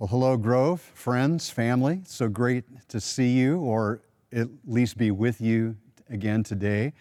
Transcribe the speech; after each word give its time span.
Well, 0.00 0.06
hello, 0.06 0.36
Grove, 0.36 0.80
friends, 0.80 1.50
family. 1.50 2.02
So 2.04 2.28
great 2.28 2.62
to 2.90 3.00
see 3.00 3.30
you, 3.30 3.58
or 3.58 4.00
at 4.32 4.46
least 4.64 4.96
be 4.96 5.10
with 5.10 5.40
you 5.40 5.76
again 6.08 6.44
today. 6.44 6.92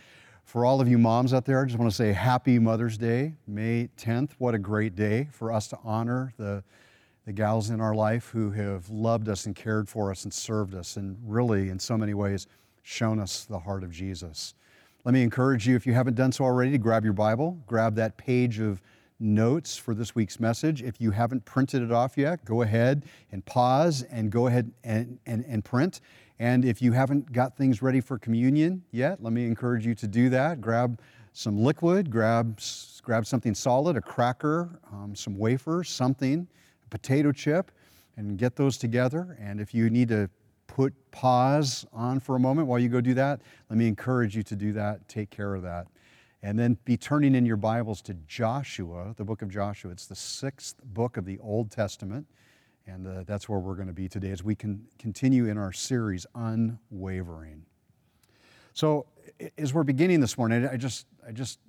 For 0.46 0.66
all 0.66 0.82
of 0.82 0.88
you 0.88 0.98
moms 0.98 1.32
out 1.32 1.46
there, 1.46 1.62
I 1.62 1.66
just 1.66 1.78
want 1.78 1.92
to 1.92 1.96
say 1.96 2.12
happy 2.12 2.58
Mother's 2.58 2.98
Day, 2.98 3.36
May 3.46 3.90
10th. 4.00 4.32
What 4.40 4.56
a 4.56 4.58
great 4.58 4.96
day 4.96 5.30
for 5.32 5.52
us 5.52 5.68
to 5.68 5.78
honor 5.84 6.34
the, 6.38 6.64
the 7.28 7.34
gals 7.34 7.70
in 7.70 7.82
our 7.82 7.94
life 7.94 8.30
who 8.30 8.50
have 8.50 8.90
loved 8.90 9.30
us 9.30 9.46
and 9.46 9.56
cared 9.56 9.88
for 9.88 10.10
us 10.10 10.24
and 10.24 10.34
served 10.34 10.74
us, 10.74 10.98
and 10.98 11.20
really, 11.24 11.70
in 11.70 11.78
so 11.78 12.00
many 12.00 12.16
ways, 12.16 12.48
shown 12.82 13.20
us 13.20 13.46
the 13.46 13.60
heart 13.60 13.84
of 13.84 13.92
Jesus. 13.92 14.56
Let 15.04 15.14
me 15.14 15.22
encourage 15.22 15.68
you, 15.68 15.76
if 15.76 15.86
you 15.86 15.94
haven't 15.94 16.16
done 16.16 16.32
so 16.32 16.46
already, 16.46 16.72
to 16.72 16.80
grab 16.80 17.04
your 17.04 17.14
Bible, 17.14 17.60
grab 17.68 17.94
that 17.94 18.18
page 18.18 18.60
of 18.60 18.82
notes 19.20 19.78
for 19.78 19.94
this 19.94 20.14
week's 20.16 20.40
message. 20.40 20.84
If 20.84 21.02
you 21.02 21.12
haven't 21.12 21.46
printed 21.46 21.82
it 21.82 21.92
off 21.92 22.18
yet, 22.18 22.46
go 22.46 22.62
ahead 22.62 23.06
and 23.32 23.46
pause 23.46 24.04
and 24.04 24.32
go 24.32 24.48
ahead 24.48 24.72
and, 24.84 25.20
and, 25.26 25.44
and 25.48 25.64
print. 25.66 26.02
And 26.40 26.64
if 26.64 26.82
you 26.82 26.92
haven't 26.92 27.32
got 27.32 27.58
things 27.58 27.82
ready 27.82 28.00
for 28.00 28.20
communion 28.20 28.84
yet, 28.92 29.24
let 29.24 29.34
me 29.34 29.46
encourage 29.46 29.86
you 29.86 29.96
to 29.96 30.08
do 30.08 30.30
that. 30.30 30.62
Grab 30.62 31.02
some 31.34 31.58
liquid, 31.58 32.10
grab, 32.12 32.60
grab 33.02 33.26
something 33.26 33.56
solid, 33.56 33.98
a 33.98 34.02
cracker, 34.02 34.80
um, 34.92 35.16
some 35.16 35.38
wafers, 35.38 35.90
something, 35.90 36.48
a 36.86 36.90
potato 36.90 37.32
chip, 37.32 37.72
and 38.18 38.38
get 38.38 38.56
those 38.56 38.78
together. 38.78 39.38
And 39.40 39.60
if 39.60 39.74
you 39.74 39.90
need 39.90 40.10
to 40.10 40.30
put 40.68 40.94
pause 41.12 41.86
on 41.92 42.20
for 42.20 42.36
a 42.36 42.40
moment 42.40 42.68
while 42.68 42.80
you 42.80 42.90
go 42.90 43.02
do 43.02 43.14
that, 43.16 43.42
let 43.70 43.78
me 43.78 43.88
encourage 43.88 44.36
you 44.36 44.44
to 44.44 44.56
do 44.56 44.74
that. 44.74 45.08
Take 45.08 45.30
care 45.30 45.56
of 45.56 45.64
that. 45.64 45.88
And 46.44 46.58
then 46.58 46.78
be 46.86 46.98
turning 46.98 47.34
in 47.34 47.46
your 47.46 47.58
Bibles 47.58 48.02
to 48.04 48.14
Joshua, 48.28 49.14
the 49.18 49.24
book 49.24 49.42
of 49.42 49.50
Joshua. 49.50 49.92
It's 49.92 50.06
the 50.06 50.16
sixth 50.16 50.76
book 50.84 51.18
of 51.18 51.26
the 51.26 51.40
Old 51.40 51.72
Testament. 51.72 52.28
And 52.86 53.08
uh, 53.08 53.24
that's 53.26 53.50
where 53.50 53.60
we're 53.60 53.76
going 53.76 53.88
to 53.88 53.94
be 53.94 54.08
today 54.08 54.30
as 54.30 54.44
we 54.44 54.56
can 54.56 54.86
continue 55.00 55.48
in 55.48 55.58
our 55.58 55.74
series, 55.74 56.26
Unwavering. 56.36 57.66
So, 58.74 59.08
as 59.58 59.74
we're 59.74 59.84
beginning 59.84 60.22
this 60.22 60.38
morning, 60.38 60.68
I 60.68 60.78
just, 60.78 61.08
I 61.28 61.32
just 61.32 61.60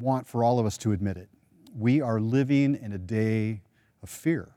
want 0.00 0.26
for 0.26 0.44
all 0.44 0.58
of 0.58 0.66
us 0.66 0.78
to 0.78 0.92
admit 0.92 1.16
it. 1.16 1.28
We 1.76 2.00
are 2.00 2.20
living 2.20 2.76
in 2.76 2.92
a 2.92 2.98
day 2.98 3.62
of 4.02 4.08
fear. 4.08 4.50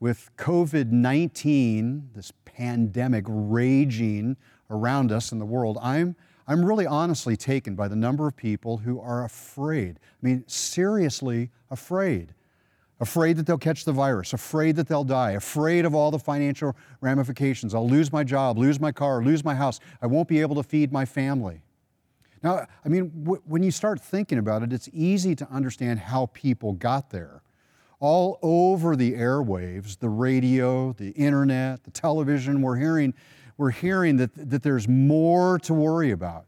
With 0.00 0.30
COVID 0.36 0.90
19, 0.90 2.10
this 2.14 2.32
pandemic 2.44 3.24
raging 3.28 4.36
around 4.68 5.12
us 5.12 5.32
in 5.32 5.38
the 5.38 5.46
world, 5.46 5.78
I'm 5.80 6.16
I'm 6.48 6.64
really 6.64 6.86
honestly 6.86 7.36
taken 7.36 7.74
by 7.74 7.88
the 7.88 7.94
number 7.94 8.26
of 8.26 8.34
people 8.34 8.78
who 8.78 8.98
are 8.98 9.24
afraid. 9.24 10.00
I 10.02 10.26
mean, 10.26 10.44
seriously 10.46 11.50
afraid. 11.70 12.34
Afraid 13.00 13.36
that 13.36 13.46
they'll 13.46 13.58
catch 13.58 13.84
the 13.84 13.92
virus, 13.92 14.32
afraid 14.32 14.74
that 14.76 14.88
they'll 14.88 15.04
die, 15.04 15.32
afraid 15.32 15.84
of 15.84 15.94
all 15.94 16.10
the 16.10 16.18
financial 16.18 16.74
ramifications. 17.00 17.74
I'll 17.74 17.88
lose 17.88 18.10
my 18.10 18.24
job, 18.24 18.58
lose 18.58 18.80
my 18.80 18.90
car, 18.90 19.22
lose 19.22 19.44
my 19.44 19.54
house. 19.54 19.78
I 20.02 20.06
won't 20.06 20.26
be 20.26 20.40
able 20.40 20.56
to 20.56 20.62
feed 20.62 20.90
my 20.90 21.04
family. 21.04 21.60
Now, 22.42 22.66
I 22.84 22.88
mean, 22.88 23.12
w- 23.24 23.42
when 23.46 23.62
you 23.62 23.70
start 23.70 24.00
thinking 24.00 24.38
about 24.38 24.62
it, 24.62 24.72
it's 24.72 24.88
easy 24.92 25.36
to 25.36 25.48
understand 25.50 26.00
how 26.00 26.26
people 26.32 26.72
got 26.72 27.10
there. 27.10 27.42
All 28.00 28.38
over 28.42 28.96
the 28.96 29.12
airwaves, 29.12 29.98
the 29.98 30.08
radio, 30.08 30.92
the 30.94 31.10
internet, 31.10 31.84
the 31.84 31.90
television, 31.90 32.62
we're 32.62 32.76
hearing 32.76 33.12
we're 33.58 33.72
hearing 33.72 34.16
that, 34.16 34.30
that 34.50 34.62
there's 34.62 34.88
more 34.88 35.58
to 35.58 35.74
worry 35.74 36.12
about. 36.12 36.46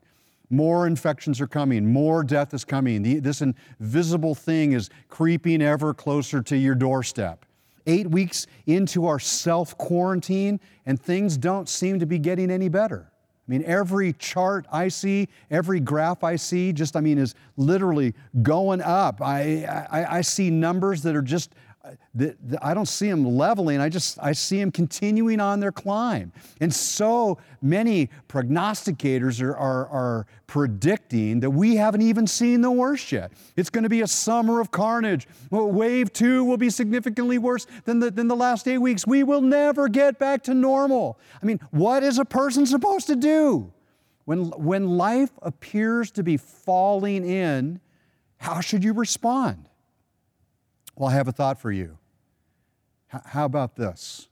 More 0.48 0.86
infections 0.86 1.40
are 1.40 1.46
coming, 1.46 1.92
more 1.92 2.24
death 2.24 2.54
is 2.54 2.64
coming. 2.64 3.02
The, 3.02 3.18
this 3.18 3.42
invisible 3.42 4.34
thing 4.34 4.72
is 4.72 4.90
creeping 5.08 5.60
ever 5.60 5.92
closer 5.92 6.42
to 6.42 6.56
your 6.56 6.74
doorstep. 6.74 7.44
Eight 7.86 8.08
weeks 8.08 8.46
into 8.66 9.06
our 9.06 9.18
self 9.18 9.76
quarantine, 9.78 10.60
and 10.86 11.00
things 11.00 11.36
don't 11.36 11.68
seem 11.68 12.00
to 12.00 12.06
be 12.06 12.18
getting 12.18 12.50
any 12.50 12.68
better. 12.68 13.10
I 13.10 13.50
mean, 13.50 13.64
every 13.64 14.12
chart 14.12 14.66
I 14.70 14.88
see, 14.88 15.28
every 15.50 15.80
graph 15.80 16.22
I 16.22 16.36
see, 16.36 16.72
just, 16.72 16.94
I 16.94 17.00
mean, 17.00 17.18
is 17.18 17.34
literally 17.56 18.14
going 18.42 18.80
up. 18.80 19.20
I, 19.20 19.64
I, 19.90 20.18
I 20.18 20.20
see 20.20 20.50
numbers 20.50 21.02
that 21.02 21.16
are 21.16 21.22
just 21.22 21.52
the, 22.14 22.36
the, 22.42 22.58
I 22.64 22.74
don't 22.74 22.88
see 22.88 23.08
them 23.08 23.24
leveling. 23.24 23.80
I 23.80 23.88
just 23.88 24.18
I 24.20 24.32
see 24.32 24.58
them 24.58 24.70
continuing 24.70 25.40
on 25.40 25.60
their 25.60 25.72
climb. 25.72 26.32
And 26.60 26.74
so 26.74 27.38
many 27.62 28.10
prognosticators 28.28 29.40
are, 29.42 29.56
are, 29.56 29.86
are 29.88 30.26
predicting 30.46 31.40
that 31.40 31.50
we 31.50 31.76
haven't 31.76 32.02
even 32.02 32.26
seen 32.26 32.60
the 32.60 32.70
worst 32.70 33.12
yet. 33.12 33.32
It's 33.56 33.70
going 33.70 33.84
to 33.84 33.88
be 33.88 34.02
a 34.02 34.06
summer 34.06 34.60
of 34.60 34.70
carnage. 34.70 35.26
Well, 35.50 35.70
wave 35.70 36.12
two 36.12 36.44
will 36.44 36.56
be 36.56 36.70
significantly 36.70 37.38
worse 37.38 37.66
than 37.84 38.00
the, 38.00 38.10
than 38.10 38.28
the 38.28 38.36
last 38.36 38.66
eight 38.68 38.78
weeks. 38.78 39.06
We 39.06 39.22
will 39.22 39.42
never 39.42 39.88
get 39.88 40.18
back 40.18 40.42
to 40.44 40.54
normal. 40.54 41.18
I 41.42 41.46
mean, 41.46 41.60
what 41.70 42.02
is 42.02 42.18
a 42.18 42.24
person 42.24 42.66
supposed 42.66 43.06
to 43.06 43.16
do? 43.16 43.72
When, 44.24 44.50
when 44.50 44.98
life 44.98 45.30
appears 45.42 46.10
to 46.12 46.22
be 46.22 46.36
falling 46.36 47.24
in, 47.24 47.80
how 48.36 48.60
should 48.60 48.84
you 48.84 48.92
respond? 48.92 49.69
Well, 51.00 51.08
I 51.08 51.14
have 51.14 51.28
a 51.28 51.32
thought 51.32 51.58
for 51.58 51.72
you. 51.72 51.96
H- 53.14 53.22
how 53.24 53.46
about 53.46 53.74
this? 53.74 54.28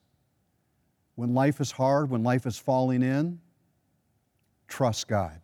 When 1.14 1.32
life 1.32 1.62
is 1.62 1.70
hard, 1.70 2.10
when 2.10 2.22
life 2.22 2.44
is 2.44 2.58
falling 2.58 3.02
in, 3.02 3.40
trust 4.66 5.08
God. 5.08 5.40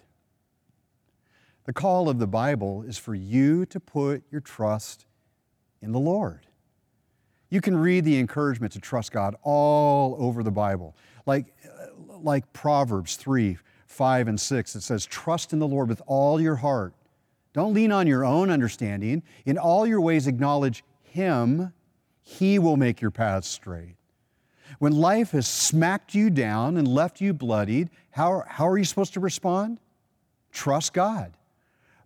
The 1.64 1.72
call 1.72 2.10
of 2.10 2.18
the 2.18 2.26
Bible 2.26 2.82
is 2.82 2.98
for 2.98 3.14
you 3.14 3.64
to 3.64 3.80
put 3.80 4.22
your 4.30 4.42
trust 4.42 5.06
in 5.80 5.92
the 5.92 5.98
Lord. 5.98 6.46
You 7.48 7.62
can 7.62 7.74
read 7.74 8.04
the 8.04 8.18
encouragement 8.18 8.74
to 8.74 8.78
trust 8.78 9.10
God 9.10 9.34
all 9.42 10.16
over 10.18 10.42
the 10.42 10.50
Bible. 10.50 10.94
Like, 11.24 11.54
uh, 11.64 12.18
like 12.18 12.52
Proverbs 12.52 13.16
3, 13.16 13.56
5, 13.86 14.28
and 14.28 14.38
6, 14.38 14.76
it 14.76 14.82
says, 14.82 15.06
Trust 15.06 15.54
in 15.54 15.58
the 15.58 15.66
Lord 15.66 15.88
with 15.88 16.02
all 16.06 16.38
your 16.38 16.56
heart. 16.56 16.92
Don't 17.54 17.72
lean 17.72 17.92
on 17.92 18.06
your 18.06 18.26
own 18.26 18.50
understanding. 18.50 19.22
In 19.46 19.56
all 19.56 19.86
your 19.86 20.02
ways, 20.02 20.26
acknowledge 20.26 20.84
him, 21.14 21.72
He 22.22 22.58
will 22.58 22.76
make 22.76 23.00
your 23.00 23.12
path 23.12 23.44
straight. 23.44 23.94
When 24.80 24.92
life 24.92 25.30
has 25.30 25.46
smacked 25.46 26.12
you 26.12 26.28
down 26.28 26.76
and 26.76 26.88
left 26.88 27.20
you 27.20 27.32
bloodied, 27.32 27.90
how, 28.10 28.42
how 28.48 28.66
are 28.66 28.76
you 28.76 28.84
supposed 28.84 29.14
to 29.14 29.20
respond? 29.20 29.78
Trust 30.50 30.92
God. 30.92 31.36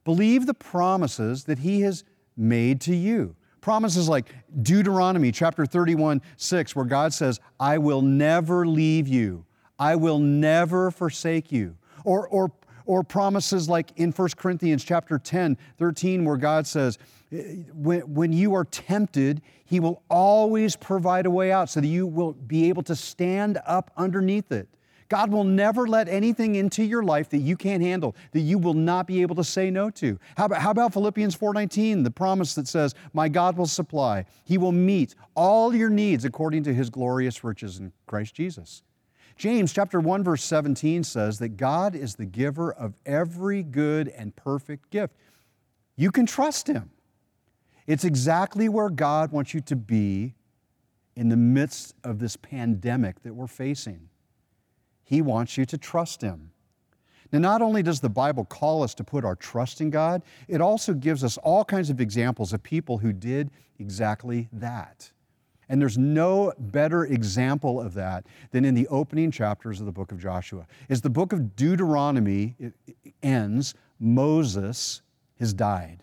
Believe 0.04 0.44
the 0.44 0.52
promises 0.52 1.44
that 1.44 1.60
He 1.60 1.80
has 1.80 2.04
made 2.36 2.82
to 2.82 2.94
you. 2.94 3.34
Promises 3.62 4.10
like 4.10 4.26
Deuteronomy 4.60 5.32
chapter 5.32 5.64
31, 5.64 6.20
6, 6.36 6.76
where 6.76 6.84
God 6.84 7.14
says, 7.14 7.40
I 7.58 7.78
will 7.78 8.02
never 8.02 8.66
leave 8.66 9.08
you, 9.08 9.46
I 9.78 9.96
will 9.96 10.18
never 10.18 10.90
forsake 10.90 11.50
you. 11.50 11.78
Or, 12.04 12.28
or, 12.28 12.52
or 12.88 13.04
promises 13.04 13.68
like 13.68 13.92
in 13.96 14.10
1 14.10 14.28
Corinthians 14.36 14.82
chapter 14.82 15.18
10, 15.18 15.58
13, 15.78 16.24
where 16.24 16.38
God 16.38 16.66
says, 16.66 16.98
eh, 17.30 17.56
when, 17.74 18.00
when 18.14 18.32
you 18.32 18.54
are 18.54 18.64
tempted, 18.64 19.42
He 19.66 19.78
will 19.78 20.02
always 20.08 20.74
provide 20.74 21.26
a 21.26 21.30
way 21.30 21.52
out 21.52 21.68
so 21.68 21.82
that 21.82 21.86
you 21.86 22.06
will 22.06 22.32
be 22.32 22.70
able 22.70 22.82
to 22.84 22.96
stand 22.96 23.60
up 23.66 23.92
underneath 23.98 24.50
it. 24.50 24.68
God 25.10 25.30
will 25.30 25.44
never 25.44 25.86
let 25.86 26.08
anything 26.08 26.54
into 26.54 26.82
your 26.82 27.02
life 27.02 27.28
that 27.30 27.38
you 27.38 27.56
can't 27.56 27.82
handle, 27.82 28.16
that 28.32 28.40
you 28.40 28.58
will 28.58 28.74
not 28.74 29.06
be 29.06 29.20
able 29.20 29.36
to 29.36 29.44
say 29.44 29.70
no 29.70 29.90
to. 29.90 30.18
How 30.38 30.46
about, 30.46 30.62
how 30.62 30.70
about 30.70 30.92
Philippians 30.94 31.34
4:19, 31.36 32.04
the 32.04 32.10
promise 32.10 32.54
that 32.54 32.68
says, 32.68 32.94
"My 33.12 33.28
God 33.28 33.56
will 33.56 33.66
supply. 33.66 34.24
He 34.44 34.56
will 34.56 34.72
meet 34.72 35.14
all 35.34 35.74
your 35.74 35.90
needs 35.90 36.24
according 36.24 36.64
to 36.64 36.74
his 36.74 36.88
glorious 36.88 37.44
riches 37.44 37.78
in 37.78 37.92
Christ 38.06 38.34
Jesus." 38.34 38.82
James 39.38 39.72
chapter 39.72 40.00
1 40.00 40.24
verse 40.24 40.44
17 40.44 41.04
says 41.04 41.38
that 41.38 41.50
God 41.50 41.94
is 41.94 42.16
the 42.16 42.26
giver 42.26 42.72
of 42.72 42.94
every 43.06 43.62
good 43.62 44.08
and 44.08 44.34
perfect 44.36 44.90
gift. 44.90 45.14
You 45.96 46.10
can 46.10 46.26
trust 46.26 46.66
him. 46.66 46.90
It's 47.86 48.04
exactly 48.04 48.68
where 48.68 48.90
God 48.90 49.32
wants 49.32 49.54
you 49.54 49.60
to 49.62 49.76
be 49.76 50.34
in 51.16 51.30
the 51.30 51.36
midst 51.36 51.94
of 52.04 52.18
this 52.18 52.36
pandemic 52.36 53.22
that 53.22 53.34
we're 53.34 53.46
facing. 53.46 54.08
He 55.02 55.22
wants 55.22 55.56
you 55.56 55.64
to 55.64 55.78
trust 55.78 56.20
Him. 56.20 56.50
Now, 57.32 57.38
not 57.38 57.62
only 57.62 57.82
does 57.82 58.00
the 58.00 58.10
Bible 58.10 58.44
call 58.44 58.82
us 58.82 58.94
to 58.94 59.04
put 59.04 59.24
our 59.24 59.34
trust 59.34 59.80
in 59.80 59.88
God, 59.88 60.22
it 60.48 60.60
also 60.60 60.92
gives 60.92 61.24
us 61.24 61.38
all 61.38 61.64
kinds 61.64 61.88
of 61.88 62.00
examples 62.00 62.52
of 62.52 62.62
people 62.62 62.98
who 62.98 63.12
did 63.12 63.50
exactly 63.78 64.48
that. 64.52 65.10
And 65.68 65.80
there's 65.80 65.98
no 65.98 66.52
better 66.58 67.04
example 67.04 67.80
of 67.80 67.94
that 67.94 68.26
than 68.52 68.64
in 68.64 68.74
the 68.74 68.88
opening 68.88 69.30
chapters 69.30 69.80
of 69.80 69.86
the 69.86 69.92
book 69.92 70.12
of 70.12 70.20
Joshua. 70.20 70.66
As 70.88 71.00
the 71.00 71.10
book 71.10 71.32
of 71.32 71.56
Deuteronomy 71.56 72.56
ends, 73.22 73.74
Moses 74.00 75.02
has 75.38 75.52
died 75.52 76.02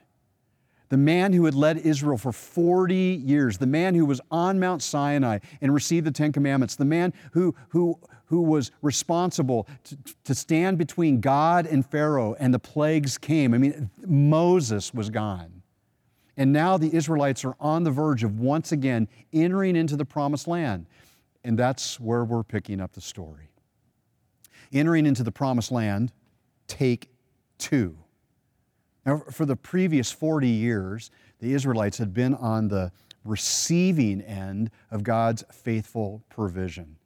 the 0.90 0.98
man 0.98 1.34
who 1.34 1.46
had 1.46 1.56
led 1.56 1.78
Israel 1.80 2.18
for 2.18 2.32
40 2.32 2.96
years, 2.96 3.58
the 3.58 3.68
man 3.68 3.96
who 3.96 4.06
was 4.06 4.22
on 4.32 4.60
Mount 4.60 4.82
Sinai 4.82 5.40
and 5.62 5.74
received 5.74 6.06
the 6.06 6.12
Ten 6.12 6.32
Commandments, 6.32 6.76
the 6.76 6.86
man 6.86 7.14
who, 7.32 7.56
who, 7.70 8.00
who 8.26 8.42
was 8.42 8.72
responsible 8.82 9.68
to, 9.84 9.98
to 10.24 10.36
stand 10.36 10.78
between 10.78 11.20
God 11.20 11.66
and 11.66 11.86
Pharaoh 11.86 12.36
and 12.40 12.54
the 12.54 12.60
plagues 12.60 13.18
came. 13.18 13.54
I 13.54 13.58
mean, 13.58 13.90
Moses 14.06 14.94
was 14.94 15.10
gone. 15.10 15.55
And 16.38 16.52
now 16.52 16.78
the 16.78 16.94
Israelites 16.94 17.46
are 17.46 17.56
on 17.60 17.84
the 17.84 17.92
verge 17.92 18.24
of 18.24 18.40
once 18.40 18.72
again 18.72 19.08
entering 19.32 19.76
into 19.76 19.96
the 19.96 20.06
promised 20.06 20.48
land. 20.48 20.86
And 21.44 21.58
that's 21.58 22.00
where 22.00 22.26
we're 22.26 22.44
picking 22.44 22.82
up 22.82 22.94
the 22.94 23.02
story. 23.02 23.52
Entering 24.74 25.06
into 25.06 25.24
the 25.24 25.32
promised 25.32 25.72
land, 25.72 26.12
take 26.68 27.10
two. 27.58 27.98
Now, 29.06 29.24
for 29.32 29.46
the 29.46 29.56
previous 29.56 30.12
40 30.12 30.48
years, 30.48 31.12
the 31.40 31.54
Israelites 31.54 32.00
had 32.00 32.14
been 32.14 32.34
on 32.34 32.68
the 32.68 32.92
receiving 33.24 34.22
end 34.22 34.72
of 34.92 35.04
God's 35.04 35.44
faithful 35.52 36.24
provision. 36.30 36.98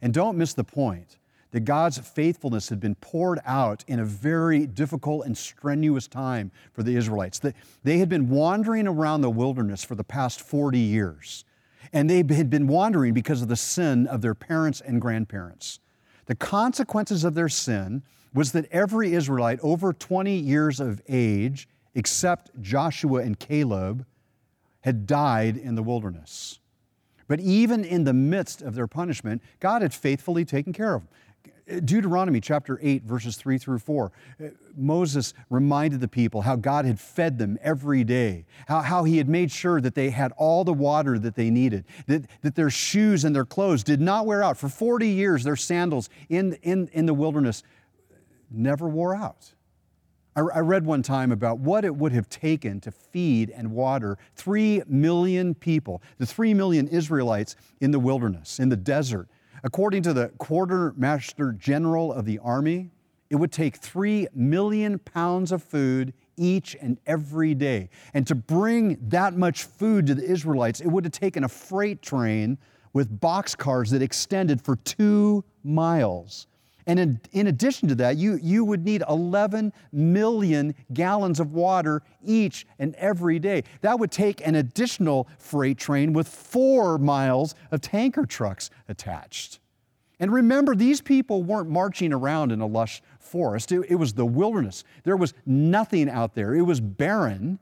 And 0.00 0.14
don't 0.14 0.38
miss 0.38 0.54
the 0.54 0.64
point 0.64 1.17
that 1.50 1.60
God's 1.60 1.98
faithfulness 1.98 2.68
had 2.68 2.80
been 2.80 2.94
poured 2.96 3.40
out 3.46 3.84
in 3.88 4.00
a 4.00 4.04
very 4.04 4.66
difficult 4.66 5.24
and 5.24 5.36
strenuous 5.36 6.06
time 6.06 6.50
for 6.72 6.82
the 6.82 6.94
Israelites. 6.96 7.40
They 7.82 7.98
had 7.98 8.08
been 8.08 8.28
wandering 8.28 8.86
around 8.86 9.22
the 9.22 9.30
wilderness 9.30 9.82
for 9.82 9.94
the 9.94 10.04
past 10.04 10.40
40 10.40 10.78
years, 10.78 11.44
and 11.92 12.08
they 12.10 12.22
had 12.34 12.50
been 12.50 12.66
wandering 12.66 13.14
because 13.14 13.40
of 13.40 13.48
the 13.48 13.56
sin 13.56 14.06
of 14.06 14.20
their 14.20 14.34
parents 14.34 14.80
and 14.80 15.00
grandparents. 15.00 15.80
The 16.26 16.34
consequences 16.34 17.24
of 17.24 17.34
their 17.34 17.48
sin 17.48 18.02
was 18.34 18.52
that 18.52 18.66
every 18.70 19.14
Israelite 19.14 19.58
over 19.62 19.94
20 19.94 20.36
years 20.36 20.80
of 20.80 21.00
age, 21.08 21.66
except 21.94 22.60
Joshua 22.60 23.22
and 23.22 23.38
Caleb, 23.38 24.04
had 24.82 25.06
died 25.06 25.56
in 25.56 25.74
the 25.74 25.82
wilderness. 25.82 26.60
But 27.26 27.40
even 27.40 27.84
in 27.84 28.04
the 28.04 28.12
midst 28.12 28.62
of 28.62 28.74
their 28.74 28.86
punishment, 28.86 29.42
God 29.60 29.82
had 29.82 29.92
faithfully 29.92 30.44
taken 30.44 30.72
care 30.72 30.94
of 30.94 31.02
them. 31.02 31.08
Deuteronomy 31.84 32.40
chapter 32.40 32.78
8, 32.80 33.02
verses 33.02 33.36
3 33.36 33.58
through 33.58 33.78
4, 33.78 34.10
uh, 34.40 34.44
Moses 34.76 35.34
reminded 35.50 36.00
the 36.00 36.08
people 36.08 36.42
how 36.42 36.56
God 36.56 36.84
had 36.84 36.98
fed 36.98 37.38
them 37.38 37.58
every 37.60 38.04
day, 38.04 38.46
how, 38.66 38.80
how 38.80 39.04
he 39.04 39.18
had 39.18 39.28
made 39.28 39.50
sure 39.50 39.80
that 39.80 39.94
they 39.94 40.10
had 40.10 40.32
all 40.36 40.64
the 40.64 40.72
water 40.72 41.18
that 41.18 41.34
they 41.34 41.50
needed, 41.50 41.84
that, 42.06 42.24
that 42.42 42.54
their 42.54 42.70
shoes 42.70 43.24
and 43.24 43.34
their 43.34 43.44
clothes 43.44 43.84
did 43.84 44.00
not 44.00 44.24
wear 44.24 44.42
out. 44.42 44.56
For 44.56 44.68
40 44.68 45.08
years, 45.08 45.44
their 45.44 45.56
sandals 45.56 46.08
in, 46.28 46.54
in, 46.62 46.88
in 46.92 47.06
the 47.06 47.14
wilderness 47.14 47.62
never 48.50 48.88
wore 48.88 49.14
out. 49.14 49.52
I, 50.34 50.40
I 50.40 50.60
read 50.60 50.86
one 50.86 51.02
time 51.02 51.32
about 51.32 51.58
what 51.58 51.84
it 51.84 51.94
would 51.94 52.12
have 52.12 52.30
taken 52.30 52.80
to 52.80 52.90
feed 52.90 53.50
and 53.50 53.72
water 53.72 54.16
three 54.36 54.82
million 54.86 55.54
people, 55.54 56.02
the 56.16 56.26
three 56.26 56.54
million 56.54 56.88
Israelites 56.88 57.56
in 57.80 57.90
the 57.90 58.00
wilderness, 58.00 58.58
in 58.58 58.70
the 58.70 58.76
desert 58.76 59.28
According 59.62 60.02
to 60.04 60.12
the 60.12 60.28
Quartermaster 60.38 61.52
General 61.52 62.12
of 62.12 62.24
the 62.24 62.38
Army, 62.38 62.90
it 63.30 63.36
would 63.36 63.52
take 63.52 63.76
three 63.76 64.26
million 64.34 64.98
pounds 64.98 65.52
of 65.52 65.62
food 65.62 66.12
each 66.36 66.76
and 66.80 66.98
every 67.06 67.54
day. 67.54 67.90
And 68.14 68.26
to 68.26 68.34
bring 68.34 68.98
that 69.08 69.36
much 69.36 69.64
food 69.64 70.06
to 70.06 70.14
the 70.14 70.24
Israelites, 70.24 70.80
it 70.80 70.88
would 70.88 71.04
have 71.04 71.12
taken 71.12 71.44
a 71.44 71.48
freight 71.48 72.02
train 72.02 72.58
with 72.92 73.20
boxcars 73.20 73.90
that 73.90 74.02
extended 74.02 74.60
for 74.60 74.76
two 74.76 75.44
miles. 75.62 76.47
And 76.88 76.98
in, 76.98 77.20
in, 77.32 77.46
addition 77.48 77.86
to 77.90 77.94
that, 77.96 78.16
you, 78.16 78.40
you 78.42 78.64
would 78.64 78.82
need 78.82 79.02
11 79.10 79.74
million 79.92 80.74
gallons 80.94 81.38
of 81.38 81.52
water 81.52 82.02
each 82.24 82.66
and 82.78 82.94
every 82.94 83.38
day. 83.38 83.64
That 83.82 83.98
would 83.98 84.10
take 84.10 84.44
an 84.46 84.54
additional 84.54 85.28
freight 85.38 85.76
train 85.76 86.14
with 86.14 86.26
four 86.26 86.96
miles 86.96 87.54
of 87.70 87.82
tanker 87.82 88.24
trucks 88.24 88.70
attached. 88.88 89.60
And 90.18 90.32
remember, 90.32 90.74
these 90.74 91.02
people 91.02 91.42
weren't 91.42 91.68
marching 91.68 92.10
around 92.10 92.52
in 92.52 92.62
a 92.62 92.66
lush 92.66 93.02
forest, 93.20 93.70
it, 93.70 93.82
it 93.90 93.96
was 93.96 94.14
the 94.14 94.24
wilderness. 94.24 94.82
There 95.04 95.16
was 95.16 95.34
nothing 95.44 96.08
out 96.08 96.34
there, 96.34 96.54
it 96.54 96.62
was 96.62 96.80
barren. 96.80 97.58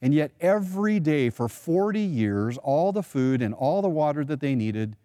And 0.00 0.14
yet, 0.14 0.30
every 0.40 1.00
day 1.00 1.30
for 1.30 1.48
40 1.48 2.00
years, 2.00 2.58
all 2.58 2.92
the 2.92 3.02
food 3.02 3.42
and 3.42 3.54
all 3.54 3.82
the 3.82 3.88
water 3.88 4.24
that 4.24 4.38
they 4.38 4.54
needed 4.54 4.96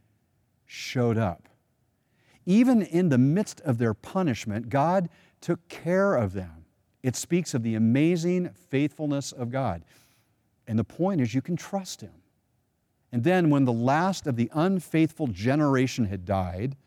showed 0.68 1.18
up. 1.18 1.50
Even 2.48 2.82
in 2.82 3.10
the 3.10 3.18
midst 3.18 3.60
of 3.62 3.78
their 3.78 3.94
punishment, 3.94 4.70
God 4.70 5.10
took 5.42 5.68
care 5.68 6.16
of 6.16 6.32
them. 6.32 6.66
It 7.04 7.18
speaks 7.18 7.54
of 7.54 7.62
the 7.62 7.76
amazing 7.76 8.50
faithfulness 8.70 9.34
of 9.34 9.52
God. 9.52 9.84
And 10.66 10.80
the 10.80 10.86
point 10.86 11.20
is, 11.20 11.36
you 11.36 11.42
can 11.42 11.58
trust 11.58 12.00
Him. 12.00 12.14
And 13.12 13.26
then, 13.26 13.50
when 13.50 13.66
the 13.66 13.74
last 13.74 14.28
of 14.28 14.38
the 14.38 14.50
unfaithful 14.54 15.28
generation 15.28 16.06
had 16.06 16.24
died, 16.24 16.78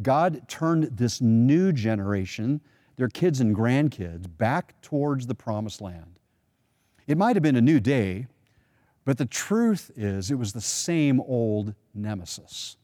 God 0.00 0.48
turned 0.48 0.84
this 0.84 1.20
new 1.20 1.72
generation, 1.72 2.62
their 2.96 3.08
kids 3.08 3.38
and 3.38 3.54
grandkids, 3.54 4.26
back 4.38 4.80
towards 4.80 5.26
the 5.26 5.34
promised 5.34 5.82
land. 5.82 6.18
It 7.06 7.18
might 7.18 7.36
have 7.36 7.42
been 7.42 7.56
a 7.56 7.60
new 7.60 7.80
day, 7.80 8.28
but 9.04 9.18
the 9.18 9.26
truth 9.26 9.90
is, 9.94 10.30
it 10.30 10.36
was 10.36 10.54
the 10.54 10.60
same 10.62 11.20
old 11.20 11.74
nemesis. 11.94 12.78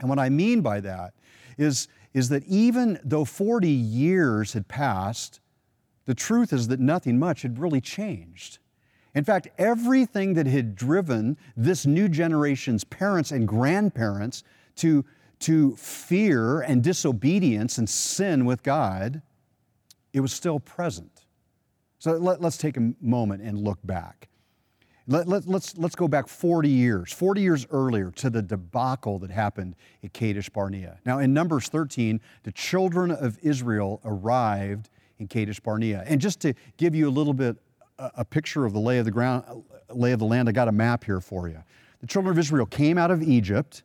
And 0.00 0.10
what 0.10 0.18
I 0.18 0.28
mean 0.28 0.60
by 0.60 0.80
that 0.80 1.14
is, 1.56 1.88
is 2.14 2.28
that 2.28 2.44
even 2.46 2.98
though 3.04 3.24
40 3.24 3.68
years 3.68 4.52
had 4.52 4.68
passed, 4.68 5.40
the 6.04 6.14
truth 6.14 6.52
is 6.52 6.68
that 6.68 6.80
nothing 6.80 7.18
much 7.18 7.42
had 7.42 7.58
really 7.58 7.80
changed. 7.80 8.58
In 9.14 9.24
fact, 9.24 9.48
everything 9.58 10.34
that 10.34 10.46
had 10.46 10.76
driven 10.76 11.38
this 11.56 11.86
new 11.86 12.08
generation's 12.08 12.84
parents 12.84 13.32
and 13.32 13.48
grandparents 13.48 14.44
to, 14.76 15.04
to 15.40 15.74
fear 15.76 16.60
and 16.60 16.82
disobedience 16.82 17.78
and 17.78 17.88
sin 17.88 18.44
with 18.44 18.62
God, 18.62 19.22
it 20.12 20.20
was 20.20 20.32
still 20.32 20.60
present. 20.60 21.24
So 21.98 22.12
let, 22.12 22.44
us 22.44 22.56
take 22.58 22.76
a 22.76 22.92
moment 23.00 23.42
and 23.42 23.58
look 23.58 23.78
back. 23.84 24.28
Let, 25.08 25.28
let, 25.28 25.46
let's, 25.46 25.76
let's 25.76 25.94
go 25.94 26.08
back 26.08 26.26
40 26.26 26.68
years, 26.68 27.12
40 27.12 27.40
years 27.40 27.66
earlier 27.70 28.10
to 28.16 28.28
the 28.28 28.42
debacle 28.42 29.20
that 29.20 29.30
happened 29.30 29.76
at 30.02 30.12
Kadesh 30.12 30.48
Barnea. 30.48 30.98
Now, 31.06 31.20
in 31.20 31.32
Numbers 31.32 31.68
13, 31.68 32.20
the 32.42 32.50
children 32.52 33.12
of 33.12 33.38
Israel 33.40 34.00
arrived 34.04 34.90
in 35.18 35.28
Kadesh 35.28 35.60
Barnea. 35.60 36.02
And 36.06 36.20
just 36.20 36.40
to 36.40 36.54
give 36.76 36.94
you 36.94 37.08
a 37.08 37.10
little 37.10 37.34
bit 37.34 37.56
a, 37.98 38.10
a 38.16 38.24
picture 38.24 38.64
of 38.64 38.72
the 38.72 38.80
lay 38.80 38.98
of 38.98 39.04
the 39.04 39.12
ground, 39.12 39.44
lay 39.90 40.10
of 40.10 40.18
the 40.18 40.24
land, 40.24 40.48
I 40.48 40.52
got 40.52 40.66
a 40.66 40.72
map 40.72 41.04
here 41.04 41.20
for 41.20 41.48
you. 41.48 41.62
The 42.00 42.06
children 42.06 42.32
of 42.32 42.38
Israel 42.38 42.66
came 42.66 42.98
out 42.98 43.10
of 43.12 43.22
Egypt 43.22 43.84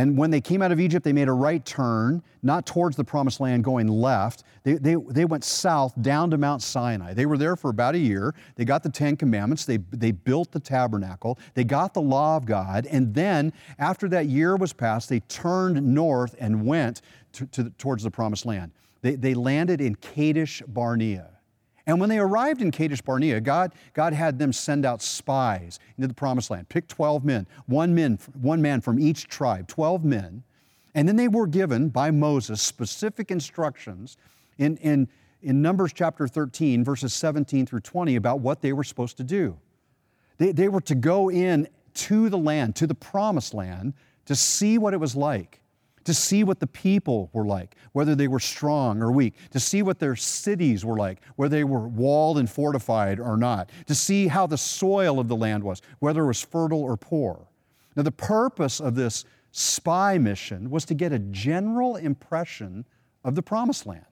and 0.00 0.16
when 0.16 0.30
they 0.30 0.40
came 0.40 0.62
out 0.62 0.72
of 0.72 0.80
Egypt, 0.80 1.04
they 1.04 1.12
made 1.12 1.28
a 1.28 1.32
right 1.32 1.62
turn, 1.62 2.22
not 2.42 2.64
towards 2.64 2.96
the 2.96 3.04
promised 3.04 3.38
land, 3.38 3.64
going 3.64 3.86
left. 3.86 4.44
They, 4.62 4.74
they, 4.74 4.94
they 4.94 5.26
went 5.26 5.44
south 5.44 5.92
down 6.00 6.30
to 6.30 6.38
Mount 6.38 6.62
Sinai. 6.62 7.12
They 7.12 7.26
were 7.26 7.36
there 7.36 7.54
for 7.54 7.68
about 7.68 7.94
a 7.94 7.98
year. 7.98 8.34
They 8.56 8.64
got 8.64 8.82
the 8.82 8.88
Ten 8.88 9.14
Commandments. 9.14 9.66
They, 9.66 9.76
they 9.90 10.12
built 10.12 10.52
the 10.52 10.58
tabernacle. 10.58 11.38
They 11.52 11.64
got 11.64 11.92
the 11.92 12.00
law 12.00 12.38
of 12.38 12.46
God. 12.46 12.86
And 12.86 13.12
then, 13.14 13.52
after 13.78 14.08
that 14.08 14.24
year 14.24 14.56
was 14.56 14.72
passed, 14.72 15.10
they 15.10 15.20
turned 15.20 15.82
north 15.82 16.34
and 16.40 16.64
went 16.64 17.02
to, 17.32 17.44
to, 17.48 17.68
towards 17.76 18.02
the 18.02 18.10
promised 18.10 18.46
land. 18.46 18.72
They, 19.02 19.16
they 19.16 19.34
landed 19.34 19.82
in 19.82 19.96
Kadesh 19.96 20.62
Barnea. 20.66 21.28
And 21.86 21.98
when 21.98 22.08
they 22.08 22.18
arrived 22.18 22.62
in 22.62 22.70
Kadesh 22.70 23.00
Barnea, 23.00 23.40
God, 23.40 23.72
God 23.94 24.12
had 24.12 24.38
them 24.38 24.52
send 24.52 24.84
out 24.84 25.02
spies 25.02 25.78
into 25.96 26.08
the 26.08 26.14
promised 26.14 26.50
land. 26.50 26.68
Pick 26.68 26.88
12 26.88 27.24
men, 27.24 27.46
one, 27.66 27.94
men, 27.94 28.18
one 28.40 28.60
man 28.60 28.80
from 28.80 28.98
each 28.98 29.28
tribe, 29.28 29.66
12 29.68 30.04
men. 30.04 30.42
And 30.94 31.08
then 31.08 31.16
they 31.16 31.28
were 31.28 31.46
given 31.46 31.88
by 31.88 32.10
Moses 32.10 32.60
specific 32.60 33.30
instructions 33.30 34.16
in, 34.58 34.76
in, 34.78 35.08
in 35.42 35.62
Numbers 35.62 35.92
chapter 35.92 36.28
13, 36.28 36.84
verses 36.84 37.14
17 37.14 37.66
through 37.66 37.80
20, 37.80 38.16
about 38.16 38.40
what 38.40 38.60
they 38.60 38.72
were 38.72 38.84
supposed 38.84 39.16
to 39.16 39.24
do. 39.24 39.56
They, 40.38 40.52
they 40.52 40.68
were 40.68 40.80
to 40.82 40.94
go 40.94 41.30
in 41.30 41.68
to 41.94 42.28
the 42.28 42.38
land, 42.38 42.76
to 42.76 42.86
the 42.86 42.94
promised 42.94 43.54
land, 43.54 43.94
to 44.26 44.34
see 44.34 44.78
what 44.78 44.94
it 44.94 44.98
was 44.98 45.16
like 45.16 45.60
to 46.04 46.14
see 46.14 46.44
what 46.44 46.60
the 46.60 46.66
people 46.66 47.30
were 47.32 47.44
like, 47.44 47.76
whether 47.92 48.14
they 48.14 48.28
were 48.28 48.40
strong 48.40 49.02
or 49.02 49.12
weak, 49.12 49.34
to 49.50 49.60
see 49.60 49.82
what 49.82 49.98
their 49.98 50.16
cities 50.16 50.84
were 50.84 50.96
like, 50.96 51.20
whether 51.36 51.56
they 51.56 51.64
were 51.64 51.88
walled 51.88 52.38
and 52.38 52.50
fortified 52.50 53.20
or 53.20 53.36
not, 53.36 53.70
to 53.86 53.94
see 53.94 54.28
how 54.28 54.46
the 54.46 54.58
soil 54.58 55.18
of 55.18 55.28
the 55.28 55.36
land 55.36 55.62
was, 55.62 55.82
whether 55.98 56.24
it 56.24 56.28
was 56.28 56.42
fertile 56.42 56.82
or 56.82 56.96
poor. 56.96 57.46
Now, 57.96 58.02
the 58.02 58.12
purpose 58.12 58.80
of 58.80 58.94
this 58.94 59.24
spy 59.52 60.16
mission 60.16 60.70
was 60.70 60.84
to 60.86 60.94
get 60.94 61.12
a 61.12 61.18
general 61.18 61.96
impression 61.96 62.86
of 63.24 63.34
the 63.34 63.42
promised 63.42 63.86
land. 63.86 64.04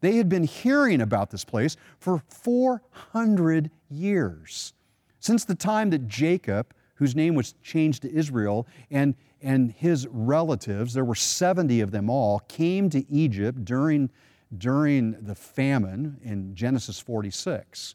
They 0.00 0.16
had 0.16 0.28
been 0.28 0.44
hearing 0.44 1.00
about 1.00 1.30
this 1.30 1.44
place 1.44 1.76
for 1.98 2.22
400 2.28 3.70
years, 3.90 4.72
since 5.18 5.44
the 5.44 5.54
time 5.54 5.90
that 5.90 6.06
Jacob, 6.06 6.72
whose 6.94 7.16
name 7.16 7.34
was 7.34 7.54
changed 7.62 8.02
to 8.02 8.12
Israel, 8.12 8.66
and 8.90 9.14
and 9.42 9.72
his 9.72 10.06
relatives, 10.08 10.94
there 10.94 11.04
were 11.04 11.14
70 11.14 11.80
of 11.80 11.90
them 11.90 12.10
all, 12.10 12.40
came 12.40 12.90
to 12.90 13.10
Egypt 13.10 13.64
during, 13.64 14.10
during 14.56 15.12
the 15.12 15.34
famine 15.34 16.18
in 16.22 16.54
Genesis 16.54 16.98
46. 16.98 17.94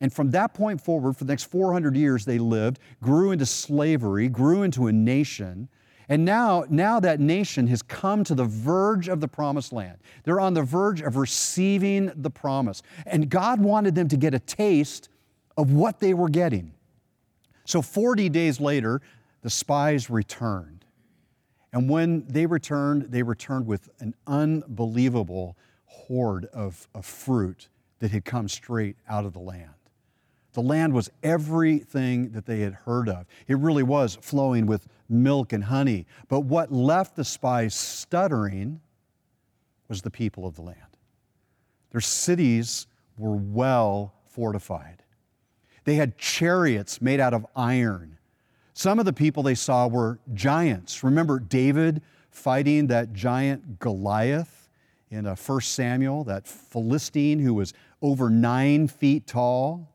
And 0.00 0.12
from 0.12 0.30
that 0.30 0.54
point 0.54 0.80
forward, 0.80 1.16
for 1.16 1.24
the 1.24 1.32
next 1.32 1.44
400 1.44 1.94
years, 1.94 2.24
they 2.24 2.38
lived, 2.38 2.78
grew 3.02 3.32
into 3.32 3.44
slavery, 3.44 4.28
grew 4.28 4.62
into 4.62 4.86
a 4.86 4.92
nation. 4.92 5.68
And 6.08 6.24
now, 6.24 6.64
now 6.70 6.98
that 7.00 7.20
nation 7.20 7.66
has 7.66 7.82
come 7.82 8.24
to 8.24 8.34
the 8.34 8.44
verge 8.44 9.08
of 9.08 9.20
the 9.20 9.28
promised 9.28 9.72
land. 9.72 9.98
They're 10.24 10.40
on 10.40 10.54
the 10.54 10.62
verge 10.62 11.02
of 11.02 11.16
receiving 11.16 12.10
the 12.16 12.30
promise. 12.30 12.82
And 13.06 13.28
God 13.28 13.60
wanted 13.60 13.94
them 13.94 14.08
to 14.08 14.16
get 14.16 14.32
a 14.32 14.38
taste 14.38 15.10
of 15.56 15.72
what 15.72 16.00
they 16.00 16.14
were 16.14 16.30
getting. 16.30 16.72
So 17.66 17.82
40 17.82 18.30
days 18.30 18.58
later, 18.58 19.02
the 19.42 19.50
spies 19.50 20.10
returned. 20.10 20.84
And 21.72 21.88
when 21.88 22.26
they 22.26 22.46
returned, 22.46 23.10
they 23.10 23.22
returned 23.22 23.66
with 23.66 23.88
an 24.00 24.14
unbelievable 24.26 25.56
hoard 25.86 26.46
of, 26.46 26.88
of 26.94 27.06
fruit 27.06 27.68
that 28.00 28.10
had 28.10 28.24
come 28.24 28.48
straight 28.48 28.96
out 29.08 29.24
of 29.24 29.32
the 29.32 29.40
land. 29.40 29.70
The 30.52 30.62
land 30.62 30.94
was 30.94 31.10
everything 31.22 32.30
that 32.32 32.46
they 32.46 32.60
had 32.60 32.74
heard 32.74 33.08
of. 33.08 33.26
It 33.46 33.58
really 33.58 33.84
was 33.84 34.18
flowing 34.20 34.66
with 34.66 34.88
milk 35.08 35.52
and 35.52 35.64
honey. 35.64 36.06
But 36.28 36.40
what 36.40 36.72
left 36.72 37.14
the 37.14 37.24
spies 37.24 37.74
stuttering 37.74 38.80
was 39.88 40.02
the 40.02 40.10
people 40.10 40.46
of 40.46 40.56
the 40.56 40.62
land. 40.62 40.78
Their 41.92 42.00
cities 42.00 42.88
were 43.16 43.36
well 43.36 44.14
fortified. 44.28 45.02
They 45.84 45.94
had 45.94 46.18
chariots 46.18 47.00
made 47.00 47.20
out 47.20 47.34
of 47.34 47.46
iron. 47.54 48.18
Some 48.80 48.98
of 48.98 49.04
the 49.04 49.12
people 49.12 49.42
they 49.42 49.56
saw 49.56 49.88
were 49.88 50.20
giants. 50.32 51.04
Remember 51.04 51.38
David 51.38 52.00
fighting 52.30 52.86
that 52.86 53.12
giant 53.12 53.78
Goliath 53.78 54.70
in 55.10 55.26
1 55.26 55.36
uh, 55.36 55.60
Samuel, 55.60 56.24
that 56.24 56.46
Philistine 56.48 57.40
who 57.40 57.52
was 57.52 57.74
over 58.00 58.30
nine 58.30 58.88
feet 58.88 59.26
tall? 59.26 59.86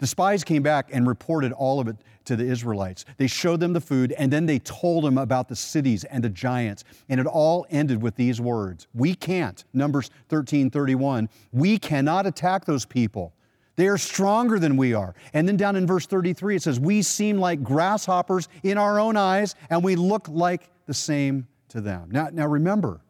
The 0.00 0.08
spies 0.08 0.42
came 0.42 0.64
back 0.64 0.88
and 0.92 1.06
reported 1.06 1.52
all 1.52 1.78
of 1.78 1.86
it 1.86 1.98
to 2.24 2.34
the 2.34 2.42
Israelites. 2.42 3.04
They 3.16 3.28
showed 3.28 3.60
them 3.60 3.72
the 3.72 3.80
food 3.80 4.10
and 4.18 4.32
then 4.32 4.46
they 4.46 4.58
told 4.58 5.04
them 5.04 5.18
about 5.18 5.46
the 5.46 5.54
cities 5.54 6.02
and 6.02 6.24
the 6.24 6.28
giants. 6.28 6.82
And 7.08 7.20
it 7.20 7.28
all 7.28 7.64
ended 7.70 8.02
with 8.02 8.16
these 8.16 8.40
words 8.40 8.88
We 8.92 9.14
can't, 9.14 9.62
Numbers 9.72 10.10
13 10.30 10.68
31, 10.68 11.28
we 11.52 11.78
cannot 11.78 12.26
attack 12.26 12.64
those 12.64 12.86
people. 12.86 13.35
They 13.76 13.88
are 13.88 13.98
stronger 13.98 14.58
than 14.58 14.76
we 14.76 14.94
are. 14.94 15.14
And 15.34 15.46
then 15.46 15.56
down 15.56 15.76
in 15.76 15.86
verse 15.86 16.06
33, 16.06 16.56
it 16.56 16.62
says, 16.62 16.80
We 16.80 17.02
seem 17.02 17.38
like 17.38 17.62
grasshoppers 17.62 18.48
in 18.62 18.78
our 18.78 18.98
own 18.98 19.16
eyes, 19.16 19.54
and 19.70 19.84
we 19.84 19.96
look 19.96 20.28
like 20.28 20.70
the 20.86 20.94
same 20.94 21.46
to 21.68 21.80
them. 21.80 22.08
Now, 22.10 22.28
now 22.32 22.46
remember, 22.46 23.00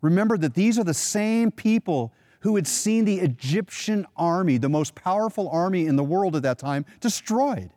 remember 0.00 0.38
that 0.38 0.54
these 0.54 0.78
are 0.78 0.84
the 0.84 0.94
same 0.94 1.50
people 1.50 2.12
who 2.40 2.56
had 2.56 2.66
seen 2.66 3.04
the 3.04 3.18
Egyptian 3.18 4.06
army, 4.16 4.56
the 4.56 4.68
most 4.68 4.94
powerful 4.94 5.48
army 5.50 5.86
in 5.86 5.96
the 5.96 6.04
world 6.04 6.34
at 6.34 6.42
that 6.42 6.58
time, 6.58 6.86
destroyed. 7.00 7.70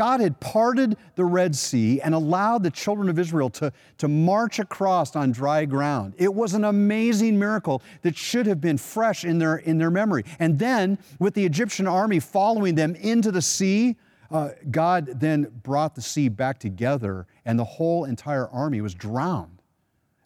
God 0.00 0.22
had 0.22 0.40
parted 0.40 0.96
the 1.14 1.26
Red 1.26 1.54
Sea 1.54 2.00
and 2.00 2.14
allowed 2.14 2.62
the 2.62 2.70
children 2.70 3.10
of 3.10 3.18
Israel 3.18 3.50
to, 3.50 3.70
to 3.98 4.08
march 4.08 4.58
across 4.58 5.14
on 5.14 5.30
dry 5.30 5.66
ground. 5.66 6.14
It 6.16 6.32
was 6.32 6.54
an 6.54 6.64
amazing 6.64 7.38
miracle 7.38 7.82
that 8.00 8.16
should 8.16 8.46
have 8.46 8.62
been 8.62 8.78
fresh 8.78 9.26
in 9.26 9.36
their, 9.36 9.56
in 9.56 9.76
their 9.76 9.90
memory. 9.90 10.24
And 10.38 10.58
then, 10.58 10.96
with 11.18 11.34
the 11.34 11.44
Egyptian 11.44 11.86
army 11.86 12.18
following 12.18 12.76
them 12.76 12.94
into 12.94 13.30
the 13.30 13.42
sea, 13.42 13.96
uh, 14.30 14.52
God 14.70 15.20
then 15.20 15.52
brought 15.62 15.94
the 15.94 16.00
sea 16.00 16.30
back 16.30 16.58
together, 16.58 17.26
and 17.44 17.58
the 17.58 17.64
whole 17.64 18.06
entire 18.06 18.48
army 18.48 18.80
was 18.80 18.94
drowned. 18.94 19.60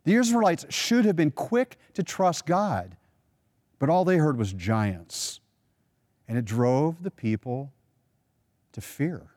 The 0.04 0.14
Israelites 0.14 0.66
should 0.68 1.04
have 1.04 1.16
been 1.16 1.32
quick 1.32 1.78
to 1.94 2.04
trust 2.04 2.46
God. 2.46 2.96
But 3.80 3.88
all 3.88 4.04
they 4.04 4.18
heard 4.18 4.38
was 4.38 4.52
giants. 4.52 5.40
And 6.28 6.38
it 6.38 6.44
drove 6.44 7.02
the 7.02 7.10
people 7.10 7.72
to 8.70 8.80
fear. 8.80 9.33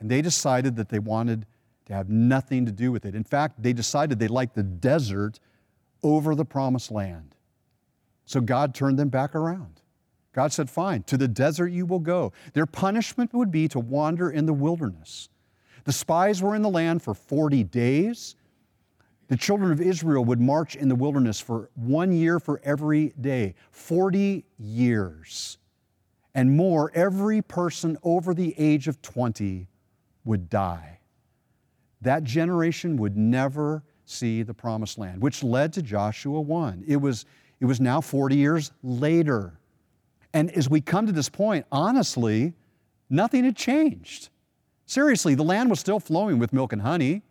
And 0.00 0.10
they 0.10 0.22
decided 0.22 0.76
that 0.76 0.88
they 0.88 0.98
wanted 0.98 1.46
to 1.86 1.92
have 1.92 2.08
nothing 2.08 2.66
to 2.66 2.72
do 2.72 2.90
with 2.90 3.04
it. 3.04 3.14
In 3.14 3.24
fact, 3.24 3.62
they 3.62 3.72
decided 3.72 4.18
they 4.18 4.28
liked 4.28 4.54
the 4.54 4.62
desert 4.62 5.38
over 6.02 6.34
the 6.34 6.44
promised 6.44 6.90
land. 6.90 7.36
So 8.24 8.40
God 8.40 8.74
turned 8.74 8.98
them 8.98 9.08
back 9.08 9.34
around. 9.34 9.80
God 10.32 10.52
said, 10.52 10.70
Fine, 10.70 11.02
to 11.04 11.16
the 11.16 11.28
desert 11.28 11.68
you 11.68 11.84
will 11.84 11.98
go. 11.98 12.32
Their 12.54 12.66
punishment 12.66 13.34
would 13.34 13.50
be 13.50 13.68
to 13.68 13.80
wander 13.80 14.30
in 14.30 14.46
the 14.46 14.52
wilderness. 14.52 15.28
The 15.84 15.92
spies 15.92 16.42
were 16.42 16.54
in 16.54 16.62
the 16.62 16.70
land 16.70 17.02
for 17.02 17.14
40 17.14 17.64
days 17.64 18.36
the 19.30 19.36
children 19.36 19.70
of 19.70 19.80
Israel 19.80 20.24
would 20.24 20.40
march 20.40 20.74
in 20.74 20.88
the 20.88 20.96
wilderness 20.96 21.38
for 21.38 21.70
one 21.76 22.10
year 22.10 22.40
for 22.40 22.60
every 22.64 23.12
day, 23.20 23.54
40 23.70 24.44
years. 24.58 25.56
And 26.34 26.56
more, 26.56 26.90
every 26.96 27.40
person 27.40 27.96
over 28.02 28.34
the 28.34 28.56
age 28.58 28.88
of 28.88 29.00
20 29.02 29.68
would 30.24 30.48
die. 30.48 30.98
That 32.02 32.24
generation 32.24 32.96
would 32.96 33.16
never 33.16 33.82
see 34.04 34.42
the 34.42 34.54
promised 34.54 34.98
land, 34.98 35.22
which 35.22 35.42
led 35.42 35.72
to 35.74 35.82
Joshua 35.82 36.40
1. 36.40 36.84
It 36.86 36.96
was, 36.96 37.26
it 37.60 37.66
was 37.66 37.80
now 37.80 38.00
40 38.00 38.36
years 38.36 38.72
later. 38.82 39.58
And 40.32 40.50
as 40.52 40.68
we 40.68 40.80
come 40.80 41.06
to 41.06 41.12
this 41.12 41.28
point, 41.28 41.66
honestly, 41.70 42.54
nothing 43.08 43.44
had 43.44 43.56
changed. 43.56 44.30
Seriously, 44.86 45.34
the 45.34 45.44
land 45.44 45.70
was 45.70 45.80
still 45.80 46.00
flowing 46.00 46.38
with 46.38 46.52
milk 46.52 46.72
and 46.72 46.82
honey. 46.82 47.22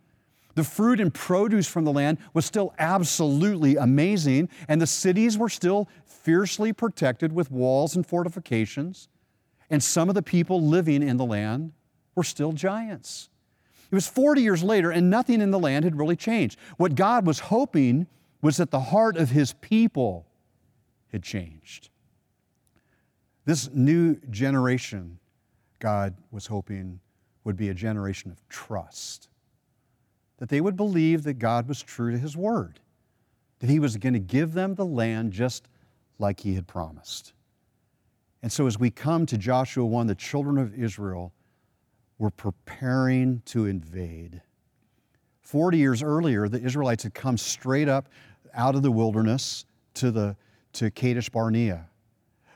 The 0.54 0.64
fruit 0.64 1.00
and 1.00 1.12
produce 1.12 1.68
from 1.68 1.84
the 1.84 1.92
land 1.92 2.18
was 2.34 2.44
still 2.44 2.74
absolutely 2.78 3.76
amazing, 3.76 4.48
and 4.68 4.80
the 4.80 4.86
cities 4.86 5.38
were 5.38 5.48
still 5.48 5.88
fiercely 6.04 6.72
protected 6.72 7.32
with 7.32 7.50
walls 7.50 7.96
and 7.96 8.06
fortifications. 8.06 9.08
And 9.68 9.82
some 9.82 10.08
of 10.08 10.14
the 10.14 10.22
people 10.22 10.60
living 10.60 11.02
in 11.02 11.16
the 11.16 11.24
land 11.24 11.72
were 12.20 12.24
still 12.24 12.52
giants. 12.52 13.30
It 13.90 13.94
was 13.94 14.06
40 14.06 14.42
years 14.42 14.62
later, 14.62 14.90
and 14.90 15.08
nothing 15.08 15.40
in 15.40 15.50
the 15.50 15.58
land 15.58 15.86
had 15.86 15.96
really 15.96 16.16
changed. 16.16 16.58
What 16.76 16.94
God 16.94 17.24
was 17.24 17.38
hoping 17.38 18.06
was 18.42 18.58
that 18.58 18.70
the 18.70 18.80
heart 18.80 19.16
of 19.16 19.30
His 19.30 19.54
people 19.54 20.26
had 21.12 21.22
changed. 21.22 21.88
This 23.46 23.70
new 23.72 24.16
generation, 24.28 25.18
God 25.78 26.14
was 26.30 26.46
hoping, 26.46 27.00
would 27.44 27.56
be 27.56 27.70
a 27.70 27.74
generation 27.74 28.30
of 28.30 28.46
trust 28.50 29.30
that 30.36 30.50
they 30.50 30.60
would 30.60 30.76
believe 30.76 31.22
that 31.22 31.38
God 31.38 31.66
was 31.66 31.80
true 31.82 32.12
to 32.12 32.18
his 32.18 32.36
word, 32.36 32.80
that 33.60 33.70
he 33.70 33.78
was 33.78 33.96
going 33.96 34.12
to 34.12 34.18
give 34.18 34.52
them 34.52 34.74
the 34.74 34.84
land 34.84 35.32
just 35.32 35.68
like 36.18 36.40
he 36.40 36.54
had 36.54 36.66
promised. 36.66 37.32
And 38.42 38.52
so, 38.52 38.66
as 38.66 38.78
we 38.78 38.90
come 38.90 39.26
to 39.26 39.38
Joshua 39.38 39.84
1, 39.84 40.06
the 40.06 40.14
children 40.14 40.58
of 40.58 40.74
Israel 40.74 41.32
were 42.20 42.30
preparing 42.30 43.42
to 43.46 43.66
invade. 43.66 44.42
40 45.40 45.78
years 45.78 46.02
earlier, 46.02 46.46
the 46.46 46.62
Israelites 46.62 47.02
had 47.02 47.14
come 47.14 47.36
straight 47.36 47.88
up 47.88 48.08
out 48.54 48.76
of 48.76 48.82
the 48.82 48.92
wilderness 48.92 49.64
to, 49.94 50.12
the, 50.12 50.36
to 50.74 50.92
Kadesh 50.92 51.28
Barnea. 51.28 51.88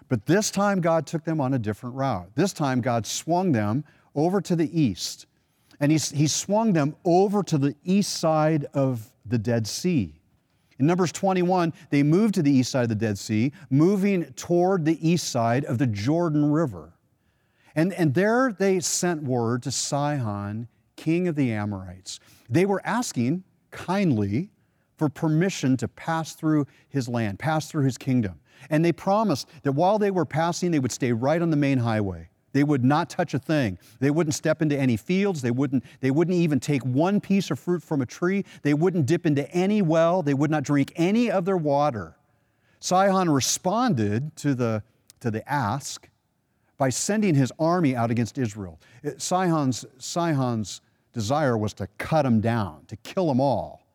But 0.08 0.26
this 0.26 0.52
time, 0.52 0.80
God 0.80 1.06
took 1.06 1.24
them 1.24 1.40
on 1.40 1.54
a 1.54 1.58
different 1.58 1.96
route. 1.96 2.30
This 2.36 2.52
time, 2.52 2.80
God 2.80 3.06
swung 3.06 3.50
them 3.50 3.84
over 4.14 4.40
to 4.42 4.54
the 4.54 4.80
east 4.80 5.26
and 5.80 5.92
he, 5.92 5.98
he 5.98 6.26
swung 6.26 6.72
them 6.72 6.96
over 7.04 7.42
to 7.42 7.58
the 7.58 7.74
east 7.84 8.14
side 8.14 8.64
of 8.72 9.12
the 9.26 9.36
Dead 9.36 9.66
Sea. 9.66 10.14
In 10.78 10.86
Numbers 10.86 11.12
21, 11.12 11.74
they 11.90 12.02
moved 12.02 12.34
to 12.36 12.42
the 12.42 12.50
east 12.50 12.70
side 12.70 12.84
of 12.84 12.88
the 12.88 12.94
Dead 12.94 13.18
Sea, 13.18 13.52
moving 13.68 14.24
toward 14.32 14.86
the 14.86 15.06
east 15.06 15.28
side 15.28 15.66
of 15.66 15.76
the 15.76 15.86
Jordan 15.86 16.50
River. 16.50 16.93
And, 17.74 17.92
and 17.92 18.14
there 18.14 18.54
they 18.56 18.80
sent 18.80 19.22
word 19.22 19.62
to 19.64 19.70
Sihon, 19.70 20.68
king 20.96 21.28
of 21.28 21.34
the 21.34 21.52
Amorites. 21.52 22.20
They 22.48 22.66
were 22.66 22.80
asking 22.84 23.44
kindly 23.70 24.50
for 24.96 25.08
permission 25.08 25.76
to 25.78 25.88
pass 25.88 26.34
through 26.34 26.66
his 26.88 27.08
land, 27.08 27.38
pass 27.38 27.68
through 27.68 27.84
his 27.84 27.98
kingdom. 27.98 28.40
And 28.70 28.84
they 28.84 28.92
promised 28.92 29.48
that 29.62 29.72
while 29.72 29.98
they 29.98 30.10
were 30.10 30.24
passing, 30.24 30.70
they 30.70 30.78
would 30.78 30.92
stay 30.92 31.12
right 31.12 31.42
on 31.42 31.50
the 31.50 31.56
main 31.56 31.78
highway. 31.78 32.28
They 32.52 32.62
would 32.62 32.84
not 32.84 33.10
touch 33.10 33.34
a 33.34 33.40
thing. 33.40 33.78
They 33.98 34.12
wouldn't 34.12 34.34
step 34.34 34.62
into 34.62 34.78
any 34.78 34.96
fields. 34.96 35.42
They 35.42 35.50
wouldn't, 35.50 35.82
they 36.00 36.12
wouldn't 36.12 36.36
even 36.36 36.60
take 36.60 36.82
one 36.84 37.20
piece 37.20 37.50
of 37.50 37.58
fruit 37.58 37.82
from 37.82 38.00
a 38.00 38.06
tree. 38.06 38.44
They 38.62 38.74
wouldn't 38.74 39.06
dip 39.06 39.26
into 39.26 39.50
any 39.50 39.82
well. 39.82 40.22
They 40.22 40.34
would 40.34 40.52
not 40.52 40.62
drink 40.62 40.92
any 40.94 41.32
of 41.32 41.44
their 41.44 41.56
water. 41.56 42.16
Sihon 42.78 43.28
responded 43.28 44.36
to 44.36 44.54
the, 44.54 44.84
to 45.18 45.32
the 45.32 45.46
ask 45.50 46.08
by 46.76 46.88
sending 46.88 47.34
his 47.34 47.52
army 47.58 47.94
out 47.94 48.10
against 48.10 48.38
Israel. 48.38 48.78
Sihon's, 49.16 49.84
Sihon's 49.98 50.80
desire 51.12 51.56
was 51.56 51.72
to 51.74 51.86
cut 51.98 52.22
them 52.22 52.40
down, 52.40 52.84
to 52.88 52.96
kill 52.96 53.28
them 53.28 53.40
all. 53.40 53.86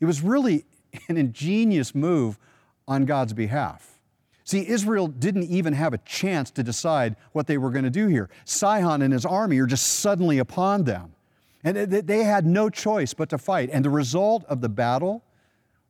It 0.00 0.06
was 0.06 0.22
really 0.22 0.64
an 1.08 1.16
ingenious 1.16 1.94
move 1.94 2.38
on 2.86 3.04
God's 3.04 3.32
behalf. 3.32 3.98
See, 4.44 4.68
Israel 4.68 5.08
didn't 5.08 5.44
even 5.44 5.72
have 5.72 5.94
a 5.94 5.98
chance 5.98 6.50
to 6.52 6.62
decide 6.62 7.16
what 7.32 7.46
they 7.46 7.56
were 7.56 7.70
going 7.70 7.84
to 7.84 7.90
do 7.90 8.08
here. 8.08 8.28
Sihon 8.44 9.00
and 9.00 9.12
his 9.12 9.24
army 9.24 9.58
are 9.58 9.66
just 9.66 9.86
suddenly 9.86 10.38
upon 10.38 10.84
them. 10.84 11.14
And 11.62 11.76
they 11.76 12.24
had 12.24 12.44
no 12.44 12.68
choice 12.68 13.14
but 13.14 13.30
to 13.30 13.38
fight. 13.38 13.70
And 13.72 13.82
the 13.82 13.90
result 13.90 14.44
of 14.44 14.60
the 14.60 14.68
battle 14.68 15.24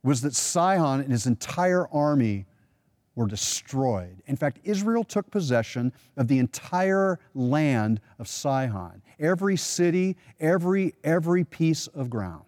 was 0.04 0.20
that 0.20 0.36
Sihon 0.36 1.00
and 1.00 1.10
his 1.10 1.26
entire 1.26 1.88
army 1.88 2.46
were 3.14 3.26
destroyed. 3.26 4.22
In 4.26 4.36
fact, 4.36 4.58
Israel 4.64 5.04
took 5.04 5.30
possession 5.30 5.92
of 6.16 6.28
the 6.28 6.38
entire 6.38 7.18
land 7.34 8.00
of 8.18 8.28
Sihon, 8.28 9.02
every 9.20 9.56
city, 9.56 10.16
every, 10.40 10.94
every 11.04 11.44
piece 11.44 11.86
of 11.88 12.10
ground. 12.10 12.44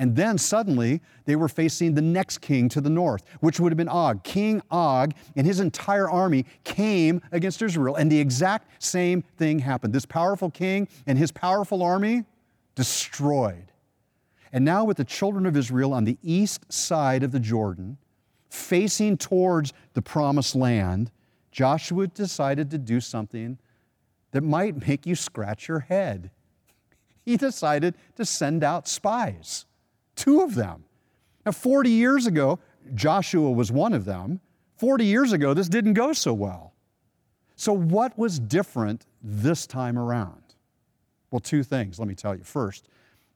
And 0.00 0.16
then 0.16 0.38
suddenly 0.38 1.02
they 1.26 1.36
were 1.36 1.48
facing 1.48 1.94
the 1.94 2.00
next 2.00 2.38
king 2.38 2.70
to 2.70 2.80
the 2.80 2.88
north, 2.88 3.22
which 3.40 3.60
would 3.60 3.70
have 3.70 3.76
been 3.76 3.86
Og. 3.86 4.24
King 4.24 4.62
Og 4.70 5.12
and 5.36 5.46
his 5.46 5.60
entire 5.60 6.08
army 6.08 6.46
came 6.64 7.20
against 7.32 7.60
Israel, 7.60 7.96
and 7.96 8.10
the 8.10 8.18
exact 8.18 8.82
same 8.82 9.22
thing 9.36 9.58
happened. 9.58 9.92
This 9.92 10.06
powerful 10.06 10.50
king 10.50 10.88
and 11.06 11.18
his 11.18 11.30
powerful 11.30 11.82
army 11.82 12.24
destroyed. 12.74 13.72
And 14.54 14.64
now, 14.64 14.84
with 14.84 14.96
the 14.96 15.04
children 15.04 15.44
of 15.44 15.54
Israel 15.54 15.92
on 15.92 16.04
the 16.04 16.16
east 16.22 16.72
side 16.72 17.22
of 17.22 17.30
the 17.30 17.38
Jordan, 17.38 17.98
facing 18.50 19.16
towards 19.16 19.72
the 19.94 20.02
promised 20.02 20.54
land, 20.54 21.10
Joshua 21.52 22.06
decided 22.08 22.70
to 22.70 22.78
do 22.78 23.00
something 23.00 23.58
that 24.32 24.42
might 24.42 24.86
make 24.86 25.06
you 25.06 25.14
scratch 25.14 25.68
your 25.68 25.80
head. 25.80 26.30
He 27.24 27.36
decided 27.36 27.94
to 28.16 28.24
send 28.24 28.62
out 28.62 28.88
spies, 28.88 29.66
two 30.16 30.42
of 30.42 30.54
them. 30.54 30.84
Now, 31.46 31.52
40 31.52 31.90
years 31.90 32.26
ago, 32.26 32.58
Joshua 32.94 33.50
was 33.50 33.72
one 33.72 33.94
of 33.94 34.04
them. 34.04 34.40
40 34.76 35.04
years 35.04 35.32
ago, 35.32 35.54
this 35.54 35.68
didn't 35.68 35.94
go 35.94 36.12
so 36.12 36.34
well. 36.34 36.74
So, 37.56 37.72
what 37.72 38.18
was 38.18 38.38
different 38.38 39.06
this 39.22 39.66
time 39.66 39.98
around? 39.98 40.42
Well, 41.30 41.40
two 41.40 41.62
things, 41.62 41.98
let 41.98 42.08
me 42.08 42.14
tell 42.14 42.34
you. 42.34 42.42
First, 42.42 42.88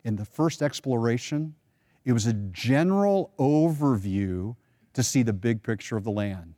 in 0.03 0.17
the 0.17 0.25
first 0.25 0.63
exploration, 0.63 1.55
it 2.05 2.13
was 2.13 2.27
a 2.27 2.33
general 2.33 3.33
overview 3.39 4.57
to 4.95 5.03
see 5.03 5.23
the 5.23 5.33
big 5.33 5.63
picture 5.63 5.97
of 5.97 6.05
the 6.05 6.11
land. 6.11 6.55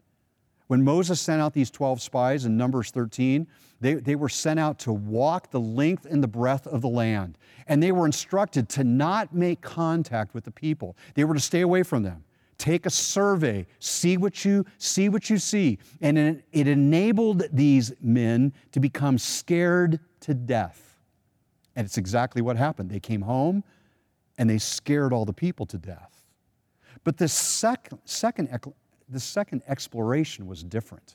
When 0.69 0.83
Moses 0.83 1.21
sent 1.21 1.40
out 1.40 1.52
these 1.52 1.71
12 1.71 2.02
spies 2.02 2.45
in 2.45 2.57
Numbers 2.57 2.90
13, 2.90 3.47
they, 3.81 3.95
they 3.95 4.16
were 4.16 4.28
sent 4.28 4.59
out 4.59 4.78
to 4.81 4.93
walk 4.93 5.50
the 5.50 5.61
length 5.61 6.07
and 6.07 6.23
the 6.23 6.28
breadth 6.28 6.66
of 6.66 6.81
the 6.81 6.88
land. 6.88 7.38
And 7.69 7.83
they 7.83 7.93
were 7.93 8.07
instructed 8.07 8.69
to 8.71 8.85
not 8.85 9.35
make 9.35 9.61
contact 9.61 10.35
with 10.35 10.45
the 10.45 10.50
people. 10.50 10.97
They 11.14 11.25
were 11.25 11.35
to 11.35 11.40
stay 11.40 11.61
away 11.61 11.83
from 11.83 12.02
them. 12.02 12.25
Take 12.59 12.87
a 12.87 12.90
survey, 12.90 13.66
see 13.81 14.16
what 14.16 14.45
you 14.45 14.64
see 14.78 15.11
what 15.11 15.28
you 15.28 15.37
see. 15.37 15.78
And 16.00 16.16
it, 16.16 16.45
it 16.52 16.66
enabled 16.66 17.45
these 17.52 17.93
men 18.00 18.55
to 18.73 18.81
become 18.81 19.19
scared 19.19 20.00
to 20.21 20.33
death. 20.33 20.99
And 21.76 21.85
it's 21.85 21.99
exactly 21.99 22.40
what 22.40 22.57
happened. 22.57 22.90
They 22.90 23.00
came 23.00 23.21
home 23.21 23.62
and 24.38 24.49
they 24.49 24.57
scared 24.57 25.12
all 25.12 25.26
the 25.26 25.35
people 25.35 25.66
to 25.66 25.76
death. 25.76 26.15
But 27.06 27.18
the 27.18 27.28
sec- 27.28 27.90
second 28.04 28.48
the 29.08 29.20
second 29.20 29.62
exploration 29.68 30.48
was 30.48 30.64
different. 30.64 31.14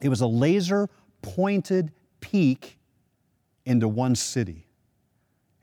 It 0.00 0.08
was 0.08 0.22
a 0.22 0.26
laser 0.26 0.88
pointed 1.20 1.92
peek 2.20 2.78
into 3.66 3.86
one 3.86 4.14
city, 4.14 4.66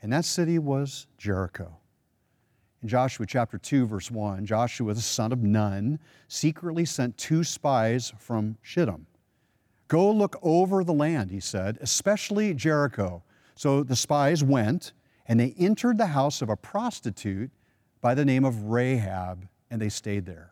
and 0.04 0.14
that 0.14 0.26
city 0.26 0.60
was 0.60 1.08
Jericho. 1.18 1.76
In 2.84 2.88
Joshua 2.88 3.26
chapter 3.26 3.58
2, 3.58 3.88
verse 3.88 4.12
1, 4.12 4.46
Joshua, 4.46 4.94
the 4.94 5.02
son 5.02 5.32
of 5.32 5.42
Nun, 5.42 5.98
secretly 6.28 6.86
sent 6.86 7.18
two 7.18 7.44
spies 7.44 8.14
from 8.20 8.60
Shittim. 8.62 9.08
Go 9.88 10.12
look 10.12 10.38
over 10.44 10.84
the 10.84 10.94
land, 10.94 11.32
he 11.32 11.40
said, 11.40 11.80
especially 11.82 12.54
Jericho. 12.54 13.24
So 13.56 13.82
the 13.82 13.96
spies 13.96 14.44
went, 14.44 14.94
and 15.26 15.40
they 15.40 15.56
entered 15.58 15.98
the 15.98 16.06
house 16.06 16.44
of 16.44 16.50
a 16.50 16.56
prostitute 16.56 17.50
by 18.02 18.16
the 18.16 18.26
name 18.26 18.44
of 18.44 18.64
Rahab, 18.64 19.48
and 19.70 19.82
they 19.82 19.90
stayed 19.90 20.26
there. 20.26 20.52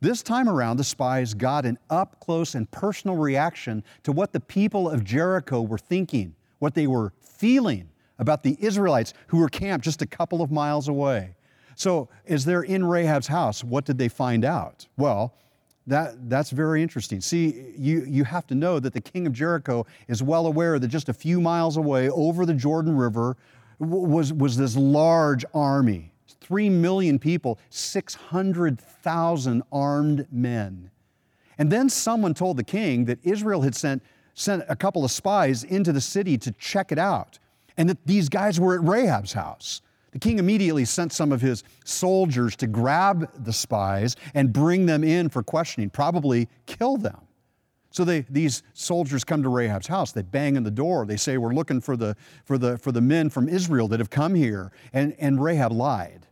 This 0.00 0.22
time 0.22 0.48
around, 0.48 0.76
the 0.76 0.84
spies 0.84 1.32
got 1.32 1.64
an 1.64 1.78
up 1.88 2.20
close 2.20 2.54
and 2.54 2.70
personal 2.70 3.16
reaction 3.16 3.82
to 4.02 4.12
what 4.12 4.32
the 4.32 4.40
people 4.40 4.90
of 4.90 5.04
Jericho 5.04 5.62
were 5.62 5.78
thinking, 5.78 6.34
what 6.58 6.74
they 6.74 6.86
were 6.86 7.12
feeling 7.20 7.88
about 8.18 8.42
the 8.42 8.56
Israelites 8.60 9.14
who 9.28 9.38
were 9.38 9.48
camped 9.48 9.84
just 9.84 10.02
a 10.02 10.06
couple 10.06 10.42
of 10.42 10.50
miles 10.50 10.88
away. 10.88 11.34
So, 11.76 12.08
as 12.26 12.44
they're 12.44 12.62
in 12.62 12.84
Rahab's 12.84 13.26
house, 13.26 13.64
what 13.64 13.84
did 13.84 13.98
they 13.98 14.08
find 14.08 14.44
out? 14.44 14.86
Well, 14.96 15.34
that, 15.86 16.30
that's 16.30 16.50
very 16.50 16.82
interesting. 16.82 17.20
See, 17.20 17.72
you, 17.76 18.04
you 18.06 18.24
have 18.24 18.46
to 18.48 18.54
know 18.54 18.78
that 18.78 18.92
the 18.92 19.00
king 19.00 19.26
of 19.26 19.32
Jericho 19.32 19.84
is 20.08 20.22
well 20.22 20.46
aware 20.46 20.78
that 20.78 20.88
just 20.88 21.08
a 21.08 21.12
few 21.12 21.40
miles 21.40 21.76
away 21.76 22.08
over 22.10 22.46
the 22.46 22.54
Jordan 22.54 22.96
River 22.96 23.36
was, 23.78 24.32
was 24.32 24.56
this 24.56 24.76
large 24.76 25.44
army 25.52 26.13
3 26.44 26.68
million 26.68 27.18
people, 27.18 27.58
600,000 27.70 29.62
armed 29.72 30.26
men. 30.30 30.90
And 31.56 31.72
then 31.72 31.88
someone 31.88 32.34
told 32.34 32.58
the 32.58 32.64
king 32.64 33.06
that 33.06 33.18
Israel 33.24 33.62
had 33.62 33.74
sent, 33.74 34.02
sent 34.34 34.62
a 34.68 34.76
couple 34.76 35.04
of 35.04 35.10
spies 35.10 35.64
into 35.64 35.90
the 35.90 36.02
city 36.02 36.36
to 36.38 36.52
check 36.52 36.92
it 36.92 36.98
out, 36.98 37.38
and 37.78 37.88
that 37.88 38.06
these 38.06 38.28
guys 38.28 38.60
were 38.60 38.74
at 38.74 38.82
Rahab's 38.82 39.32
house. 39.32 39.80
The 40.10 40.18
king 40.18 40.38
immediately 40.38 40.84
sent 40.84 41.12
some 41.12 41.32
of 41.32 41.40
his 41.40 41.64
soldiers 41.84 42.54
to 42.56 42.66
grab 42.66 43.28
the 43.42 43.52
spies 43.52 44.14
and 44.34 44.52
bring 44.52 44.86
them 44.86 45.02
in 45.02 45.30
for 45.30 45.42
questioning, 45.42 45.90
probably 45.90 46.48
kill 46.66 46.98
them. 46.98 47.20
So 47.90 48.04
they, 48.04 48.20
these 48.28 48.62
soldiers 48.74 49.24
come 49.24 49.42
to 49.44 49.48
Rahab's 49.48 49.86
house. 49.86 50.12
They 50.12 50.22
bang 50.22 50.56
on 50.56 50.62
the 50.62 50.70
door. 50.70 51.06
They 51.06 51.16
say, 51.16 51.38
We're 51.38 51.54
looking 51.54 51.80
for 51.80 51.96
the, 51.96 52.16
for 52.44 52.58
the, 52.58 52.76
for 52.76 52.92
the 52.92 53.00
men 53.00 53.30
from 53.30 53.48
Israel 53.48 53.88
that 53.88 54.00
have 54.00 54.10
come 54.10 54.34
here. 54.34 54.72
And, 54.92 55.14
and 55.20 55.42
Rahab 55.42 55.72
lied. 55.72 56.26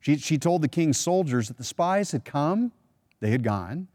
She, 0.00 0.16
she 0.16 0.38
told 0.38 0.62
the 0.62 0.68
king's 0.68 0.98
soldiers 0.98 1.48
that 1.48 1.58
the 1.58 1.64
spies 1.64 2.12
had 2.12 2.24
come, 2.24 2.72
they 3.20 3.30
had 3.30 3.42
gone. 3.42 3.88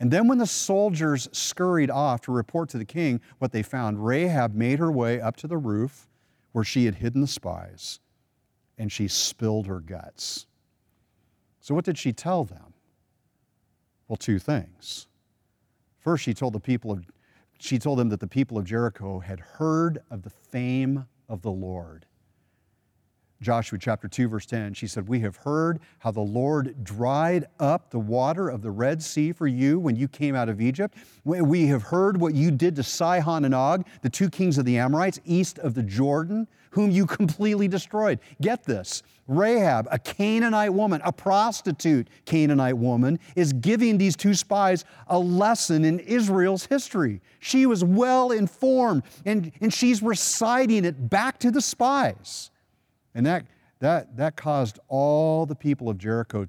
And 0.00 0.10
then, 0.10 0.28
when 0.28 0.38
the 0.38 0.46
soldiers 0.46 1.28
scurried 1.32 1.90
off 1.90 2.20
to 2.22 2.32
report 2.32 2.68
to 2.70 2.78
the 2.78 2.84
king 2.84 3.20
what 3.38 3.50
they 3.50 3.62
found, 3.62 4.04
Rahab 4.04 4.54
made 4.54 4.78
her 4.78 4.92
way 4.92 5.20
up 5.20 5.36
to 5.36 5.48
the 5.48 5.56
roof 5.56 6.08
where 6.52 6.64
she 6.64 6.84
had 6.84 6.96
hidden 6.96 7.20
the 7.20 7.26
spies 7.26 7.98
and 8.76 8.92
she 8.92 9.08
spilled 9.08 9.66
her 9.66 9.80
guts. 9.80 10.46
So, 11.60 11.74
what 11.74 11.84
did 11.84 11.98
she 11.98 12.12
tell 12.12 12.44
them? 12.44 12.74
Well, 14.06 14.16
two 14.16 14.38
things. 14.38 15.08
First, 15.98 16.22
she 16.24 16.32
told 16.32 16.52
the 16.52 16.60
people 16.60 16.92
of 16.92 17.04
she 17.58 17.80
told 17.80 17.98
them 17.98 18.08
that 18.10 18.20
the 18.20 18.28
people 18.28 18.56
of 18.56 18.64
Jericho 18.64 19.18
had 19.18 19.40
heard 19.40 19.98
of 20.10 20.22
the 20.22 20.30
fame 20.30 21.06
of 21.28 21.42
the 21.42 21.50
Lord 21.50 22.06
Joshua 23.40 23.78
chapter 23.78 24.08
2, 24.08 24.28
verse 24.28 24.46
10, 24.46 24.74
she 24.74 24.88
said, 24.88 25.06
We 25.06 25.20
have 25.20 25.36
heard 25.36 25.78
how 26.00 26.10
the 26.10 26.20
Lord 26.20 26.82
dried 26.82 27.46
up 27.60 27.90
the 27.90 27.98
water 27.98 28.48
of 28.48 28.62
the 28.62 28.70
Red 28.72 29.00
Sea 29.00 29.32
for 29.32 29.46
you 29.46 29.78
when 29.78 29.94
you 29.94 30.08
came 30.08 30.34
out 30.34 30.48
of 30.48 30.60
Egypt. 30.60 30.96
We 31.24 31.66
have 31.68 31.84
heard 31.84 32.20
what 32.20 32.34
you 32.34 32.50
did 32.50 32.74
to 32.76 32.82
Sihon 32.82 33.44
and 33.44 33.54
Og, 33.54 33.86
the 34.02 34.10
two 34.10 34.28
kings 34.28 34.58
of 34.58 34.64
the 34.64 34.78
Amorites, 34.78 35.20
east 35.24 35.60
of 35.60 35.74
the 35.74 35.84
Jordan, 35.84 36.48
whom 36.70 36.90
you 36.90 37.06
completely 37.06 37.68
destroyed. 37.68 38.18
Get 38.40 38.64
this 38.64 39.04
Rahab, 39.28 39.86
a 39.92 40.00
Canaanite 40.00 40.74
woman, 40.74 41.00
a 41.04 41.12
prostitute 41.12 42.08
Canaanite 42.24 42.76
woman, 42.76 43.20
is 43.36 43.52
giving 43.52 43.98
these 43.98 44.16
two 44.16 44.34
spies 44.34 44.84
a 45.06 45.18
lesson 45.18 45.84
in 45.84 46.00
Israel's 46.00 46.66
history. 46.66 47.20
She 47.38 47.66
was 47.66 47.84
well 47.84 48.32
informed, 48.32 49.04
and, 49.24 49.52
and 49.60 49.72
she's 49.72 50.02
reciting 50.02 50.84
it 50.84 51.08
back 51.08 51.38
to 51.40 51.52
the 51.52 51.60
spies. 51.60 52.50
And 53.18 53.26
that, 53.26 53.46
that, 53.80 54.16
that 54.16 54.36
caused 54.36 54.78
all 54.86 55.44
the 55.44 55.56
people 55.56 55.88
of 55.88 55.98
Jericho 55.98 56.46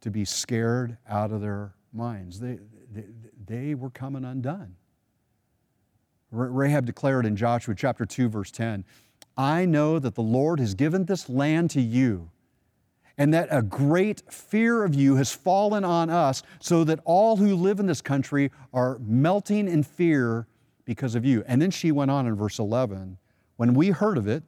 to 0.00 0.10
be 0.10 0.24
scared 0.24 0.98
out 1.08 1.30
of 1.30 1.40
their 1.40 1.74
minds. 1.92 2.40
They, 2.40 2.58
they, 2.92 3.04
they 3.46 3.74
were 3.76 3.90
coming 3.90 4.24
undone. 4.24 4.74
Rahab 6.32 6.86
declared 6.86 7.24
in 7.24 7.36
Joshua 7.36 7.76
chapter 7.76 8.04
2, 8.04 8.28
verse 8.28 8.50
10 8.50 8.84
I 9.36 9.64
know 9.64 10.00
that 10.00 10.16
the 10.16 10.24
Lord 10.24 10.58
has 10.58 10.74
given 10.74 11.04
this 11.04 11.28
land 11.28 11.70
to 11.70 11.80
you, 11.80 12.32
and 13.16 13.32
that 13.32 13.46
a 13.52 13.62
great 13.62 14.24
fear 14.28 14.82
of 14.82 14.92
you 14.92 15.14
has 15.14 15.30
fallen 15.32 15.84
on 15.84 16.10
us, 16.10 16.42
so 16.58 16.82
that 16.82 16.98
all 17.04 17.36
who 17.36 17.54
live 17.54 17.78
in 17.78 17.86
this 17.86 18.02
country 18.02 18.50
are 18.72 18.98
melting 18.98 19.68
in 19.68 19.84
fear 19.84 20.48
because 20.84 21.14
of 21.14 21.24
you. 21.24 21.44
And 21.46 21.62
then 21.62 21.70
she 21.70 21.92
went 21.92 22.10
on 22.10 22.26
in 22.26 22.34
verse 22.34 22.58
11 22.58 23.18
When 23.54 23.72
we 23.74 23.90
heard 23.90 24.18
of 24.18 24.26
it, 24.26 24.42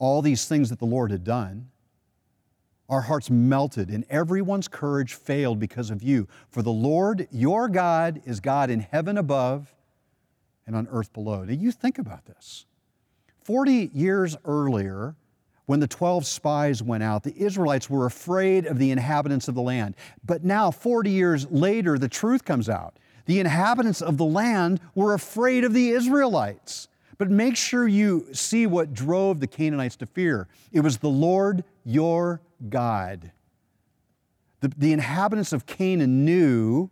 all 0.00 0.22
these 0.22 0.46
things 0.46 0.70
that 0.70 0.80
the 0.80 0.86
Lord 0.86 1.12
had 1.12 1.22
done, 1.22 1.68
our 2.88 3.02
hearts 3.02 3.30
melted 3.30 3.88
and 3.88 4.04
everyone's 4.10 4.66
courage 4.66 5.14
failed 5.14 5.60
because 5.60 5.90
of 5.90 6.02
you. 6.02 6.26
For 6.48 6.62
the 6.62 6.72
Lord, 6.72 7.28
your 7.30 7.68
God, 7.68 8.20
is 8.24 8.40
God 8.40 8.68
in 8.68 8.80
heaven 8.80 9.16
above 9.16 9.72
and 10.66 10.74
on 10.74 10.88
earth 10.90 11.12
below. 11.12 11.44
Now 11.44 11.52
you 11.52 11.70
think 11.70 11.98
about 11.98 12.26
this. 12.26 12.66
40 13.44 13.90
years 13.94 14.36
earlier, 14.44 15.14
when 15.66 15.78
the 15.78 15.86
12 15.86 16.26
spies 16.26 16.82
went 16.82 17.04
out, 17.04 17.22
the 17.22 17.40
Israelites 17.40 17.88
were 17.88 18.06
afraid 18.06 18.66
of 18.66 18.78
the 18.78 18.90
inhabitants 18.90 19.46
of 19.46 19.54
the 19.54 19.62
land. 19.62 19.94
But 20.24 20.42
now, 20.42 20.72
40 20.72 21.10
years 21.10 21.46
later, 21.48 21.96
the 21.96 22.08
truth 22.08 22.44
comes 22.44 22.68
out. 22.68 22.98
The 23.26 23.38
inhabitants 23.38 24.02
of 24.02 24.16
the 24.16 24.24
land 24.24 24.80
were 24.96 25.14
afraid 25.14 25.62
of 25.62 25.72
the 25.72 25.90
Israelites. 25.90 26.88
But 27.20 27.30
make 27.30 27.54
sure 27.54 27.86
you 27.86 28.28
see 28.32 28.66
what 28.66 28.94
drove 28.94 29.40
the 29.40 29.46
Canaanites 29.46 29.94
to 29.96 30.06
fear. 30.06 30.48
It 30.72 30.80
was 30.80 30.96
the 30.96 31.10
Lord 31.10 31.64
your 31.84 32.40
God. 32.70 33.30
The, 34.60 34.72
the 34.78 34.94
inhabitants 34.94 35.52
of 35.52 35.66
Canaan 35.66 36.24
knew 36.24 36.88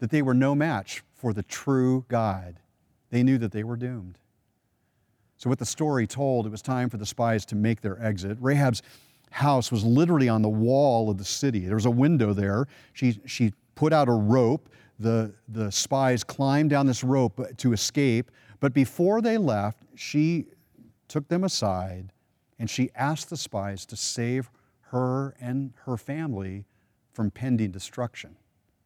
that 0.00 0.10
they 0.10 0.20
were 0.20 0.34
no 0.34 0.54
match 0.54 1.02
for 1.14 1.32
the 1.32 1.42
true 1.42 2.04
God. 2.08 2.60
They 3.08 3.22
knew 3.22 3.38
that 3.38 3.50
they 3.50 3.64
were 3.64 3.78
doomed. 3.78 4.18
So, 5.38 5.48
with 5.48 5.60
the 5.60 5.66
story 5.66 6.06
told, 6.06 6.44
it 6.44 6.50
was 6.50 6.60
time 6.60 6.90
for 6.90 6.98
the 6.98 7.06
spies 7.06 7.46
to 7.46 7.56
make 7.56 7.80
their 7.80 7.98
exit. 8.04 8.36
Rahab's 8.42 8.82
house 9.30 9.72
was 9.72 9.82
literally 9.82 10.28
on 10.28 10.42
the 10.42 10.50
wall 10.50 11.08
of 11.08 11.16
the 11.16 11.24
city. 11.24 11.60
There 11.60 11.76
was 11.76 11.86
a 11.86 11.90
window 11.90 12.34
there. 12.34 12.66
She, 12.92 13.18
she 13.24 13.54
put 13.76 13.94
out 13.94 14.08
a 14.08 14.12
rope. 14.12 14.68
The, 14.98 15.32
the 15.48 15.72
spies 15.72 16.22
climbed 16.22 16.68
down 16.68 16.84
this 16.84 17.02
rope 17.02 17.40
to 17.56 17.72
escape. 17.72 18.30
But 18.60 18.72
before 18.72 19.20
they 19.20 19.38
left, 19.38 19.84
she 19.94 20.46
took 21.06 21.28
them 21.28 21.44
aside 21.44 22.12
and 22.58 22.68
she 22.68 22.90
asked 22.94 23.30
the 23.30 23.36
spies 23.36 23.86
to 23.86 23.96
save 23.96 24.50
her 24.90 25.36
and 25.40 25.72
her 25.84 25.96
family 25.96 26.64
from 27.12 27.30
pending 27.30 27.70
destruction. 27.70 28.36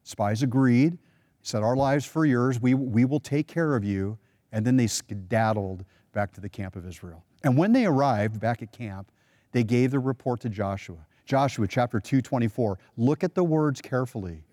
Spies 0.03 0.43
agreed, 0.43 0.97
said, 1.41 1.63
Our 1.63 1.75
lives 1.75 2.05
for 2.05 2.25
yours, 2.25 2.59
we, 2.61 2.73
we 2.73 3.05
will 3.05 3.19
take 3.19 3.47
care 3.47 3.75
of 3.75 3.83
you. 3.83 4.17
And 4.51 4.65
then 4.65 4.77
they 4.77 4.87
skedaddled 4.87 5.83
back 6.11 6.31
to 6.33 6.41
the 6.41 6.49
camp 6.49 6.75
of 6.75 6.87
Israel. 6.87 7.23
And 7.43 7.57
when 7.57 7.73
they 7.73 7.85
arrived 7.85 8.39
back 8.39 8.61
at 8.61 8.71
camp, 8.71 9.11
they 9.51 9.63
gave 9.63 9.91
the 9.91 9.99
report 9.99 10.39
to 10.41 10.49
Joshua. 10.49 11.05
Joshua 11.25 11.67
chapter 11.67 11.99
2, 11.99 12.21
24. 12.21 12.77
Look 12.97 13.23
at 13.23 13.33
the 13.33 13.43
words 13.43 13.81
carefully. 13.81 14.43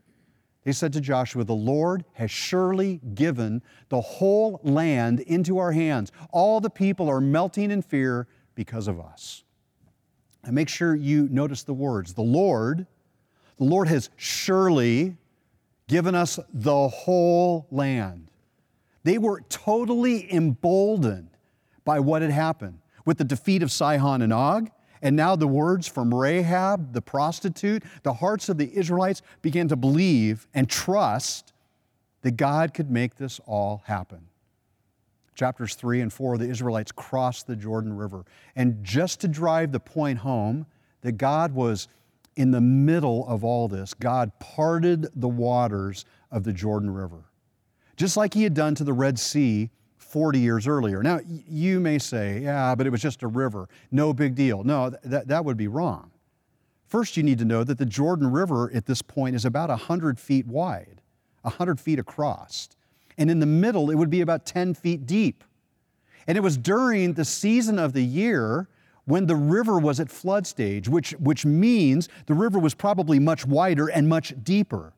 They 0.65 0.73
said 0.73 0.93
to 0.93 1.01
Joshua, 1.01 1.45
The 1.45 1.55
Lord 1.55 2.05
has 2.13 2.31
surely 2.31 3.01
given 3.15 3.63
the 3.89 4.01
whole 4.01 4.61
land 4.63 5.21
into 5.21 5.59
our 5.59 5.73
hands. 5.73 6.13
All 6.31 6.61
the 6.61 6.71
people 6.71 7.09
are 7.09 7.21
melting 7.21 7.71
in 7.71 7.83
fear 7.83 8.29
because 8.55 8.87
of 8.87 9.01
us. 9.01 9.45
And 10.45 10.55
make 10.55 10.69
sure 10.69 10.95
you 10.95 11.29
notice 11.31 11.63
the 11.63 11.75
words. 11.75 12.15
The 12.15 12.23
Lord, 12.23 12.87
the 13.57 13.65
Lord 13.65 13.89
has 13.89 14.11
surely 14.17 15.17
given 15.89 16.15
us 16.15 16.39
the 16.53 16.89
whole 16.89 17.67
land. 17.71 18.31
They 19.03 19.19
were 19.19 19.41
totally 19.49 20.33
emboldened 20.33 21.31
by 21.85 22.01
what 22.01 22.23
had 22.23 22.31
happened 22.31 22.81
with 23.07 23.19
the 23.19 23.25
defeat 23.25 23.63
of 23.63 23.73
Sihon 23.73 24.23
and 24.23 24.33
Og 24.33 24.71
and 25.03 25.17
now 25.17 25.37
the 25.37 25.49
words 25.49 25.87
from 25.87 26.15
Rahab, 26.15 26.93
the 26.93 27.03
prostitute, 27.03 27.83
the 28.03 28.15
hearts 28.15 28.49
of 28.49 28.59
the 28.59 28.77
Israelites 28.77 29.23
began 29.41 29.69
to 29.69 29.77
believe 29.77 30.47
and 30.53 30.69
trust 30.69 31.53
that 32.23 32.33
God 32.33 32.75
could 32.75 32.91
make 32.91 33.17
this 33.17 33.41
all 33.47 33.83
happen. 33.87 34.27
Chapters 35.35 35.75
3 35.75 36.03
and 36.03 36.13
4, 36.13 36.37
the 36.37 36.51
Israelites 36.51 36.93
crossed 36.93 37.47
the 37.47 37.57
Jordan 37.57 37.97
River. 37.97 38.27
And 38.57 38.85
just 38.85 39.21
to 39.21 39.29
drive 39.29 39.73
the 39.73 39.81
point 39.81 40.19
home 40.19 40.67
that 41.01 41.13
God 41.13 41.55
was 41.55 41.89
in 42.37 42.51
the 42.51 42.61
middle 42.61 43.27
of 43.27 43.43
all 43.43 43.67
this, 43.67 43.95
God 43.95 44.33
parted 44.39 45.09
the 45.15 45.29
waters 45.29 46.05
of 46.31 46.45
the 46.45 46.53
Jordan 46.53 46.91
River. 46.91 47.25
Just 47.97 48.19
like 48.19 48.35
He 48.35 48.43
had 48.43 48.53
done 48.53 48.75
to 48.75 48.85
the 48.85 48.93
Red 48.93 49.19
Sea 49.19 49.71
40 50.01 50.39
years 50.39 50.67
earlier. 50.67 51.03
Now, 51.03 51.21
you 51.27 51.79
may 51.79 51.99
say, 51.99 52.41
yeah, 52.41 52.75
but 52.75 52.87
it 52.87 52.91
was 52.91 53.03
just 53.03 53.23
a 53.23 53.29
river. 53.29 53.69
No 53.91 54.13
big 54.13 54.35
deal. 54.35 54.65
No, 54.65 54.91
that, 55.05 55.29
that 55.29 55.45
would 55.45 55.57
be 55.57 55.69
wrong. 55.69 56.11
First, 56.87 57.17
you 57.17 57.23
need 57.23 57.39
to 57.39 57.45
know 57.45 57.63
that 57.63 57.79
the 57.79 57.87
Jordan 57.87 58.33
River 58.33 58.71
at 58.75 58.87
this 58.87 59.03
point 59.03 59.37
is 59.37 59.45
about 59.45 59.69
100 59.69 60.19
feet 60.19 60.47
wide, 60.47 61.03
100 61.43 61.79
feet 61.79 61.99
across. 61.99 62.69
And 63.17 63.31
in 63.31 63.39
the 63.39 63.47
middle, 63.47 63.91
it 63.91 63.95
would 63.95 64.11
be 64.11 64.23
about 64.23 64.47
10 64.47 64.75
feet 64.75 65.07
deep. 65.07 65.45
And 66.27 66.37
it 66.37 66.41
was 66.41 66.57
during 66.57 67.15
the 67.15 67.25
season 67.25 67.79
of 67.79 67.93
the 67.93 68.05
year 68.05 68.69
when 69.05 69.27
the 69.27 69.37
river 69.37 69.79
was 69.79 70.01
at 70.01 70.11
flood 70.11 70.47
stage, 70.47 70.89
which, 70.89 71.13
which 71.13 71.45
means 71.45 72.09
the 72.27 72.35
river 72.35 72.59
was 72.59 72.75
probably 72.75 73.19
much 73.19 73.47
wider 73.47 73.89
and 73.89 74.09
much 74.09 74.35
deeper. 74.43 74.93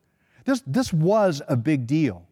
This, 0.45 0.63
this 0.65 0.91
was 0.91 1.41
a 1.47 1.55
big 1.55 1.85
deal 1.87 2.25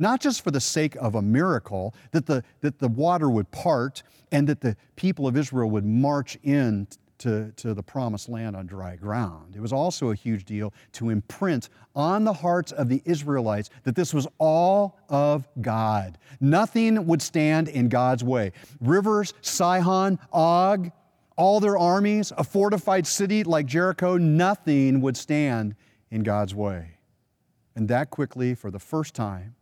not 0.00 0.20
just 0.20 0.42
for 0.42 0.50
the 0.50 0.60
sake 0.60 0.96
of 0.96 1.14
a 1.14 1.22
miracle, 1.22 1.94
that 2.10 2.26
the, 2.26 2.42
that 2.60 2.78
the 2.78 2.88
water 2.88 3.30
would 3.30 3.50
part 3.50 4.02
and 4.32 4.48
that 4.48 4.60
the 4.60 4.76
people 4.96 5.28
of 5.28 5.36
Israel 5.36 5.70
would 5.70 5.84
march 5.84 6.36
in 6.42 6.88
to, 7.18 7.52
to 7.56 7.74
the 7.74 7.82
promised 7.82 8.30
land 8.30 8.56
on 8.56 8.66
dry 8.66 8.96
ground. 8.96 9.54
It 9.54 9.60
was 9.60 9.74
also 9.74 10.10
a 10.10 10.14
huge 10.14 10.44
deal 10.44 10.72
to 10.92 11.10
imprint 11.10 11.68
on 11.94 12.24
the 12.24 12.32
hearts 12.32 12.72
of 12.72 12.88
the 12.88 13.02
Israelites 13.04 13.68
that 13.84 13.94
this 13.94 14.14
was 14.14 14.26
all 14.38 14.98
of 15.10 15.46
God. 15.60 16.16
Nothing 16.40 17.06
would 17.06 17.20
stand 17.20 17.68
in 17.68 17.90
God's 17.90 18.24
way. 18.24 18.52
Rivers, 18.80 19.34
Sihon, 19.42 20.18
Og, 20.32 20.90
all 21.36 21.60
their 21.60 21.76
armies, 21.76 22.32
a 22.38 22.44
fortified 22.44 23.06
city 23.06 23.44
like 23.44 23.66
Jericho, 23.66 24.16
nothing 24.16 25.02
would 25.02 25.16
stand 25.16 25.74
in 26.10 26.22
God's 26.22 26.54
way. 26.54 26.98
And 27.76 27.88
that 27.88 28.10
quickly, 28.10 28.54
for 28.54 28.70
the 28.70 28.78
first 28.78 29.14
time, 29.14 29.54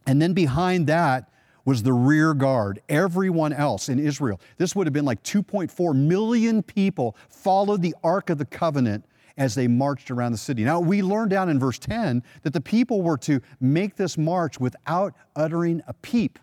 And 0.06 0.22
then 0.22 0.32
behind 0.32 0.86
that, 0.86 1.30
was 1.70 1.84
the 1.84 1.92
rear 1.92 2.34
guard. 2.34 2.82
Everyone 2.88 3.52
else 3.52 3.88
in 3.88 4.00
Israel, 4.00 4.40
this 4.56 4.74
would 4.74 4.88
have 4.88 4.92
been 4.92 5.04
like 5.04 5.22
2.4 5.22 5.94
million 5.94 6.64
people, 6.64 7.16
followed 7.28 7.80
the 7.80 7.94
Ark 8.02 8.28
of 8.28 8.38
the 8.38 8.44
Covenant 8.44 9.04
as 9.36 9.54
they 9.54 9.68
marched 9.68 10.10
around 10.10 10.32
the 10.32 10.38
city. 10.38 10.64
Now, 10.64 10.80
we 10.80 11.00
learn 11.00 11.28
down 11.28 11.48
in 11.48 11.60
verse 11.60 11.78
10 11.78 12.24
that 12.42 12.52
the 12.52 12.60
people 12.60 13.02
were 13.02 13.18
to 13.18 13.40
make 13.60 13.94
this 13.94 14.18
march 14.18 14.58
without 14.58 15.14
uttering 15.36 15.80
a 15.86 15.92
peep, 15.92 16.40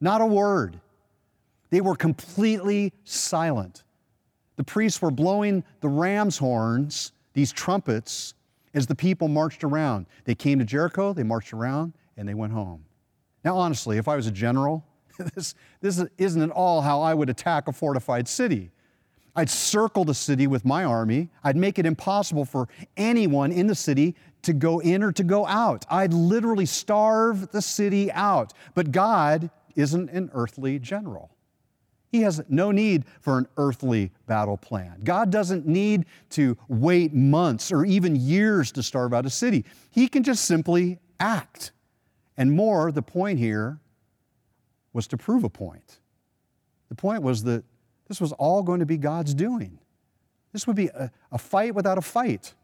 not 0.00 0.20
a 0.20 0.26
word. 0.26 0.78
They 1.70 1.80
were 1.80 1.96
completely 1.96 2.92
silent. 3.02 3.82
The 4.54 4.62
priests 4.62 5.02
were 5.02 5.10
blowing 5.10 5.64
the 5.80 5.88
ram's 5.88 6.38
horns, 6.38 7.10
these 7.32 7.50
trumpets, 7.50 8.34
as 8.72 8.86
the 8.86 8.94
people 8.94 9.26
marched 9.26 9.64
around. 9.64 10.06
They 10.26 10.36
came 10.36 10.60
to 10.60 10.64
Jericho, 10.64 11.12
they 11.12 11.24
marched 11.24 11.52
around, 11.52 11.94
and 12.16 12.28
they 12.28 12.34
went 12.34 12.52
home. 12.52 12.84
Now, 13.44 13.56
honestly, 13.56 13.98
if 13.98 14.08
I 14.08 14.16
was 14.16 14.26
a 14.26 14.32
general, 14.32 14.84
this, 15.34 15.54
this 15.80 16.04
isn't 16.18 16.42
at 16.42 16.50
all 16.50 16.80
how 16.80 17.00
I 17.00 17.14
would 17.14 17.30
attack 17.30 17.68
a 17.68 17.72
fortified 17.72 18.28
city. 18.28 18.70
I'd 19.36 19.50
circle 19.50 20.04
the 20.04 20.14
city 20.14 20.48
with 20.48 20.64
my 20.64 20.82
army. 20.84 21.28
I'd 21.44 21.56
make 21.56 21.78
it 21.78 21.86
impossible 21.86 22.44
for 22.44 22.68
anyone 22.96 23.52
in 23.52 23.68
the 23.68 23.74
city 23.74 24.16
to 24.42 24.52
go 24.52 24.80
in 24.80 25.02
or 25.02 25.12
to 25.12 25.22
go 25.22 25.46
out. 25.46 25.84
I'd 25.88 26.12
literally 26.12 26.66
starve 26.66 27.50
the 27.52 27.62
city 27.62 28.10
out. 28.12 28.52
But 28.74 28.90
God 28.90 29.50
isn't 29.76 30.10
an 30.10 30.30
earthly 30.34 30.80
general. 30.80 31.30
He 32.10 32.22
has 32.22 32.42
no 32.48 32.72
need 32.72 33.04
for 33.20 33.38
an 33.38 33.46
earthly 33.56 34.10
battle 34.26 34.56
plan. 34.56 35.02
God 35.04 35.30
doesn't 35.30 35.66
need 35.66 36.06
to 36.30 36.56
wait 36.68 37.14
months 37.14 37.70
or 37.70 37.84
even 37.84 38.16
years 38.16 38.72
to 38.72 38.82
starve 38.82 39.12
out 39.12 39.26
a 39.26 39.30
city. 39.30 39.64
He 39.90 40.08
can 40.08 40.22
just 40.22 40.46
simply 40.46 40.98
act. 41.20 41.72
And 42.38 42.52
more, 42.52 42.90
the 42.92 43.02
point 43.02 43.38
here 43.38 43.80
was 44.94 45.06
to 45.08 45.18
prove 45.18 45.44
a 45.44 45.50
point. 45.50 45.98
The 46.88 46.94
point 46.94 47.22
was 47.22 47.42
that 47.42 47.64
this 48.06 48.20
was 48.20 48.32
all 48.32 48.62
going 48.62 48.80
to 48.80 48.86
be 48.86 48.96
God's 48.96 49.34
doing. 49.34 49.78
This 50.52 50.66
would 50.66 50.76
be 50.76 50.86
a, 50.86 51.10
a 51.30 51.36
fight 51.36 51.74
without 51.74 51.98
a 51.98 52.00
fight. 52.00 52.54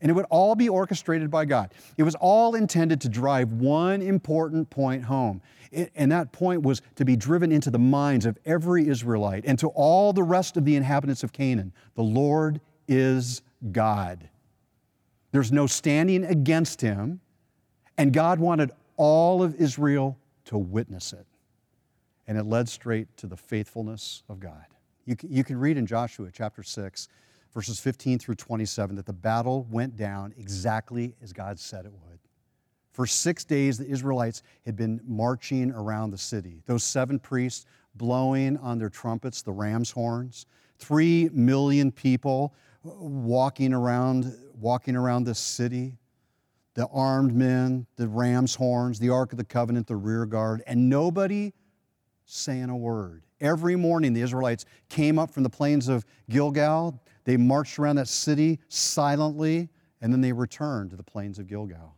And 0.00 0.10
it 0.10 0.14
would 0.14 0.26
all 0.30 0.54
be 0.54 0.68
orchestrated 0.68 1.30
by 1.30 1.44
God. 1.44 1.74
It 1.98 2.04
was 2.04 2.14
all 2.14 2.54
intended 2.54 3.02
to 3.02 3.10
drive 3.10 3.52
one 3.52 4.00
important 4.00 4.70
point 4.70 5.04
home. 5.04 5.42
It, 5.70 5.90
and 5.94 6.10
that 6.12 6.32
point 6.32 6.62
was 6.62 6.80
to 6.94 7.04
be 7.04 7.16
driven 7.16 7.52
into 7.52 7.70
the 7.70 7.78
minds 7.78 8.24
of 8.24 8.38
every 8.46 8.88
Israelite 8.88 9.44
and 9.44 9.58
to 9.58 9.68
all 9.68 10.12
the 10.14 10.22
rest 10.22 10.56
of 10.56 10.64
the 10.64 10.76
inhabitants 10.76 11.22
of 11.22 11.32
Canaan. 11.32 11.72
The 11.96 12.02
Lord 12.02 12.60
is 12.88 13.42
God. 13.72 14.30
There's 15.32 15.52
no 15.52 15.66
standing 15.66 16.24
against 16.24 16.80
him, 16.80 17.20
and 17.98 18.12
God 18.12 18.40
wanted 18.40 18.70
all 19.02 19.42
of 19.42 19.54
Israel 19.54 20.18
to 20.44 20.58
witness 20.58 21.14
it. 21.14 21.26
And 22.26 22.36
it 22.36 22.44
led 22.44 22.68
straight 22.68 23.16
to 23.16 23.26
the 23.26 23.36
faithfulness 23.36 24.24
of 24.28 24.40
God. 24.40 24.66
You 25.06 25.16
can, 25.16 25.32
you 25.32 25.42
can 25.42 25.58
read 25.58 25.78
in 25.78 25.86
Joshua 25.86 26.28
chapter 26.30 26.62
6 26.62 27.08
verses 27.54 27.80
15 27.80 28.18
through 28.18 28.34
27, 28.36 28.96
that 28.96 29.06
the 29.06 29.12
battle 29.12 29.66
went 29.70 29.96
down 29.96 30.34
exactly 30.38 31.14
as 31.22 31.32
God 31.32 31.58
said 31.58 31.86
it 31.86 31.92
would. 31.92 32.18
For 32.92 33.06
six 33.06 33.44
days, 33.44 33.78
the 33.78 33.88
Israelites 33.88 34.42
had 34.66 34.76
been 34.76 35.00
marching 35.06 35.72
around 35.72 36.10
the 36.10 36.18
city, 36.18 36.62
those 36.66 36.84
seven 36.84 37.18
priests 37.18 37.64
blowing 37.94 38.58
on 38.58 38.78
their 38.78 38.90
trumpets, 38.90 39.42
the 39.42 39.50
ram's 39.50 39.90
horns, 39.90 40.46
three 40.78 41.30
million 41.32 41.90
people 41.90 42.54
walking 42.84 43.72
around, 43.72 44.32
walking 44.60 44.94
around 44.94 45.24
the 45.24 45.34
city, 45.34 45.96
the 46.74 46.86
armed 46.88 47.34
men, 47.34 47.86
the 47.96 48.08
ram's 48.08 48.54
horns, 48.54 48.98
the 48.98 49.10
Ark 49.10 49.32
of 49.32 49.38
the 49.38 49.44
Covenant, 49.44 49.86
the 49.86 49.96
rear 49.96 50.26
guard, 50.26 50.62
and 50.66 50.88
nobody 50.88 51.52
saying 52.26 52.70
a 52.70 52.76
word. 52.76 53.24
Every 53.40 53.74
morning, 53.74 54.12
the 54.12 54.20
Israelites 54.20 54.66
came 54.88 55.18
up 55.18 55.30
from 55.30 55.42
the 55.42 55.50
plains 55.50 55.88
of 55.88 56.04
Gilgal. 56.28 57.02
They 57.24 57.36
marched 57.36 57.78
around 57.78 57.96
that 57.96 58.08
city 58.08 58.60
silently, 58.68 59.68
and 60.00 60.12
then 60.12 60.20
they 60.20 60.32
returned 60.32 60.90
to 60.90 60.96
the 60.96 61.02
plains 61.02 61.38
of 61.38 61.46
Gilgal. 61.46 61.96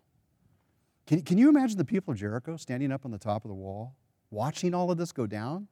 Can, 1.06 1.22
can 1.22 1.36
you 1.36 1.48
imagine 1.48 1.76
the 1.76 1.84
people 1.84 2.12
of 2.12 2.18
Jericho 2.18 2.56
standing 2.56 2.92
up 2.92 3.04
on 3.04 3.10
the 3.10 3.18
top 3.18 3.44
of 3.44 3.48
the 3.48 3.54
wall, 3.54 3.94
watching 4.30 4.72
all 4.72 4.90
of 4.90 4.98
this 4.98 5.12
go 5.12 5.26
down? 5.26 5.68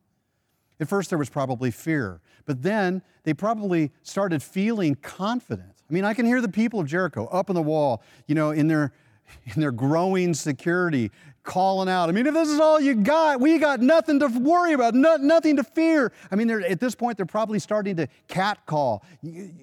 At 0.81 0.89
first, 0.89 1.11
there 1.11 1.19
was 1.19 1.29
probably 1.29 1.71
fear, 1.71 2.21
but 2.47 2.63
then 2.63 3.03
they 3.23 3.35
probably 3.35 3.93
started 4.03 4.43
feeling 4.43 4.95
confident. 4.97 5.80
I 5.91 5.93
mean, 5.93 6.05
I 6.05 6.15
can 6.15 6.25
hear 6.25 6.41
the 6.41 6.49
people 6.49 6.79
of 6.79 6.87
Jericho 6.87 7.27
up 7.27 7.51
on 7.51 7.57
the 7.57 7.63
wall, 7.63 8.03
you 8.27 8.35
know, 8.37 8.53
in 8.53 8.69
their, 8.69 8.93
in 9.47 9.61
their 9.61 9.73
growing 9.73 10.35
security, 10.35 11.11
calling 11.43 11.89
out. 11.89 12.09
I 12.09 12.13
mean, 12.13 12.27
if 12.27 12.35
this 12.35 12.49
is 12.49 12.61
all 12.61 12.81
you 12.81 12.95
got, 12.95 13.41
we 13.41 13.59
got 13.59 13.81
nothing 13.81 14.21
to 14.21 14.29
worry 14.29 14.73
about, 14.73 14.95
no, 14.95 15.17
nothing 15.17 15.57
to 15.57 15.65
fear. 15.65 16.13
I 16.31 16.37
mean, 16.37 16.49
at 16.49 16.79
this 16.79 16.95
point, 16.95 17.17
they're 17.17 17.27
probably 17.27 17.59
starting 17.59 17.97
to 17.97 18.07
catcall, 18.29 19.05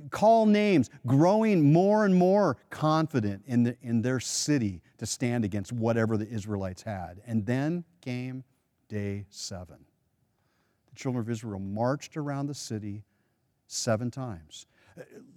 call 0.09 0.45
names, 0.45 0.89
growing 1.05 1.71
more 1.71 2.03
and 2.03 2.13
more 2.13 2.57
confident 2.69 3.43
in, 3.47 3.63
the, 3.63 3.77
in 3.81 4.01
their 4.01 4.19
city 4.19 4.81
to 4.97 5.05
stand 5.05 5.45
against 5.45 5.71
whatever 5.71 6.17
the 6.17 6.27
Israelites 6.27 6.81
had. 6.81 7.21
And 7.25 7.45
then 7.45 7.85
came 8.01 8.43
day 8.89 9.25
seven. 9.29 9.77
The 10.89 10.95
children 10.95 11.23
of 11.23 11.29
Israel 11.29 11.59
marched 11.59 12.17
around 12.17 12.47
the 12.47 12.55
city 12.55 13.03
seven 13.67 14.09
times, 14.09 14.65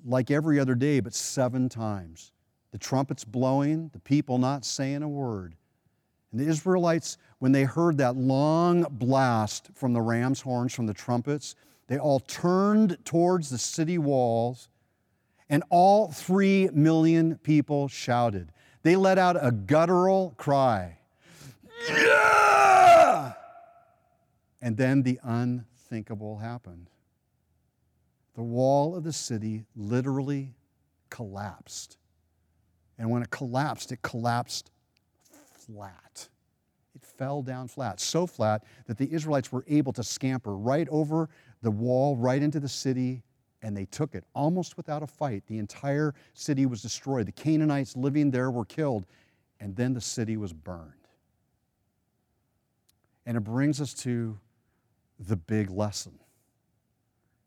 like 0.05 0.31
every 0.31 0.59
other 0.59 0.75
day, 0.75 1.01
but 1.01 1.15
seven 1.15 1.69
times. 1.69 2.33
The 2.73 2.79
trumpets 2.79 3.25
blowing, 3.25 3.91
the 3.93 3.99
people 3.99 4.39
not 4.39 4.65
saying 4.65 5.03
a 5.03 5.09
word. 5.09 5.57
And 6.31 6.41
the 6.41 6.47
Israelites, 6.47 7.19
when 7.39 7.53
they 7.53 7.65
heard 7.65 7.99
that 7.99 8.17
long 8.17 8.87
blast 8.91 9.71
from 9.75 9.93
the 9.93 10.01
ram's 10.01 10.41
horns, 10.41 10.73
from 10.73 10.87
the 10.87 10.95
trumpets, 10.95 11.57
they 11.89 11.99
all 11.99 12.21
turned 12.21 12.99
towards 13.05 13.51
the 13.51 13.59
city 13.59 13.99
walls, 13.99 14.69
and 15.49 15.65
all 15.71 16.13
three 16.13 16.69
million 16.73 17.37
people 17.39 17.89
shouted. 17.89 18.53
They 18.83 18.95
let 18.95 19.19
out 19.19 19.37
a 19.41 19.51
guttural 19.51 20.35
cry. 20.37 20.99
Yeah! 21.89 23.33
And 24.63 24.77
then 24.77 25.03
the 25.03 25.19
unthinkable 25.25 26.39
happened. 26.39 26.91
The 28.41 28.45
wall 28.45 28.97
of 28.97 29.05
the 29.05 29.13
city 29.13 29.67
literally 29.77 30.55
collapsed. 31.11 31.99
And 32.97 33.11
when 33.11 33.21
it 33.21 33.29
collapsed, 33.29 33.93
it 33.93 34.01
collapsed 34.01 34.71
flat. 35.59 36.31
It 36.95 37.05
fell 37.05 37.43
down 37.43 37.69
flat, 37.69 38.01
so 38.01 38.27
flat 38.27 38.65
that 38.87 38.97
the 38.97 39.13
Israelites 39.13 39.53
were 39.53 39.63
able 39.69 39.93
to 39.93 40.03
scamper 40.03 40.57
right 40.57 40.89
over 40.89 41.29
the 41.61 41.71
wall, 41.71 42.17
right 42.17 42.41
into 42.41 42.61
the 42.61 42.69
city, 42.69 43.25
and 43.61 43.77
they 43.77 43.85
took 43.85 44.15
it 44.15 44.25
almost 44.35 44.79
without 44.79 45.03
a 45.03 45.07
fight. 45.07 45.43
The 45.47 45.59
entire 45.59 46.15
city 46.33 46.65
was 46.65 46.81
destroyed. 46.81 47.27
The 47.27 47.33
Canaanites 47.33 47.95
living 47.95 48.31
there 48.31 48.51
were 48.51 48.65
killed, 48.65 49.05
and 49.61 49.77
then 49.77 49.93
the 49.93 50.01
city 50.01 50.39
was 50.39 50.55
burned. 50.55 50.95
And 53.27 53.37
it 53.37 53.45
brings 53.45 53.83
us 53.83 53.93
to 53.97 54.39
the 55.19 55.37
big 55.37 55.69
lesson. 55.69 56.19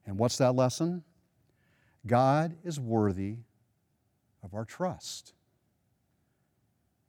And 0.05 0.17
what's 0.17 0.37
that 0.37 0.55
lesson? 0.55 1.03
God 2.05 2.55
is 2.63 2.79
worthy 2.79 3.37
of 4.43 4.53
our 4.53 4.65
trust 4.65 5.33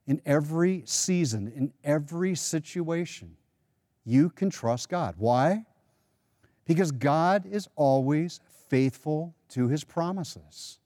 in 0.07 0.21
every 0.25 0.83
season, 0.85 1.51
in 1.55 1.73
every 1.83 2.35
situation, 2.35 3.35
you 4.05 4.29
can 4.29 4.49
trust 4.49 4.89
God. 4.89 5.15
Why? 5.17 5.65
Because 6.65 6.91
God 6.91 7.45
is 7.49 7.67
always 7.75 8.39
faithful 8.69 9.35
to 9.49 9.67
his 9.67 9.83
promises. 9.83 10.79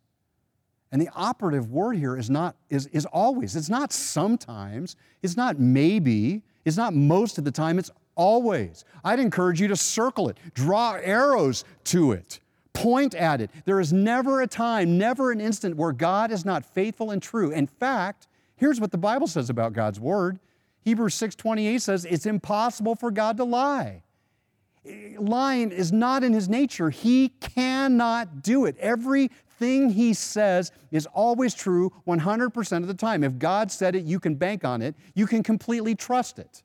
And 0.91 1.01
the 1.01 1.09
operative 1.13 1.69
word 1.69 1.97
here 1.97 2.17
is 2.17 2.29
not 2.29 2.55
is, 2.69 2.87
is 2.87 3.05
always. 3.05 3.55
It's 3.55 3.69
not 3.69 3.91
sometimes, 3.93 4.95
it's 5.21 5.37
not 5.37 5.59
maybe, 5.59 6.41
it's 6.65 6.77
not 6.77 6.93
most 6.93 7.37
of 7.37 7.43
the 7.43 7.51
time, 7.51 7.77
it's 7.77 7.91
always. 8.19 8.83
I'd 9.03 9.19
encourage 9.19 9.61
you 9.61 9.67
to 9.69 9.75
circle 9.75 10.29
it, 10.29 10.37
draw 10.53 10.97
arrows 11.01 11.63
to 11.85 12.11
it, 12.11 12.39
point 12.73 13.15
at 13.15 13.41
it. 13.41 13.49
There 13.65 13.79
is 13.79 13.93
never 13.93 14.41
a 14.41 14.47
time, 14.47 14.97
never 14.97 15.31
an 15.31 15.39
instant 15.39 15.77
where 15.77 15.93
God 15.93 16.31
is 16.31 16.43
not 16.43 16.65
faithful 16.65 17.11
and 17.11 17.21
true. 17.21 17.51
In 17.51 17.65
fact, 17.65 18.27
Here's 18.59 18.81
what 18.81 18.91
the 18.91 18.97
Bible 18.97 19.27
says 19.27 19.49
about 19.49 19.71
God's 19.71 20.01
word. 20.01 20.37
Hebrews 20.81 21.15
6:28 21.15 21.81
says 21.81 22.03
it's 22.03 22.25
impossible 22.25 22.93
for 22.93 23.09
God 23.09 23.37
to 23.37 23.45
lie. 23.45 24.03
Lying 25.17 25.71
is 25.71 25.93
not 25.93 26.23
in 26.23 26.33
his 26.33 26.49
nature. 26.49 26.89
He 26.89 27.29
cannot 27.29 28.43
do 28.43 28.65
it. 28.65 28.75
Everything 28.77 29.91
he 29.91 30.13
says 30.13 30.71
is 30.91 31.05
always 31.07 31.53
true 31.53 31.93
100% 32.05 32.81
of 32.81 32.87
the 32.87 32.93
time. 32.93 33.23
If 33.23 33.39
God 33.39 33.71
said 33.71 33.95
it, 33.95 34.03
you 34.03 34.19
can 34.19 34.35
bank 34.35 34.65
on 34.65 34.81
it. 34.81 34.95
You 35.15 35.25
can 35.25 35.41
completely 35.41 35.95
trust 35.95 36.37
it. 36.37 36.63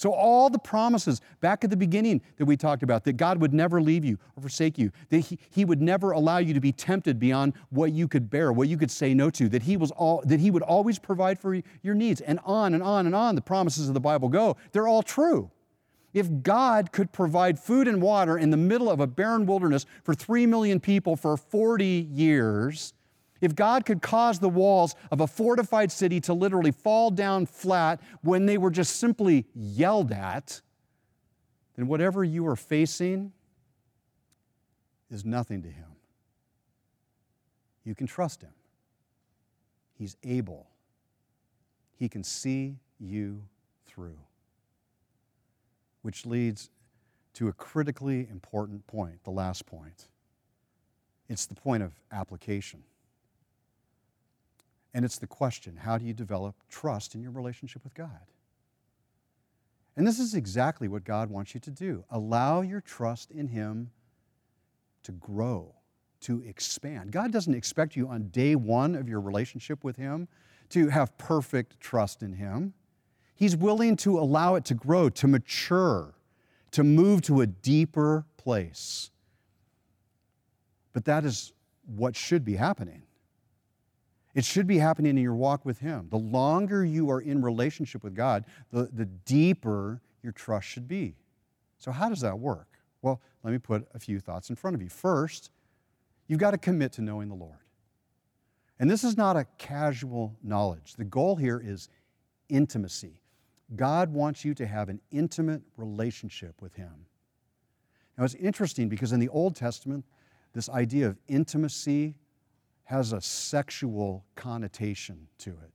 So, 0.00 0.14
all 0.14 0.48
the 0.48 0.58
promises 0.58 1.20
back 1.42 1.62
at 1.62 1.68
the 1.68 1.76
beginning 1.76 2.22
that 2.38 2.46
we 2.46 2.56
talked 2.56 2.82
about 2.82 3.04
that 3.04 3.18
God 3.18 3.38
would 3.42 3.52
never 3.52 3.82
leave 3.82 4.02
you 4.02 4.18
or 4.34 4.40
forsake 4.40 4.78
you, 4.78 4.92
that 5.10 5.18
He, 5.18 5.38
he 5.50 5.66
would 5.66 5.82
never 5.82 6.12
allow 6.12 6.38
you 6.38 6.54
to 6.54 6.60
be 6.60 6.72
tempted 6.72 7.18
beyond 7.18 7.52
what 7.68 7.92
you 7.92 8.08
could 8.08 8.30
bear, 8.30 8.50
what 8.50 8.68
you 8.68 8.78
could 8.78 8.90
say 8.90 9.12
no 9.12 9.28
to, 9.28 9.50
that 9.50 9.64
He, 9.64 9.76
was 9.76 9.90
all, 9.90 10.22
that 10.24 10.40
he 10.40 10.50
would 10.50 10.62
always 10.62 10.98
provide 10.98 11.38
for 11.38 11.60
your 11.82 11.94
needs, 11.94 12.22
and 12.22 12.40
on 12.46 12.72
and 12.72 12.82
on 12.82 13.04
and 13.04 13.14
on 13.14 13.34
the 13.34 13.42
promises 13.42 13.88
of 13.88 13.94
the 13.94 14.00
Bible 14.00 14.30
go, 14.30 14.56
they're 14.72 14.88
all 14.88 15.02
true. 15.02 15.50
If 16.14 16.42
God 16.42 16.92
could 16.92 17.12
provide 17.12 17.60
food 17.60 17.86
and 17.86 18.00
water 18.00 18.38
in 18.38 18.48
the 18.48 18.56
middle 18.56 18.88
of 18.88 19.00
a 19.00 19.06
barren 19.06 19.44
wilderness 19.44 19.84
for 20.02 20.14
three 20.14 20.46
million 20.46 20.80
people 20.80 21.14
for 21.14 21.36
40 21.36 22.08
years, 22.10 22.94
if 23.40 23.54
God 23.54 23.86
could 23.86 24.02
cause 24.02 24.38
the 24.38 24.48
walls 24.48 24.94
of 25.10 25.20
a 25.20 25.26
fortified 25.26 25.90
city 25.90 26.20
to 26.22 26.34
literally 26.34 26.72
fall 26.72 27.10
down 27.10 27.46
flat 27.46 28.00
when 28.22 28.46
they 28.46 28.58
were 28.58 28.70
just 28.70 28.96
simply 28.96 29.46
yelled 29.54 30.12
at, 30.12 30.60
then 31.76 31.86
whatever 31.86 32.22
you 32.22 32.46
are 32.46 32.56
facing 32.56 33.32
is 35.10 35.24
nothing 35.24 35.62
to 35.62 35.68
Him. 35.68 35.86
You 37.84 37.94
can 37.94 38.06
trust 38.06 38.42
Him. 38.42 38.52
He's 39.94 40.16
able, 40.22 40.68
He 41.98 42.08
can 42.08 42.24
see 42.24 42.76
you 42.98 43.42
through. 43.86 44.18
Which 46.02 46.24
leads 46.24 46.70
to 47.34 47.48
a 47.48 47.52
critically 47.52 48.26
important 48.30 48.86
point, 48.86 49.22
the 49.24 49.30
last 49.30 49.66
point. 49.66 50.08
It's 51.28 51.46
the 51.46 51.54
point 51.54 51.82
of 51.82 51.92
application. 52.10 52.82
And 54.92 55.04
it's 55.04 55.18
the 55.18 55.26
question 55.26 55.76
how 55.76 55.98
do 55.98 56.04
you 56.04 56.14
develop 56.14 56.56
trust 56.68 57.14
in 57.14 57.22
your 57.22 57.30
relationship 57.30 57.84
with 57.84 57.94
God? 57.94 58.20
And 59.96 60.06
this 60.06 60.18
is 60.18 60.34
exactly 60.34 60.88
what 60.88 61.04
God 61.04 61.30
wants 61.30 61.54
you 61.54 61.60
to 61.60 61.70
do. 61.70 62.04
Allow 62.10 62.62
your 62.62 62.80
trust 62.80 63.30
in 63.30 63.48
Him 63.48 63.90
to 65.02 65.12
grow, 65.12 65.74
to 66.22 66.42
expand. 66.42 67.12
God 67.12 67.32
doesn't 67.32 67.54
expect 67.54 67.96
you 67.96 68.08
on 68.08 68.28
day 68.28 68.54
one 68.54 68.94
of 68.94 69.08
your 69.08 69.20
relationship 69.20 69.84
with 69.84 69.96
Him 69.96 70.28
to 70.70 70.88
have 70.88 71.16
perfect 71.18 71.80
trust 71.80 72.22
in 72.22 72.32
Him. 72.32 72.74
He's 73.34 73.56
willing 73.56 73.96
to 73.98 74.18
allow 74.18 74.54
it 74.54 74.64
to 74.66 74.74
grow, 74.74 75.08
to 75.10 75.26
mature, 75.26 76.14
to 76.72 76.84
move 76.84 77.22
to 77.22 77.40
a 77.40 77.46
deeper 77.46 78.26
place. 78.36 79.10
But 80.92 81.04
that 81.06 81.24
is 81.24 81.52
what 81.86 82.16
should 82.16 82.44
be 82.44 82.56
happening. 82.56 83.02
It 84.34 84.44
should 84.44 84.66
be 84.66 84.78
happening 84.78 85.16
in 85.16 85.22
your 85.22 85.34
walk 85.34 85.64
with 85.64 85.78
Him. 85.78 86.08
The 86.10 86.18
longer 86.18 86.84
you 86.84 87.10
are 87.10 87.20
in 87.20 87.42
relationship 87.42 88.04
with 88.04 88.14
God, 88.14 88.44
the, 88.72 88.88
the 88.92 89.06
deeper 89.06 90.00
your 90.22 90.32
trust 90.32 90.68
should 90.68 90.86
be. 90.86 91.16
So, 91.78 91.90
how 91.90 92.08
does 92.08 92.20
that 92.20 92.38
work? 92.38 92.68
Well, 93.02 93.20
let 93.42 93.52
me 93.52 93.58
put 93.58 93.88
a 93.94 93.98
few 93.98 94.20
thoughts 94.20 94.50
in 94.50 94.56
front 94.56 94.76
of 94.76 94.82
you. 94.82 94.88
First, 94.88 95.50
you've 96.28 96.38
got 96.38 96.52
to 96.52 96.58
commit 96.58 96.92
to 96.92 97.02
knowing 97.02 97.28
the 97.28 97.34
Lord. 97.34 97.58
And 98.78 98.90
this 98.90 99.04
is 99.04 99.16
not 99.16 99.36
a 99.36 99.46
casual 99.58 100.36
knowledge. 100.42 100.94
The 100.94 101.04
goal 101.04 101.36
here 101.36 101.60
is 101.62 101.88
intimacy. 102.48 103.20
God 103.76 104.12
wants 104.12 104.44
you 104.44 104.54
to 104.54 104.66
have 104.66 104.88
an 104.88 105.00
intimate 105.10 105.62
relationship 105.76 106.60
with 106.60 106.74
Him. 106.74 107.06
Now, 108.16 108.24
it's 108.24 108.34
interesting 108.34 108.88
because 108.88 109.12
in 109.12 109.20
the 109.20 109.28
Old 109.28 109.56
Testament, 109.56 110.04
this 110.52 110.68
idea 110.68 111.06
of 111.06 111.16
intimacy 111.28 112.14
has 112.90 113.12
a 113.12 113.20
sexual 113.20 114.24
connotation 114.34 115.28
to 115.38 115.50
it. 115.50 115.70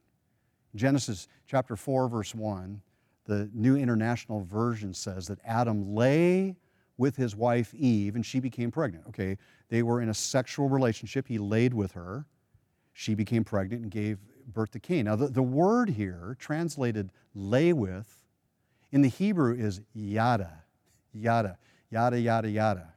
Genesis 0.75 1.29
chapter 1.47 1.77
4, 1.77 2.09
verse 2.09 2.35
1, 2.35 2.81
the 3.23 3.49
New 3.53 3.77
International 3.77 4.43
Version 4.43 4.93
says 4.93 5.25
that 5.27 5.39
Adam 5.45 5.95
lay 5.95 6.57
with 6.97 7.15
his 7.15 7.33
wife 7.33 7.73
Eve 7.73 8.15
and 8.15 8.25
she 8.25 8.41
became 8.41 8.69
pregnant. 8.69 9.05
Okay, 9.07 9.37
they 9.69 9.81
were 9.81 10.01
in 10.01 10.09
a 10.09 10.13
sexual 10.13 10.67
relationship. 10.67 11.25
He 11.25 11.37
laid 11.37 11.73
with 11.73 11.93
her. 11.93 12.25
She 12.91 13.15
became 13.15 13.45
pregnant 13.45 13.83
and 13.83 13.91
gave 13.91 14.19
birth 14.51 14.71
to 14.71 14.81
Cain. 14.81 15.05
Now, 15.05 15.15
the, 15.15 15.29
the 15.29 15.41
word 15.41 15.89
here, 15.89 16.35
translated 16.37 17.11
lay 17.33 17.71
with, 17.71 18.25
in 18.91 19.01
the 19.01 19.07
Hebrew 19.07 19.55
is 19.55 19.79
yada, 19.93 20.51
yada, 21.13 21.57
yada, 21.89 22.19
yada, 22.19 22.49
yada. 22.49 22.93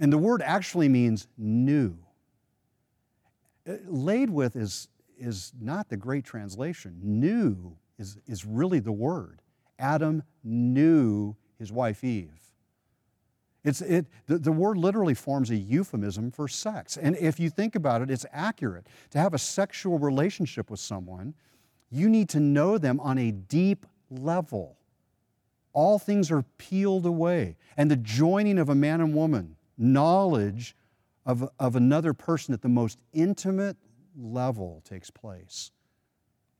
And 0.00 0.12
the 0.12 0.18
word 0.18 0.42
actually 0.42 0.88
means 0.88 1.28
knew. 1.38 1.96
Laid 3.66 4.30
with 4.30 4.56
is, 4.56 4.88
is 5.18 5.52
not 5.60 5.88
the 5.88 5.96
great 5.96 6.24
translation. 6.24 6.98
Knew 7.02 7.76
is, 7.98 8.18
is 8.26 8.44
really 8.44 8.80
the 8.80 8.92
word. 8.92 9.40
Adam 9.78 10.22
knew 10.42 11.34
his 11.58 11.72
wife 11.72 12.04
Eve. 12.04 12.40
It's, 13.64 13.80
it, 13.80 14.06
the, 14.26 14.36
the 14.38 14.52
word 14.52 14.76
literally 14.76 15.14
forms 15.14 15.50
a 15.50 15.56
euphemism 15.56 16.30
for 16.30 16.48
sex. 16.48 16.98
And 16.98 17.16
if 17.16 17.40
you 17.40 17.48
think 17.48 17.74
about 17.74 18.02
it, 18.02 18.10
it's 18.10 18.26
accurate. 18.30 18.86
To 19.10 19.18
have 19.18 19.32
a 19.32 19.38
sexual 19.38 19.98
relationship 19.98 20.70
with 20.70 20.80
someone, 20.80 21.34
you 21.90 22.10
need 22.10 22.28
to 22.30 22.40
know 22.40 22.76
them 22.76 23.00
on 23.00 23.16
a 23.16 23.30
deep 23.30 23.86
level. 24.10 24.76
All 25.72 25.98
things 25.98 26.30
are 26.30 26.42
peeled 26.58 27.06
away. 27.06 27.56
And 27.76 27.90
the 27.90 27.96
joining 27.96 28.58
of 28.58 28.68
a 28.68 28.74
man 28.74 29.00
and 29.00 29.14
woman, 29.14 29.56
knowledge 29.78 30.76
of, 31.26 31.48
of 31.58 31.76
another 31.76 32.12
person 32.12 32.54
at 32.54 32.62
the 32.62 32.68
most 32.68 32.98
intimate 33.12 33.76
level 34.16 34.82
takes 34.84 35.10
place. 35.10 35.70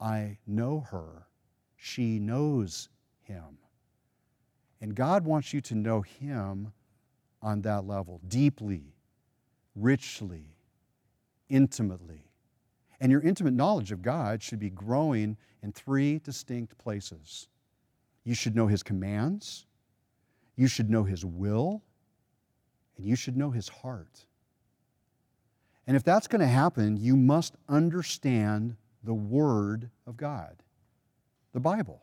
I 0.00 0.38
know 0.46 0.80
her. 0.90 1.26
She 1.76 2.18
knows 2.18 2.88
him. 3.22 3.58
And 4.80 4.94
God 4.94 5.24
wants 5.24 5.52
you 5.52 5.60
to 5.62 5.74
know 5.74 6.02
him 6.02 6.72
on 7.40 7.62
that 7.62 7.86
level, 7.86 8.20
deeply, 8.26 8.94
richly, 9.74 10.56
intimately. 11.48 12.30
And 13.00 13.12
your 13.12 13.20
intimate 13.20 13.54
knowledge 13.54 13.92
of 13.92 14.02
God 14.02 14.42
should 14.42 14.58
be 14.58 14.70
growing 14.70 15.36
in 15.62 15.72
three 15.72 16.18
distinct 16.18 16.78
places. 16.78 17.48
You 18.24 18.34
should 18.34 18.56
know 18.56 18.66
his 18.66 18.82
commands, 18.82 19.66
you 20.56 20.68
should 20.68 20.88
know 20.88 21.04
his 21.04 21.24
will, 21.24 21.82
and 22.96 23.06
you 23.06 23.16
should 23.16 23.36
know 23.36 23.50
his 23.50 23.68
heart. 23.68 24.26
And 25.86 25.96
if 25.96 26.02
that's 26.02 26.26
going 26.26 26.40
to 26.40 26.46
happen, 26.46 26.96
you 26.96 27.16
must 27.16 27.56
understand 27.68 28.76
the 29.02 29.14
Word 29.14 29.90
of 30.06 30.16
God, 30.16 30.56
the 31.52 31.60
Bible. 31.60 32.00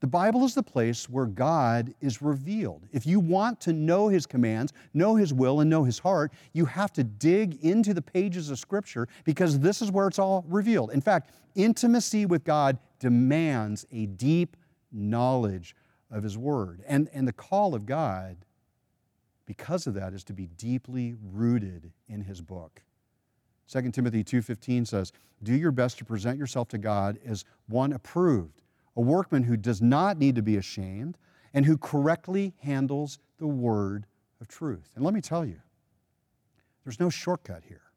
The 0.00 0.08
Bible 0.08 0.44
is 0.44 0.54
the 0.54 0.64
place 0.64 1.08
where 1.08 1.26
God 1.26 1.94
is 2.00 2.20
revealed. 2.20 2.88
If 2.90 3.06
you 3.06 3.20
want 3.20 3.60
to 3.60 3.72
know 3.72 4.08
His 4.08 4.26
commands, 4.26 4.72
know 4.92 5.14
His 5.14 5.32
will, 5.32 5.60
and 5.60 5.70
know 5.70 5.84
His 5.84 6.00
heart, 6.00 6.32
you 6.52 6.64
have 6.64 6.92
to 6.94 7.04
dig 7.04 7.64
into 7.64 7.94
the 7.94 8.02
pages 8.02 8.50
of 8.50 8.58
Scripture 8.58 9.06
because 9.24 9.60
this 9.60 9.80
is 9.80 9.92
where 9.92 10.08
it's 10.08 10.18
all 10.18 10.44
revealed. 10.48 10.90
In 10.90 11.00
fact, 11.00 11.30
intimacy 11.54 12.26
with 12.26 12.42
God 12.42 12.78
demands 12.98 13.86
a 13.92 14.06
deep 14.06 14.56
knowledge 14.90 15.76
of 16.10 16.24
His 16.24 16.36
Word. 16.36 16.82
And, 16.86 17.08
and 17.12 17.26
the 17.26 17.32
call 17.32 17.72
of 17.72 17.86
God 17.86 18.36
because 19.52 19.86
of 19.86 19.92
that 19.92 20.14
is 20.14 20.24
to 20.24 20.32
be 20.32 20.46
deeply 20.46 21.14
rooted 21.22 21.92
in 22.08 22.22
his 22.22 22.40
book. 22.40 22.80
2 23.68 23.92
Timothy 23.92 24.24
2:15 24.24 24.86
says, 24.86 25.12
"Do 25.42 25.54
your 25.54 25.72
best 25.72 25.98
to 25.98 26.06
present 26.06 26.38
yourself 26.38 26.68
to 26.68 26.78
God 26.78 27.18
as 27.22 27.44
one 27.66 27.92
approved, 27.92 28.62
a 28.96 29.02
workman 29.02 29.42
who 29.42 29.58
does 29.58 29.82
not 29.82 30.16
need 30.16 30.36
to 30.36 30.42
be 30.42 30.56
ashamed 30.56 31.18
and 31.52 31.66
who 31.66 31.76
correctly 31.76 32.54
handles 32.60 33.18
the 33.36 33.46
word 33.46 34.06
of 34.40 34.48
truth." 34.48 34.90
And 34.94 35.04
let 35.04 35.12
me 35.12 35.20
tell 35.20 35.44
you, 35.44 35.60
there's 36.82 36.98
no 36.98 37.10
shortcut 37.10 37.64
here. 37.64 37.92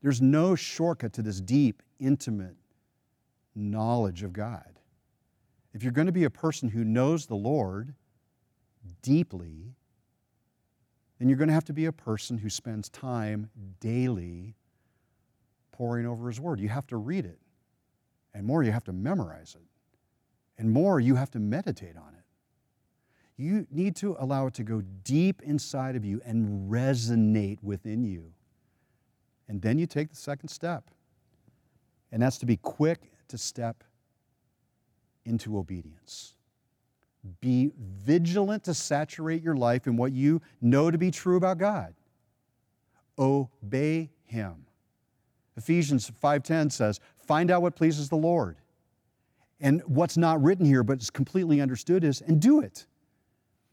There's 0.00 0.22
no 0.22 0.54
shortcut 0.54 1.12
to 1.12 1.22
this 1.22 1.42
deep, 1.42 1.82
intimate 1.98 2.56
knowledge 3.54 4.22
of 4.22 4.32
God. 4.32 4.80
If 5.74 5.82
you're 5.82 5.92
going 5.92 6.06
to 6.06 6.12
be 6.12 6.24
a 6.24 6.30
person 6.30 6.70
who 6.70 6.84
knows 6.84 7.26
the 7.26 7.36
Lord 7.36 7.94
deeply, 9.02 9.74
then 11.24 11.30
you're 11.30 11.38
going 11.38 11.48
to 11.48 11.54
have 11.54 11.64
to 11.64 11.72
be 11.72 11.86
a 11.86 11.92
person 11.92 12.36
who 12.36 12.50
spends 12.50 12.90
time 12.90 13.48
daily 13.80 14.54
poring 15.72 16.04
over 16.04 16.28
His 16.28 16.38
Word. 16.38 16.60
You 16.60 16.68
have 16.68 16.86
to 16.88 16.98
read 16.98 17.24
it. 17.24 17.38
And 18.34 18.44
more, 18.44 18.62
you 18.62 18.70
have 18.72 18.84
to 18.84 18.92
memorize 18.92 19.56
it. 19.58 19.66
And 20.58 20.70
more, 20.70 21.00
you 21.00 21.14
have 21.14 21.30
to 21.30 21.38
meditate 21.38 21.96
on 21.96 22.12
it. 22.12 22.24
You 23.42 23.66
need 23.70 23.96
to 23.96 24.16
allow 24.18 24.48
it 24.48 24.54
to 24.54 24.64
go 24.64 24.82
deep 25.02 25.40
inside 25.40 25.96
of 25.96 26.04
you 26.04 26.20
and 26.26 26.70
resonate 26.70 27.56
within 27.62 28.04
you. 28.04 28.30
And 29.48 29.62
then 29.62 29.78
you 29.78 29.86
take 29.86 30.10
the 30.10 30.16
second 30.16 30.50
step. 30.50 30.90
And 32.12 32.20
that's 32.20 32.36
to 32.36 32.44
be 32.44 32.58
quick 32.58 33.00
to 33.28 33.38
step 33.38 33.82
into 35.24 35.56
obedience. 35.56 36.34
Be 37.40 37.72
vigilant 37.78 38.64
to 38.64 38.74
saturate 38.74 39.42
your 39.42 39.56
life 39.56 39.86
in 39.86 39.96
what 39.96 40.12
you 40.12 40.42
know 40.60 40.90
to 40.90 40.98
be 40.98 41.10
true 41.10 41.36
about 41.36 41.58
God. 41.58 41.94
Obey 43.18 44.10
Him. 44.24 44.66
Ephesians 45.56 46.10
5:10 46.10 46.70
says, 46.70 47.00
"Find 47.16 47.50
out 47.50 47.62
what 47.62 47.76
pleases 47.76 48.08
the 48.08 48.16
Lord." 48.16 48.56
And 49.60 49.82
what's 49.86 50.16
not 50.16 50.42
written 50.42 50.66
here 50.66 50.82
but 50.82 51.00
is 51.00 51.10
completely 51.10 51.60
understood 51.60 52.04
is 52.04 52.20
and 52.20 52.40
do 52.40 52.60
it. 52.60 52.86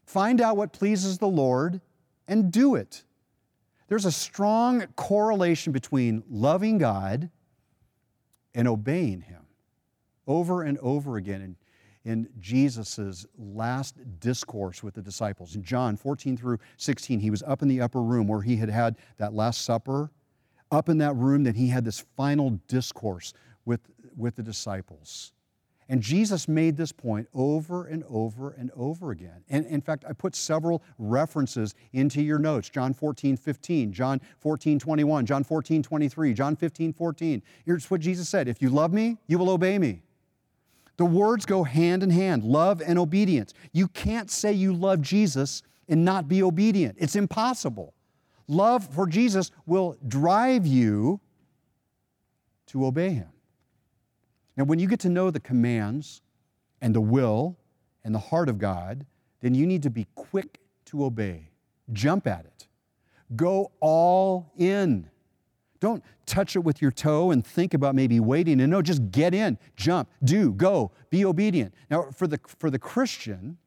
Find 0.04 0.40
out 0.40 0.56
what 0.56 0.72
pleases 0.72 1.18
the 1.18 1.28
Lord 1.28 1.80
and 2.26 2.50
do 2.52 2.74
it. 2.74 3.04
There's 3.88 4.04
a 4.06 4.12
strong 4.12 4.86
correlation 4.96 5.72
between 5.72 6.22
loving 6.30 6.78
God 6.78 7.30
and 8.54 8.66
obeying 8.66 9.22
Him 9.22 9.46
over 10.26 10.62
and 10.62 10.78
over 10.78 11.16
again. 11.16 11.42
And 11.42 11.56
in 12.04 12.28
Jesus' 12.40 13.26
last 13.38 13.96
discourse 14.20 14.82
with 14.82 14.94
the 14.94 15.02
disciples. 15.02 15.54
In 15.54 15.62
John 15.62 15.96
14 15.96 16.36
through 16.36 16.58
16, 16.76 17.20
he 17.20 17.30
was 17.30 17.42
up 17.44 17.62
in 17.62 17.68
the 17.68 17.80
upper 17.80 18.02
room 18.02 18.26
where 18.26 18.42
he 18.42 18.56
had 18.56 18.68
had 18.68 18.96
that 19.18 19.32
Last 19.32 19.62
Supper. 19.62 20.10
Up 20.70 20.88
in 20.88 20.98
that 20.98 21.14
room, 21.14 21.44
that 21.44 21.54
he 21.54 21.68
had 21.68 21.84
this 21.84 22.04
final 22.16 22.58
discourse 22.66 23.34
with, 23.66 23.80
with 24.16 24.36
the 24.36 24.42
disciples. 24.42 25.32
And 25.88 26.00
Jesus 26.00 26.48
made 26.48 26.78
this 26.78 26.92
point 26.92 27.28
over 27.34 27.84
and 27.84 28.02
over 28.08 28.52
and 28.52 28.70
over 28.74 29.10
again. 29.10 29.44
And 29.50 29.66
in 29.66 29.82
fact, 29.82 30.06
I 30.08 30.14
put 30.14 30.34
several 30.34 30.82
references 30.98 31.74
into 31.92 32.22
your 32.22 32.38
notes 32.38 32.70
John 32.70 32.94
14, 32.94 33.36
15, 33.36 33.92
John 33.92 34.20
14, 34.38 34.78
21, 34.78 35.26
John 35.26 35.44
14, 35.44 35.82
23, 35.82 36.32
John 36.32 36.56
15, 36.56 36.94
14. 36.94 37.42
Here's 37.66 37.90
what 37.90 38.00
Jesus 38.00 38.28
said 38.28 38.48
If 38.48 38.62
you 38.62 38.70
love 38.70 38.94
me, 38.94 39.18
you 39.26 39.38
will 39.38 39.50
obey 39.50 39.78
me. 39.78 40.02
The 40.96 41.04
words 41.04 41.46
go 41.46 41.64
hand 41.64 42.02
in 42.02 42.10
hand 42.10 42.44
love 42.44 42.82
and 42.82 42.98
obedience. 42.98 43.54
You 43.72 43.88
can't 43.88 44.30
say 44.30 44.52
you 44.52 44.72
love 44.72 45.00
Jesus 45.00 45.62
and 45.88 46.04
not 46.04 46.28
be 46.28 46.42
obedient, 46.42 46.96
it's 46.98 47.16
impossible. 47.16 47.94
Love 48.48 48.86
for 48.92 49.06
Jesus 49.06 49.50
will 49.66 49.96
drive 50.08 50.66
you 50.66 51.20
to 52.66 52.86
obey 52.86 53.10
Him. 53.10 53.28
Now, 54.56 54.64
when 54.64 54.78
you 54.78 54.86
get 54.86 55.00
to 55.00 55.08
know 55.08 55.30
the 55.30 55.40
commands 55.40 56.20
and 56.80 56.94
the 56.94 57.00
will 57.00 57.56
and 58.04 58.14
the 58.14 58.18
heart 58.18 58.48
of 58.48 58.58
God, 58.58 59.06
then 59.40 59.54
you 59.54 59.66
need 59.66 59.82
to 59.84 59.90
be 59.90 60.06
quick 60.14 60.60
to 60.86 61.04
obey. 61.04 61.48
Jump 61.92 62.26
at 62.26 62.44
it. 62.44 62.66
Go 63.34 63.72
all 63.80 64.52
in. 64.56 65.08
Don't 65.82 66.04
touch 66.26 66.54
it 66.54 66.60
with 66.60 66.80
your 66.80 66.92
toe 66.92 67.32
and 67.32 67.44
think 67.44 67.74
about 67.74 67.96
maybe 67.96 68.20
waiting. 68.20 68.60
And 68.60 68.70
no, 68.70 68.82
just 68.82 69.10
get 69.10 69.34
in, 69.34 69.58
jump, 69.74 70.08
do, 70.22 70.52
go, 70.52 70.92
be 71.10 71.24
obedient. 71.24 71.74
Now, 71.90 72.12
for 72.12 72.28
the, 72.28 72.38
for 72.46 72.70
the 72.70 72.78
Christian, 72.78 73.58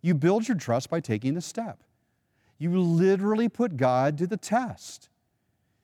you 0.00 0.14
build 0.14 0.48
your 0.48 0.56
trust 0.56 0.88
by 0.88 1.00
taking 1.00 1.34
the 1.34 1.42
step. 1.42 1.82
You 2.56 2.80
literally 2.80 3.50
put 3.50 3.76
God 3.76 4.16
to 4.16 4.26
the 4.26 4.38
test. 4.38 5.10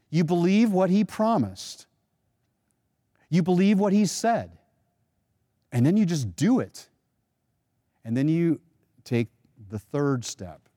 You 0.08 0.24
believe 0.24 0.72
what 0.72 0.88
He 0.88 1.04
promised, 1.04 1.86
you 3.28 3.42
believe 3.42 3.78
what 3.78 3.92
He 3.92 4.06
said, 4.06 4.56
and 5.72 5.84
then 5.84 5.98
you 5.98 6.06
just 6.06 6.34
do 6.36 6.58
it. 6.58 6.88
And 8.02 8.16
then 8.16 8.28
you 8.28 8.62
take 9.04 9.28
the 9.68 9.78
third 9.78 10.24
step 10.24 10.70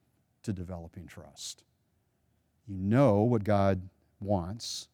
to 0.44 0.52
developing 0.52 1.08
trust. 1.08 1.64
You 2.68 2.76
know 2.76 3.22
what 3.22 3.46
God 3.46 3.80
wants. 4.20 4.88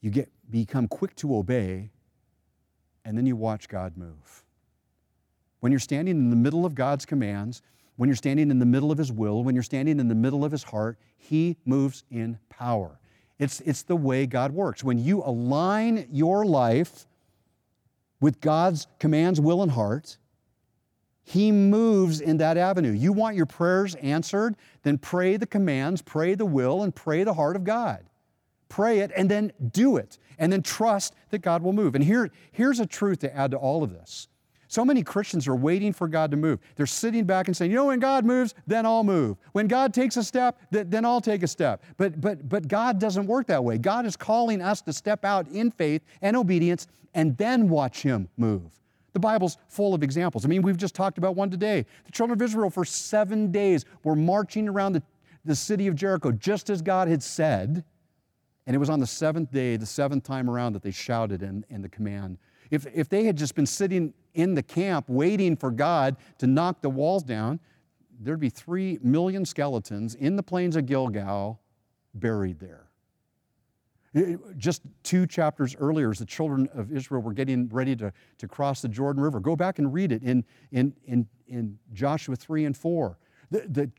You 0.00 0.10
get, 0.10 0.30
become 0.50 0.88
quick 0.88 1.16
to 1.16 1.36
obey, 1.36 1.90
and 3.04 3.16
then 3.16 3.26
you 3.26 3.36
watch 3.36 3.68
God 3.68 3.96
move. 3.96 4.44
When 5.60 5.72
you're 5.72 5.78
standing 5.78 6.16
in 6.16 6.30
the 6.30 6.36
middle 6.36 6.66
of 6.66 6.74
God's 6.74 7.06
commands, 7.06 7.62
when 7.96 8.08
you're 8.08 8.16
standing 8.16 8.50
in 8.50 8.58
the 8.58 8.66
middle 8.66 8.90
of 8.90 8.98
His 8.98 9.12
will, 9.12 9.44
when 9.44 9.54
you're 9.54 9.62
standing 9.62 10.00
in 10.00 10.08
the 10.08 10.14
middle 10.14 10.44
of 10.44 10.52
His 10.52 10.62
heart, 10.62 10.98
He 11.16 11.56
moves 11.64 12.04
in 12.10 12.38
power. 12.50 12.98
It's, 13.38 13.60
it's 13.60 13.82
the 13.82 13.96
way 13.96 14.26
God 14.26 14.52
works. 14.52 14.84
When 14.84 14.98
you 14.98 15.22
align 15.24 16.06
your 16.10 16.44
life 16.44 17.06
with 18.20 18.40
God's 18.40 18.86
commands, 18.98 19.40
will, 19.40 19.62
and 19.62 19.72
heart, 19.72 20.18
He 21.24 21.50
moves 21.50 22.20
in 22.20 22.36
that 22.36 22.56
avenue. 22.58 22.92
You 22.92 23.12
want 23.12 23.34
your 23.34 23.46
prayers 23.46 23.94
answered? 23.96 24.56
Then 24.82 24.98
pray 24.98 25.36
the 25.38 25.46
commands, 25.46 26.02
pray 26.02 26.34
the 26.34 26.44
will, 26.44 26.82
and 26.82 26.94
pray 26.94 27.24
the 27.24 27.34
heart 27.34 27.56
of 27.56 27.64
God. 27.64 28.04
Pray 28.68 29.00
it 29.00 29.10
and 29.16 29.30
then 29.30 29.52
do 29.72 29.96
it. 29.96 30.18
And 30.38 30.52
then 30.52 30.62
trust 30.62 31.14
that 31.30 31.38
God 31.38 31.62
will 31.62 31.72
move. 31.72 31.94
And 31.94 32.04
here, 32.04 32.30
here's 32.52 32.80
a 32.80 32.86
truth 32.86 33.20
to 33.20 33.34
add 33.34 33.52
to 33.52 33.56
all 33.56 33.82
of 33.82 33.90
this. 33.90 34.28
So 34.68 34.84
many 34.84 35.02
Christians 35.02 35.46
are 35.46 35.54
waiting 35.54 35.92
for 35.92 36.08
God 36.08 36.32
to 36.32 36.36
move. 36.36 36.58
They're 36.74 36.86
sitting 36.86 37.24
back 37.24 37.46
and 37.46 37.56
saying, 37.56 37.70
you 37.70 37.76
know, 37.76 37.86
when 37.86 38.00
God 38.00 38.24
moves, 38.24 38.54
then 38.66 38.84
I'll 38.84 39.04
move. 39.04 39.36
When 39.52 39.68
God 39.68 39.94
takes 39.94 40.16
a 40.16 40.24
step, 40.24 40.60
then 40.70 41.04
I'll 41.04 41.20
take 41.20 41.44
a 41.44 41.46
step. 41.46 41.84
But, 41.96 42.20
but, 42.20 42.48
but 42.48 42.66
God 42.66 42.98
doesn't 42.98 43.26
work 43.26 43.46
that 43.46 43.62
way. 43.62 43.78
God 43.78 44.04
is 44.04 44.16
calling 44.16 44.60
us 44.60 44.82
to 44.82 44.92
step 44.92 45.24
out 45.24 45.46
in 45.48 45.70
faith 45.70 46.02
and 46.20 46.36
obedience 46.36 46.88
and 47.14 47.36
then 47.38 47.68
watch 47.68 48.02
Him 48.02 48.28
move. 48.36 48.72
The 49.14 49.20
Bible's 49.20 49.56
full 49.68 49.94
of 49.94 50.02
examples. 50.02 50.44
I 50.44 50.48
mean, 50.48 50.60
we've 50.60 50.76
just 50.76 50.94
talked 50.94 51.18
about 51.18 51.36
one 51.36 51.48
today. 51.48 51.86
The 52.04 52.12
children 52.12 52.38
of 52.38 52.42
Israel, 52.42 52.68
for 52.68 52.84
seven 52.84 53.50
days, 53.50 53.84
were 54.02 54.16
marching 54.16 54.68
around 54.68 54.92
the, 54.92 55.02
the 55.44 55.54
city 55.54 55.86
of 55.86 55.94
Jericho 55.94 56.32
just 56.32 56.68
as 56.68 56.82
God 56.82 57.08
had 57.08 57.22
said. 57.22 57.84
And 58.66 58.74
it 58.74 58.78
was 58.78 58.90
on 58.90 58.98
the 58.98 59.06
seventh 59.06 59.52
day, 59.52 59.76
the 59.76 59.86
seventh 59.86 60.24
time 60.24 60.50
around, 60.50 60.72
that 60.72 60.82
they 60.82 60.90
shouted 60.90 61.42
in, 61.42 61.64
in 61.70 61.80
the 61.80 61.88
command. 61.88 62.38
If, 62.70 62.86
if 62.92 63.08
they 63.08 63.24
had 63.24 63.36
just 63.36 63.54
been 63.54 63.66
sitting 63.66 64.12
in 64.34 64.54
the 64.54 64.62
camp 64.62 65.08
waiting 65.08 65.56
for 65.56 65.70
God 65.70 66.16
to 66.38 66.46
knock 66.46 66.80
the 66.82 66.90
walls 66.90 67.22
down, 67.22 67.60
there'd 68.20 68.40
be 68.40 68.50
three 68.50 68.98
million 69.02 69.44
skeletons 69.44 70.14
in 70.14 70.36
the 70.36 70.42
plains 70.42 70.76
of 70.76 70.86
Gilgal 70.86 71.60
buried 72.14 72.58
there. 72.58 72.83
Just 74.56 74.82
two 75.02 75.26
chapters 75.26 75.74
earlier, 75.78 76.10
as 76.10 76.20
the 76.20 76.24
children 76.24 76.68
of 76.72 76.92
Israel 76.92 77.20
were 77.20 77.32
getting 77.32 77.68
ready 77.68 77.96
to, 77.96 78.12
to 78.38 78.48
cross 78.48 78.80
the 78.80 78.88
Jordan 78.88 79.22
River, 79.22 79.40
go 79.40 79.56
back 79.56 79.78
and 79.78 79.92
read 79.92 80.12
it 80.12 80.22
in, 80.22 80.44
in, 80.70 80.94
in, 81.04 81.26
in 81.48 81.78
Joshua 81.92 82.36
3 82.36 82.64
and 82.64 82.76
4. 82.76 83.18
The, 83.50 83.64
the 83.68 83.90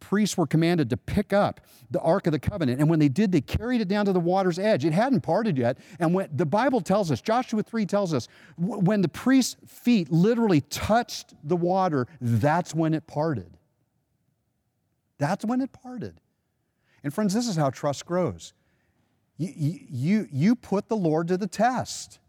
priests 0.00 0.36
were 0.36 0.46
commanded 0.46 0.90
to 0.90 0.96
pick 0.96 1.32
up 1.32 1.60
the 1.90 2.00
Ark 2.00 2.26
of 2.26 2.32
the 2.32 2.38
Covenant. 2.38 2.80
And 2.80 2.88
when 2.88 2.98
they 2.98 3.08
did, 3.08 3.32
they 3.32 3.40
carried 3.40 3.80
it 3.80 3.88
down 3.88 4.04
to 4.04 4.12
the 4.12 4.20
water's 4.20 4.58
edge. 4.58 4.84
It 4.84 4.92
hadn't 4.92 5.22
parted 5.22 5.58
yet. 5.58 5.78
And 5.98 6.14
when 6.14 6.28
the 6.32 6.46
Bible 6.46 6.80
tells 6.80 7.10
us, 7.10 7.20
Joshua 7.20 7.62
3 7.62 7.86
tells 7.86 8.14
us, 8.14 8.28
when 8.56 9.02
the 9.02 9.08
priest's 9.08 9.56
feet 9.66 10.10
literally 10.12 10.60
touched 10.62 11.34
the 11.42 11.56
water, 11.56 12.06
that's 12.20 12.74
when 12.74 12.94
it 12.94 13.06
parted. 13.06 13.56
That's 15.18 15.44
when 15.44 15.60
it 15.60 15.72
parted. 15.72 16.20
And 17.02 17.12
friends, 17.12 17.34
this 17.34 17.48
is 17.48 17.56
how 17.56 17.70
trust 17.70 18.06
grows. 18.06 18.52
You, 19.36 20.28
you, 20.30 20.54
put 20.54 20.88
the 20.88 20.96
Lord 20.96 21.28
to 21.28 21.36
the 21.36 21.48
test. 21.48 22.20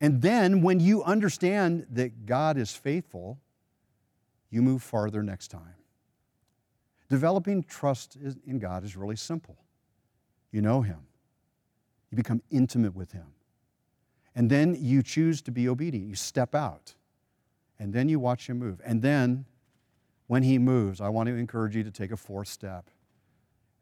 And 0.00 0.22
then 0.22 0.62
when 0.62 0.80
you 0.80 1.02
understand 1.02 1.86
that 1.90 2.24
God 2.24 2.56
is 2.56 2.74
faithful, 2.74 3.38
you 4.48 4.62
move 4.62 4.82
farther 4.82 5.22
next 5.22 5.48
time. 5.48 5.74
Developing 7.10 7.64
trust 7.64 8.16
in 8.46 8.58
God 8.58 8.82
is 8.82 8.96
really 8.96 9.16
simple. 9.16 9.58
You 10.52 10.62
know 10.62 10.80
Him, 10.80 11.00
you 12.10 12.16
become 12.16 12.40
intimate 12.50 12.94
with 12.94 13.12
Him. 13.12 13.26
And 14.34 14.48
then 14.48 14.76
you 14.78 15.02
choose 15.02 15.42
to 15.42 15.50
be 15.50 15.68
obedient. 15.68 16.08
You 16.08 16.14
step 16.14 16.54
out. 16.54 16.94
And 17.78 17.92
then 17.92 18.08
you 18.08 18.18
watch 18.20 18.48
Him 18.48 18.58
move. 18.58 18.80
And 18.84 19.02
then, 19.02 19.44
when 20.28 20.44
He 20.44 20.58
moves, 20.58 21.00
I 21.00 21.08
want 21.08 21.28
to 21.28 21.34
encourage 21.34 21.74
you 21.74 21.82
to 21.82 21.90
take 21.90 22.12
a 22.12 22.16
fourth 22.16 22.48
step. 22.48 22.88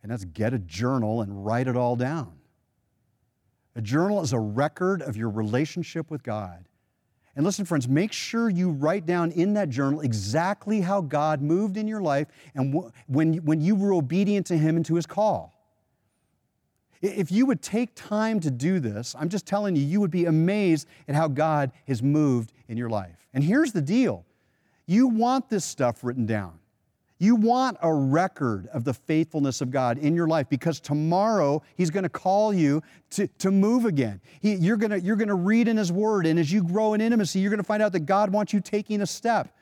And 0.03 0.13
that's 0.13 0.25
get 0.25 0.55
a 0.55 0.59
journal 0.59 1.23
and 1.23 1.45
write 1.45 1.69
it 1.69 1.77
all 1.77 1.97
down. 1.97 2.33
A 3.75 3.81
journal 3.81 4.23
is 4.23 4.33
a 4.33 4.39
record 4.39 5.03
of 5.03 5.17
your 5.17 5.31
relationship 5.31 6.11
with 6.11 6.23
God. 6.23 6.65
And 7.37 7.45
listen, 7.45 7.65
friends, 7.65 7.89
make 7.89 8.13
sure 8.13 8.51
you 8.51 8.71
write 8.71 9.07
down 9.07 9.31
in 9.31 9.55
that 9.55 9.69
journal 9.69 10.01
exactly 10.01 10.81
how 10.81 11.01
God 11.01 11.41
moved 11.41 11.77
in 11.77 11.87
your 11.87 12.03
life 12.03 12.27
and 12.57 12.91
when, 13.07 13.35
when 13.45 13.61
you 13.61 13.77
were 13.77 13.93
obedient 13.93 14.47
to 14.47 14.59
Him 14.59 14.75
and 14.75 14.85
to 14.87 14.97
His 14.97 15.07
call. 15.07 15.55
If 17.01 17.31
you 17.31 17.47
would 17.47 17.63
take 17.63 17.95
time 17.95 18.41
to 18.41 18.51
do 18.51 18.81
this, 18.81 19.15
I'm 19.17 19.29
just 19.29 19.47
telling 19.47 19.77
you, 19.77 19.83
you 19.83 20.01
would 20.01 20.11
be 20.11 20.25
amazed 20.25 20.89
at 21.07 21.15
how 21.15 21.29
God 21.29 21.71
has 21.87 22.03
moved 22.03 22.53
in 22.67 22.77
your 22.77 22.91
life. 22.91 23.29
And 23.33 23.45
here's 23.45 23.73
the 23.73 23.83
deal 23.83 24.25
you 24.87 25.07
want 25.07 25.49
this 25.49 25.65
stuff 25.65 26.03
written 26.03 26.27
down. 26.27 26.58
You 27.19 27.35
want 27.35 27.79
a 27.83 27.93
record 27.93 28.69
of 28.69 28.85
the 28.85 28.95
faithfulness 28.95 29.61
of 29.61 29.71
God 29.71 29.99
in 29.99 30.15
your 30.15 30.29
life 30.29 30.49
because 30.49 30.79
tomorrow 30.79 31.63
He's 31.77 31.91
going 31.91 32.05
to 32.05 32.09
call 32.09 32.55
you 32.55 32.83
to, 33.11 33.27
to 33.39 33.51
move 33.51 33.85
again. 33.85 34.21
He, 34.41 34.55
you're 34.55 34.77
going 34.77 34.91
to, 34.91 35.01
you're 35.01 35.17
to 35.17 35.35
read 35.35 35.67
in 35.67 35.77
His 35.77 35.91
Word, 35.91 36.27
and 36.27 36.39
as 36.39 36.53
you 36.53 36.63
grow 36.63 36.95
in 36.95 37.01
intimacy, 37.01 37.41
you're 37.41 37.51
going 37.51 37.59
to 37.59 37.65
find 37.65 37.83
out 37.83 37.93
that 37.93 38.07
God 38.07 38.31
wants 38.31 38.53
you 38.53 38.61
taking 38.61 39.01
a 39.01 39.07
step. 39.07 39.53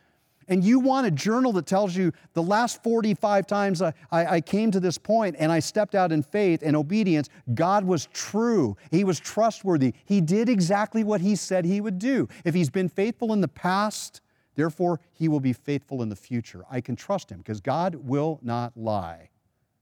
And 0.48 0.62
you 0.62 0.78
want 0.78 1.06
a 1.06 1.10
journal 1.10 1.52
that 1.54 1.66
tells 1.66 1.96
you 1.96 2.12
the 2.34 2.42
last 2.42 2.82
45 2.82 3.46
times 3.46 3.82
I, 3.82 3.92
I, 4.12 4.26
I 4.26 4.40
came 4.40 4.70
to 4.70 4.78
this 4.78 4.96
point 4.96 5.36
and 5.38 5.50
I 5.50 5.58
stepped 5.58 5.94
out 5.94 6.12
in 6.12 6.22
faith 6.22 6.62
and 6.62 6.76
obedience, 6.76 7.28
God 7.54 7.84
was 7.84 8.06
true. 8.12 8.76
He 8.90 9.02
was 9.02 9.18
trustworthy. 9.18 9.94
He 10.04 10.20
did 10.20 10.48
exactly 10.48 11.02
what 11.02 11.20
He 11.20 11.34
said 11.34 11.64
He 11.64 11.80
would 11.80 11.98
do. 11.98 12.28
If 12.44 12.54
He's 12.54 12.70
been 12.70 12.88
faithful 12.88 13.32
in 13.32 13.40
the 13.40 13.48
past, 13.48 14.20
Therefore, 14.56 15.00
he 15.12 15.28
will 15.28 15.40
be 15.40 15.52
faithful 15.52 16.02
in 16.02 16.08
the 16.08 16.16
future. 16.16 16.64
I 16.70 16.80
can 16.80 16.96
trust 16.96 17.30
him 17.30 17.38
because 17.38 17.60
God 17.60 17.94
will 17.94 18.40
not 18.42 18.76
lie. 18.76 19.28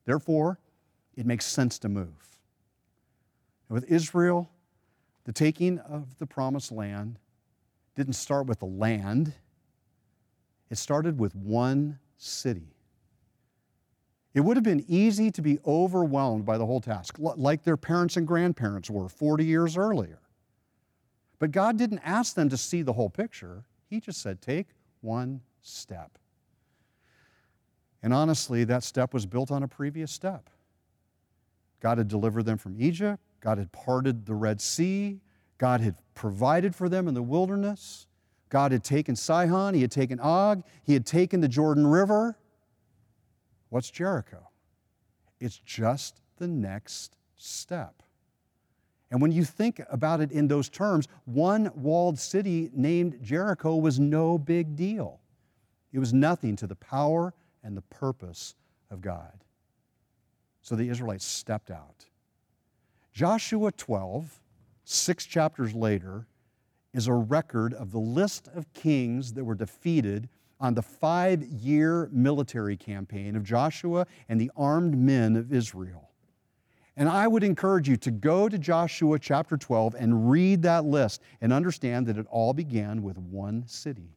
Therefore, 0.05 0.59
it 1.17 1.25
makes 1.25 1.47
sense 1.47 1.79
to 1.79 1.89
move. 1.89 2.41
And 3.69 3.75
with 3.75 3.91
Israel, 3.91 4.51
the 5.25 5.33
taking 5.33 5.79
of 5.79 6.19
the 6.19 6.27
promised 6.27 6.73
land 6.73 7.19
didn't 7.95 8.15
start 8.15 8.47
with 8.47 8.59
the 8.59 8.67
land, 8.67 9.33
it 10.71 10.77
started 10.77 11.19
with 11.19 11.35
one 11.37 11.99
city. 12.17 12.75
It 14.35 14.41
would 14.41 14.57
have 14.57 14.65
been 14.65 14.85
easy 14.89 15.31
to 15.31 15.41
be 15.41 15.61
overwhelmed 15.65 16.45
by 16.45 16.59
the 16.59 16.67
whole 16.67 16.81
task, 16.81 17.17
like 17.21 17.63
their 17.63 17.77
parents 17.77 18.17
and 18.17 18.27
grandparents 18.27 18.91
were 18.91 19.09
40 19.09 19.45
years 19.45 19.77
earlier. 19.77 20.19
But 21.39 21.53
God 21.53 21.79
didn't 21.79 22.01
ask 22.01 22.35
them 22.35 22.49
to 22.49 22.57
see 22.57 22.83
the 22.83 22.95
whole 22.95 23.11
picture. 23.11 23.65
He 23.95 24.01
just 24.01 24.21
said, 24.21 24.41
take 24.41 24.67
one 25.03 25.41
step. 25.63 26.19
And 28.03 28.13
honestly, 28.13 28.65
that 28.65 28.83
step 28.83 29.15
was 29.15 29.25
built 29.25 29.53
on 29.53 29.63
a 29.63 29.69
previous 29.69 30.11
step. 30.11 30.51
God 31.79 31.99
had 31.99 32.09
delivered 32.09 32.43
them 32.43 32.59
from 32.59 32.75
Egypt, 32.77 33.23
God 33.41 33.59
had 33.59 33.71
parted 33.71 34.27
the 34.27 34.35
Red 34.35 34.61
Sea, 34.61 35.21
God 35.59 35.81
had 35.81 35.95
provided 36.17 36.75
for 36.75 36.89
them 36.89 37.07
in 37.07 37.15
the 37.15 37.23
wilderness. 37.23 38.09
God 38.49 38.73
had 38.73 38.83
taken 38.83 39.15
Sihon, 39.15 39.75
He 39.75 39.83
had 39.83 39.93
taken 39.93 40.19
Og, 40.19 40.65
He 40.83 40.93
had 40.93 41.07
taken 41.07 41.41
the 41.41 41.47
Jordan 41.47 41.87
River. 41.87 42.37
What's 43.69 43.93
Jericho? 43.93 44.49
It's 45.39 45.59
just 45.59 46.21
the 46.39 46.49
next 46.49 47.17
step. 47.37 48.03
And 49.11 49.21
when 49.21 49.33
you 49.33 49.45
think 49.45 49.81
about 49.91 50.21
it 50.21 50.33
in 50.33 50.49
those 50.49 50.69
terms, 50.69 51.07
one 51.25 51.71
walled 51.75 52.19
city 52.19 52.71
named 52.75 53.19
Jericho 53.23 53.77
was 53.77 54.01
no 54.01 54.39
big 54.39 54.75
deal. 54.77 55.21
It 55.93 55.99
was 55.99 56.13
nothing 56.13 56.57
to 56.57 56.67
the 56.67 56.75
power 56.75 57.35
and 57.63 57.77
the 57.77 57.83
purpose 57.83 58.55
of 58.91 59.01
God. 59.01 59.45
So 60.63 60.75
the 60.75 60.89
Israelites 60.89 61.25
stepped 61.25 61.71
out. 61.71 62.07
Joshua 63.13 63.71
12, 63.71 64.41
six 64.85 65.25
chapters 65.27 65.75
later, 65.75 66.27
is 66.93 67.07
a 67.07 67.13
record 67.13 67.75
of 67.75 67.93
the 67.93 67.99
list 67.99 68.49
of 68.55 68.73
kings 68.73 69.35
that 69.35 69.45
were 69.45 69.55
defeated 69.55 70.29
on 70.59 70.75
the 70.75 70.83
five 70.83 71.43
year 71.43 72.09
military 72.13 72.77
campaign 72.77 73.37
of 73.37 73.45
Joshua 73.45 74.07
and 74.29 74.41
the 74.41 74.51
armed 74.57 74.97
men 74.97 75.37
of 75.37 75.53
Israel. 75.53 76.11
And 76.97 77.09
I 77.09 77.27
would 77.27 77.43
encourage 77.43 77.89
you 77.89 77.97
to 77.99 78.11
go 78.11 78.49
to 78.49 78.57
Joshua 78.57 79.19
chapter 79.19 79.57
12 79.57 79.97
and 79.99 80.31
read 80.31 80.63
that 80.63 80.85
list 80.85 81.23
and 81.41 81.53
understand 81.53 82.07
that 82.07 82.17
it 82.17 82.27
all 82.31 82.53
began 82.53 83.03
with 83.03 83.19
one 83.19 83.65
city, 83.67 84.15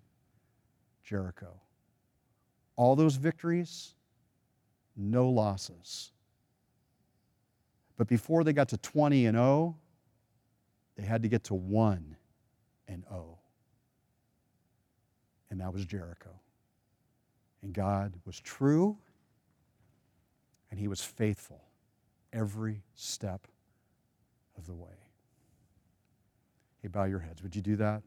Jericho. 1.04 1.60
All 2.76 2.96
those 2.96 3.16
victories, 3.16 3.96
no 4.96 5.28
losses. 5.28 6.12
But 7.98 8.08
before 8.08 8.44
they 8.44 8.54
got 8.54 8.70
to 8.70 8.78
20 8.78 9.26
and 9.26 9.36
0, 9.36 9.76
they 10.98 11.04
had 11.04 11.24
to 11.24 11.28
get 11.28 11.46
to 11.46 11.56
1 11.56 12.16
and 12.88 13.04
0. 13.10 13.40
And 15.50 15.60
that 15.62 15.74
was 15.74 15.84
Jericho. 15.84 16.30
And 17.64 17.74
God 17.74 18.14
was 18.24 18.40
true 18.40 18.98
and 20.70 20.80
He 20.80 20.88
was 20.88 21.02
faithful 21.02 21.67
every 22.38 22.84
step 22.96 23.48
of 24.58 24.68
the 24.68 24.76
way. 24.76 24.90
Hey, 26.82 26.88
bow 26.88 27.06
your 27.06 27.20
heads. 27.20 27.42
Would 27.42 27.56
you 27.56 27.62
do 27.62 27.76
that? 27.78 28.04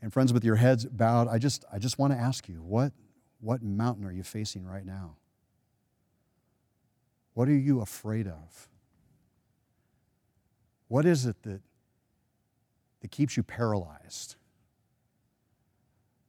And 0.00 0.12
friends, 0.12 0.32
with 0.32 0.44
your 0.44 0.56
heads 0.56 0.84
bowed, 0.84 1.28
I 1.28 1.38
just, 1.38 1.64
I 1.72 1.78
just 1.78 1.98
want 1.98 2.12
to 2.12 2.18
ask 2.18 2.48
you, 2.48 2.56
what, 2.56 2.92
what 3.40 3.62
mountain 3.62 4.04
are 4.04 4.12
you 4.12 4.24
facing 4.24 4.66
right 4.66 4.84
now? 4.84 5.16
What 7.34 7.48
are 7.48 7.56
you 7.56 7.80
afraid 7.80 8.26
of? 8.26 8.68
What 10.88 11.06
is 11.06 11.24
it 11.24 11.40
that, 11.44 11.62
that 13.00 13.10
keeps 13.10 13.36
you 13.36 13.42
paralyzed? 13.42 14.34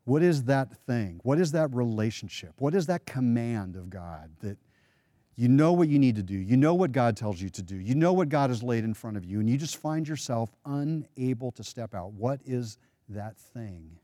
What 0.05 0.21
is 0.21 0.43
that 0.43 0.77
thing? 0.85 1.19
What 1.23 1.39
is 1.39 1.51
that 1.53 1.73
relationship? 1.73 2.53
What 2.59 2.75
is 2.75 2.85
that 2.87 3.05
command 3.05 3.75
of 3.75 3.89
God 3.89 4.31
that 4.41 4.57
you 5.35 5.47
know 5.47 5.73
what 5.73 5.89
you 5.89 5.97
need 5.97 6.15
to 6.17 6.23
do? 6.23 6.35
You 6.35 6.57
know 6.57 6.75
what 6.75 6.91
God 6.91 7.17
tells 7.17 7.41
you 7.41 7.49
to 7.49 7.63
do. 7.63 7.75
You 7.75 7.95
know 7.95 8.13
what 8.13 8.29
God 8.29 8.51
has 8.51 8.61
laid 8.61 8.83
in 8.83 8.93
front 8.93 9.17
of 9.17 9.25
you, 9.25 9.39
and 9.39 9.49
you 9.49 9.57
just 9.57 9.77
find 9.77 10.07
yourself 10.07 10.53
unable 10.65 11.51
to 11.53 11.63
step 11.63 11.95
out. 11.95 12.13
What 12.13 12.39
is 12.45 12.77
that 13.09 13.37
thing? 13.37 13.97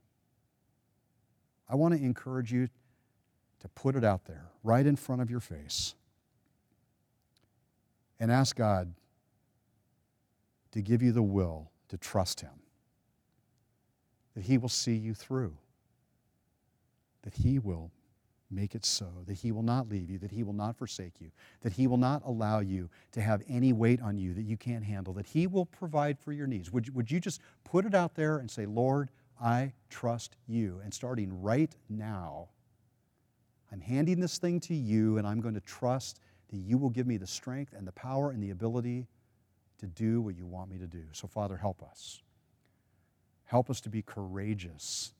I 1.69 1.75
want 1.75 1.93
to 1.93 2.03
encourage 2.03 2.51
you 2.51 2.67
to 3.59 3.67
put 3.69 3.95
it 3.95 4.03
out 4.03 4.25
there 4.25 4.49
right 4.63 4.85
in 4.85 4.95
front 4.95 5.21
of 5.21 5.29
your 5.29 5.39
face 5.39 5.93
and 8.19 8.31
ask 8.31 8.55
God 8.55 8.93
to 10.71 10.81
give 10.81 11.03
you 11.03 11.11
the 11.11 11.23
will 11.23 11.69
to 11.89 11.97
trust 11.97 12.41
Him, 12.41 12.61
that 14.35 14.45
He 14.45 14.57
will 14.57 14.69
see 14.69 14.95
you 14.95 15.13
through, 15.13 15.55
that 17.21 17.35
He 17.35 17.59
will 17.59 17.91
make 18.51 18.75
it 18.75 18.85
so, 18.85 19.07
that 19.27 19.35
He 19.35 19.51
will 19.51 19.63
not 19.63 19.89
leave 19.89 20.09
you, 20.09 20.17
that 20.19 20.31
He 20.31 20.43
will 20.43 20.53
not 20.53 20.77
forsake 20.77 21.19
you, 21.19 21.31
that 21.61 21.73
He 21.73 21.87
will 21.87 21.97
not 21.97 22.21
allow 22.25 22.59
you 22.59 22.89
to 23.11 23.21
have 23.21 23.43
any 23.47 23.73
weight 23.73 24.01
on 24.01 24.17
you 24.17 24.33
that 24.33 24.43
you 24.43 24.57
can't 24.57 24.83
handle, 24.83 25.13
that 25.13 25.25
He 25.25 25.47
will 25.47 25.65
provide 25.65 26.17
for 26.19 26.31
your 26.31 26.47
needs. 26.47 26.71
Would, 26.71 26.93
would 26.95 27.11
you 27.11 27.19
just 27.19 27.41
put 27.63 27.85
it 27.85 27.93
out 27.93 28.15
there 28.15 28.37
and 28.37 28.49
say, 28.49 28.65
Lord, 28.65 29.09
I 29.41 29.73
trust 29.89 30.35
you? 30.47 30.81
And 30.83 30.93
starting 30.93 31.41
right 31.41 31.73
now, 31.89 32.49
I'm 33.71 33.81
handing 33.81 34.19
this 34.19 34.37
thing 34.39 34.59
to 34.61 34.73
you, 34.73 35.17
and 35.17 35.27
I'm 35.27 35.41
going 35.41 35.53
to 35.53 35.61
trust 35.61 36.19
that 36.49 36.57
you 36.57 36.77
will 36.77 36.89
give 36.89 37.05
me 37.05 37.17
the 37.17 37.27
strength 37.27 37.73
and 37.77 37.87
the 37.87 37.91
power 37.91 38.31
and 38.31 38.41
the 38.41 38.49
ability 38.49 39.07
to 39.77 39.85
do 39.85 40.21
what 40.21 40.35
you 40.35 40.45
want 40.45 40.69
me 40.69 40.77
to 40.77 40.87
do. 40.87 41.03
So, 41.11 41.27
Father, 41.27 41.57
help 41.57 41.83
us. 41.83 42.21
Help 43.45 43.69
us 43.69 43.81
to 43.81 43.89
be 43.89 44.01
courageous 44.01 45.13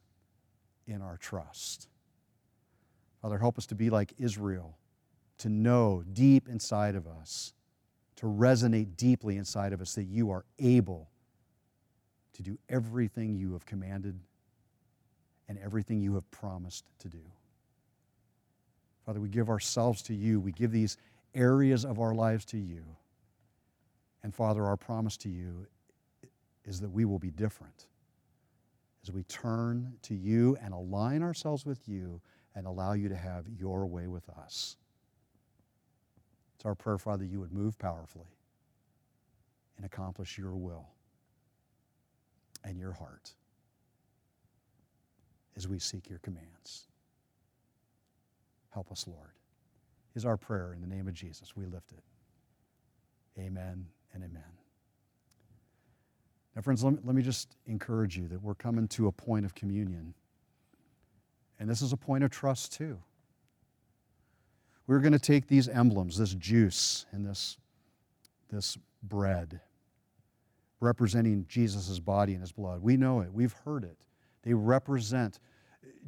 in 0.87 1.01
our 1.01 1.17
trust. 1.17 1.87
Father, 3.21 3.37
help 3.37 3.57
us 3.57 3.65
to 3.67 3.75
be 3.75 3.89
like 3.89 4.13
Israel, 4.17 4.77
to 5.39 5.49
know 5.49 6.03
deep 6.13 6.47
inside 6.47 6.95
of 6.95 7.07
us, 7.07 7.53
to 8.17 8.25
resonate 8.25 8.95
deeply 8.95 9.37
inside 9.37 9.73
of 9.73 9.81
us 9.81 9.95
that 9.95 10.05
you 10.05 10.31
are 10.31 10.45
able 10.57 11.09
to 12.33 12.43
do 12.43 12.57
everything 12.69 13.35
you 13.35 13.53
have 13.53 13.65
commanded 13.65 14.19
and 15.47 15.57
everything 15.59 16.01
you 16.01 16.13
have 16.15 16.29
promised 16.31 16.85
to 16.99 17.09
do. 17.09 17.21
Father, 19.05 19.19
we 19.19 19.29
give 19.29 19.49
ourselves 19.49 20.01
to 20.03 20.13
you. 20.13 20.39
We 20.39 20.51
give 20.51 20.71
these 20.71 20.97
areas 21.33 21.83
of 21.83 21.99
our 21.99 22.13
lives 22.13 22.45
to 22.45 22.57
you. 22.57 22.83
And 24.23 24.33
Father, 24.33 24.63
our 24.65 24.77
promise 24.77 25.17
to 25.17 25.29
you 25.29 25.65
is 26.65 26.79
that 26.81 26.91
we 26.91 27.05
will 27.05 27.19
be 27.19 27.31
different 27.31 27.87
as 29.03 29.11
we 29.11 29.23
turn 29.23 29.93
to 30.03 30.13
you 30.13 30.57
and 30.61 30.73
align 30.73 31.23
ourselves 31.23 31.65
with 31.65 31.87
you 31.87 32.21
and 32.55 32.65
allow 32.65 32.93
you 32.93 33.09
to 33.09 33.15
have 33.15 33.45
your 33.47 33.85
way 33.85 34.07
with 34.07 34.27
us. 34.29 34.77
It's 36.55 36.65
our 36.65 36.75
prayer, 36.75 36.97
Father, 36.97 37.23
you 37.23 37.39
would 37.39 37.53
move 37.53 37.77
powerfully 37.77 38.35
and 39.77 39.85
accomplish 39.85 40.37
your 40.37 40.55
will 40.55 40.87
and 42.63 42.77
your 42.77 42.91
heart 42.91 43.33
as 45.55 45.67
we 45.67 45.79
seek 45.79 46.09
your 46.09 46.19
commands. 46.19 46.87
Help 48.71 48.91
us, 48.91 49.07
Lord 49.07 49.31
is 50.15 50.25
our 50.25 50.37
prayer 50.37 50.73
in 50.73 50.81
the 50.81 50.87
name 50.87 51.07
of 51.07 51.13
Jesus. 51.13 51.55
We 51.55 51.65
lift 51.65 51.91
it. 51.91 52.03
Amen 53.39 53.87
and 54.13 54.23
amen. 54.23 54.43
Now, 56.55 56.61
friends, 56.61 56.83
let 56.83 56.93
me, 56.93 56.99
let 57.05 57.15
me 57.15 57.21
just 57.21 57.55
encourage 57.67 58.17
you 58.17 58.27
that 58.27 58.41
we're 58.41 58.55
coming 58.55 58.87
to 58.89 59.07
a 59.07 59.11
point 59.11 59.45
of 59.45 59.55
communion. 59.55 60.13
And 61.59 61.69
this 61.69 61.81
is 61.81 61.91
a 61.93 61.97
point 61.97 62.23
of 62.23 62.31
trust, 62.31 62.73
too. 62.73 62.97
We're 64.87 64.99
going 64.99 65.13
to 65.13 65.19
take 65.19 65.47
these 65.47 65.67
emblems, 65.67 66.17
this 66.17 66.33
juice 66.33 67.05
and 67.11 67.25
this, 67.25 67.57
this 68.51 68.77
bread, 69.03 69.59
representing 70.79 71.45
Jesus' 71.47 71.99
body 71.99 72.33
and 72.33 72.41
his 72.41 72.51
blood. 72.51 72.81
We 72.81 72.97
know 72.97 73.19
it, 73.21 73.31
we've 73.31 73.53
heard 73.65 73.83
it. 73.83 73.97
They 74.43 74.53
represent 74.53 75.39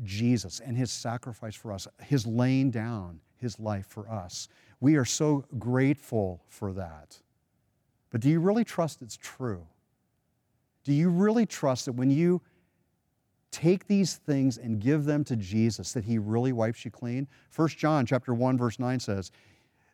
Jesus 0.04 0.62
and 0.62 0.76
his 0.76 0.91
sacrifice 0.91 1.56
for 1.56 1.72
us, 1.74 1.88
his 2.02 2.26
laying 2.26 2.72
down 2.72 3.20
his 3.38 3.60
life 3.60 3.86
for 3.88 4.10
us. 4.10 4.47
We 4.80 4.95
are 4.95 5.06
so 5.06 5.45
grateful 5.60 6.41
for 6.47 6.74
that. 6.74 7.20
But 8.10 8.22
do 8.22 8.30
you 8.30 8.39
really 8.39 8.64
trust 8.64 9.02
it's 9.02 9.18
true? 9.18 9.66
Do 10.84 10.93
you 10.93 11.10
really 11.10 11.45
trust 11.45 11.86
that 11.86 11.93
when 11.93 12.10
you 12.10 12.41
take 13.52 13.88
these 13.88 14.16
things 14.16 14.58
and 14.58 14.80
give 14.80 15.06
them 15.06 15.24
to 15.26 15.36
Jesus 15.36 15.93
that 15.93 16.06
he 16.06 16.18
really 16.18 16.54
wipes 16.54 16.84
you 16.86 16.91
clean? 16.91 17.28
1 17.56 17.68
John 17.70 18.06
chapter 18.06 18.34
1 18.34 18.58
verse 18.58 18.80
9 18.80 18.99
says 18.99 19.32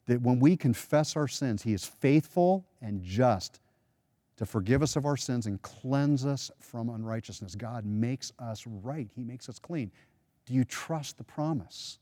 that 0.06 0.22
when 0.22 0.40
we 0.40 0.56
confess 0.56 1.16
our 1.16 1.28
sins, 1.28 1.62
he 1.62 1.74
is 1.74 1.86
faithful 1.86 2.66
and 2.82 3.02
just 3.04 3.60
to 4.38 4.46
forgive 4.46 4.82
us 4.84 4.96
of 4.96 5.06
our 5.06 5.18
sins 5.18 5.48
and 5.48 5.62
cleanse 5.62 6.26
us 6.26 6.52
from 6.60 6.90
unrighteousness. 6.90 7.56
God 7.56 7.86
makes 7.86 8.32
us 8.40 8.64
right. 8.68 9.10
He 9.16 9.24
makes 9.24 9.50
us 9.50 9.60
clean. 9.60 9.92
Do 10.46 10.54
you 10.54 10.64
trust 10.64 11.18
the 11.18 11.24
promise? 11.24 12.00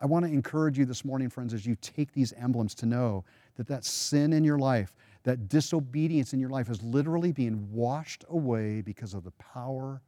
I 0.00 0.06
want 0.06 0.24
to 0.24 0.32
encourage 0.32 0.78
you 0.78 0.84
this 0.84 1.04
morning, 1.04 1.28
friends, 1.28 1.52
as 1.52 1.66
you 1.66 1.76
take 1.80 2.12
these 2.12 2.32
emblems 2.34 2.74
to 2.76 2.86
know 2.86 3.24
that 3.56 3.66
that 3.66 3.84
sin 3.84 4.32
in 4.32 4.44
your 4.44 4.58
life, 4.58 4.94
that 5.24 5.48
disobedience 5.48 6.32
in 6.32 6.40
your 6.40 6.50
life 6.50 6.70
is 6.70 6.82
literally 6.82 7.32
being 7.32 7.68
washed 7.72 8.24
away 8.28 8.80
because 8.80 9.12
of 9.12 9.24
the 9.24 9.32
power 9.32 10.00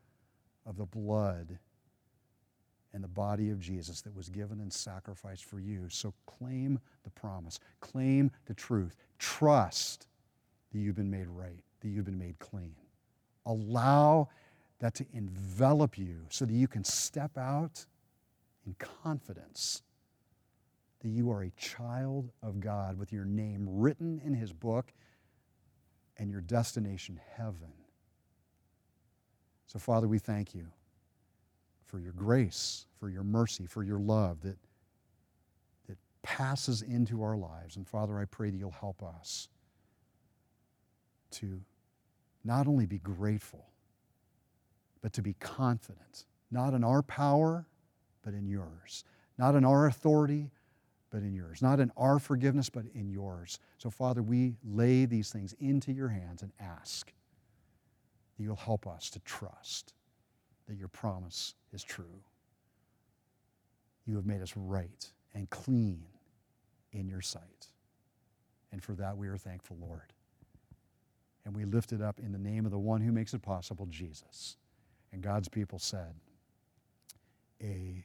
of 0.70 0.76
the 0.76 0.86
blood 0.86 1.58
and 2.94 3.04
the 3.04 3.08
body 3.08 3.50
of 3.50 3.60
Jesus 3.60 4.00
that 4.02 4.14
was 4.14 4.28
given 4.28 4.60
and 4.60 4.72
sacrificed 4.72 5.44
for 5.44 5.60
you. 5.60 5.88
So 5.88 6.14
claim 6.26 6.78
the 7.02 7.10
promise, 7.10 7.58
claim 7.80 8.30
the 8.46 8.54
truth, 8.54 8.96
trust 9.18 10.06
that 10.72 10.78
you've 10.78 10.96
been 10.96 11.10
made 11.10 11.28
right, 11.28 11.62
that 11.80 11.88
you've 11.88 12.04
been 12.04 12.18
made 12.18 12.38
clean. 12.38 12.74
Allow 13.44 14.28
that 14.78 14.94
to 14.94 15.06
envelop 15.12 15.98
you 15.98 16.26
so 16.30 16.44
that 16.44 16.54
you 16.54 16.68
can 16.68 16.84
step 16.84 17.36
out 17.36 17.84
in 18.64 18.74
confidence 18.78 19.82
that 21.00 21.08
you 21.08 21.30
are 21.30 21.42
a 21.42 21.50
child 21.50 22.30
of 22.42 22.60
God 22.60 22.96
with 22.98 23.12
your 23.12 23.24
name 23.24 23.66
written 23.68 24.20
in 24.24 24.34
His 24.34 24.52
book 24.52 24.92
and 26.16 26.30
your 26.30 26.42
destination, 26.42 27.18
heaven. 27.36 27.72
So, 29.70 29.78
Father, 29.78 30.08
we 30.08 30.18
thank 30.18 30.52
you 30.52 30.66
for 31.86 32.00
your 32.00 32.12
grace, 32.12 32.86
for 32.98 33.08
your 33.08 33.22
mercy, 33.22 33.66
for 33.66 33.84
your 33.84 34.00
love 34.00 34.40
that, 34.40 34.56
that 35.86 35.96
passes 36.22 36.82
into 36.82 37.22
our 37.22 37.36
lives. 37.36 37.76
And, 37.76 37.86
Father, 37.86 38.18
I 38.18 38.24
pray 38.24 38.50
that 38.50 38.56
you'll 38.56 38.72
help 38.72 39.00
us 39.00 39.46
to 41.32 41.60
not 42.42 42.66
only 42.66 42.84
be 42.84 42.98
grateful, 42.98 43.64
but 45.02 45.12
to 45.12 45.22
be 45.22 45.34
confident, 45.34 46.26
not 46.50 46.74
in 46.74 46.82
our 46.82 47.02
power, 47.02 47.64
but 48.24 48.34
in 48.34 48.48
yours. 48.48 49.04
Not 49.38 49.54
in 49.54 49.64
our 49.64 49.86
authority, 49.86 50.50
but 51.10 51.18
in 51.22 51.32
yours. 51.32 51.62
Not 51.62 51.78
in 51.78 51.92
our 51.96 52.18
forgiveness, 52.18 52.68
but 52.70 52.86
in 52.92 53.08
yours. 53.08 53.60
So, 53.78 53.88
Father, 53.88 54.20
we 54.20 54.56
lay 54.64 55.04
these 55.04 55.30
things 55.30 55.54
into 55.60 55.92
your 55.92 56.08
hands 56.08 56.42
and 56.42 56.50
ask 56.58 57.12
that 58.40 58.44
you'll 58.44 58.56
help 58.56 58.86
us 58.86 59.10
to 59.10 59.20
trust 59.20 59.92
that 60.66 60.78
your 60.78 60.88
promise 60.88 61.54
is 61.74 61.82
true. 61.82 62.22
You 64.06 64.16
have 64.16 64.24
made 64.24 64.40
us 64.40 64.54
right 64.56 65.06
and 65.34 65.50
clean 65.50 66.04
in 66.92 67.06
your 67.06 67.20
sight. 67.20 67.66
And 68.72 68.82
for 68.82 68.94
that 68.94 69.18
we 69.18 69.28
are 69.28 69.36
thankful, 69.36 69.76
Lord. 69.78 70.14
And 71.44 71.54
we 71.54 71.66
lift 71.66 71.92
it 71.92 72.00
up 72.00 72.18
in 72.18 72.32
the 72.32 72.38
name 72.38 72.64
of 72.64 72.70
the 72.70 72.78
one 72.78 73.02
who 73.02 73.12
makes 73.12 73.34
it 73.34 73.42
possible, 73.42 73.84
Jesus. 73.90 74.56
And 75.12 75.20
God's 75.20 75.48
people 75.48 75.78
said, 75.78 76.14
Amen. 77.62 78.04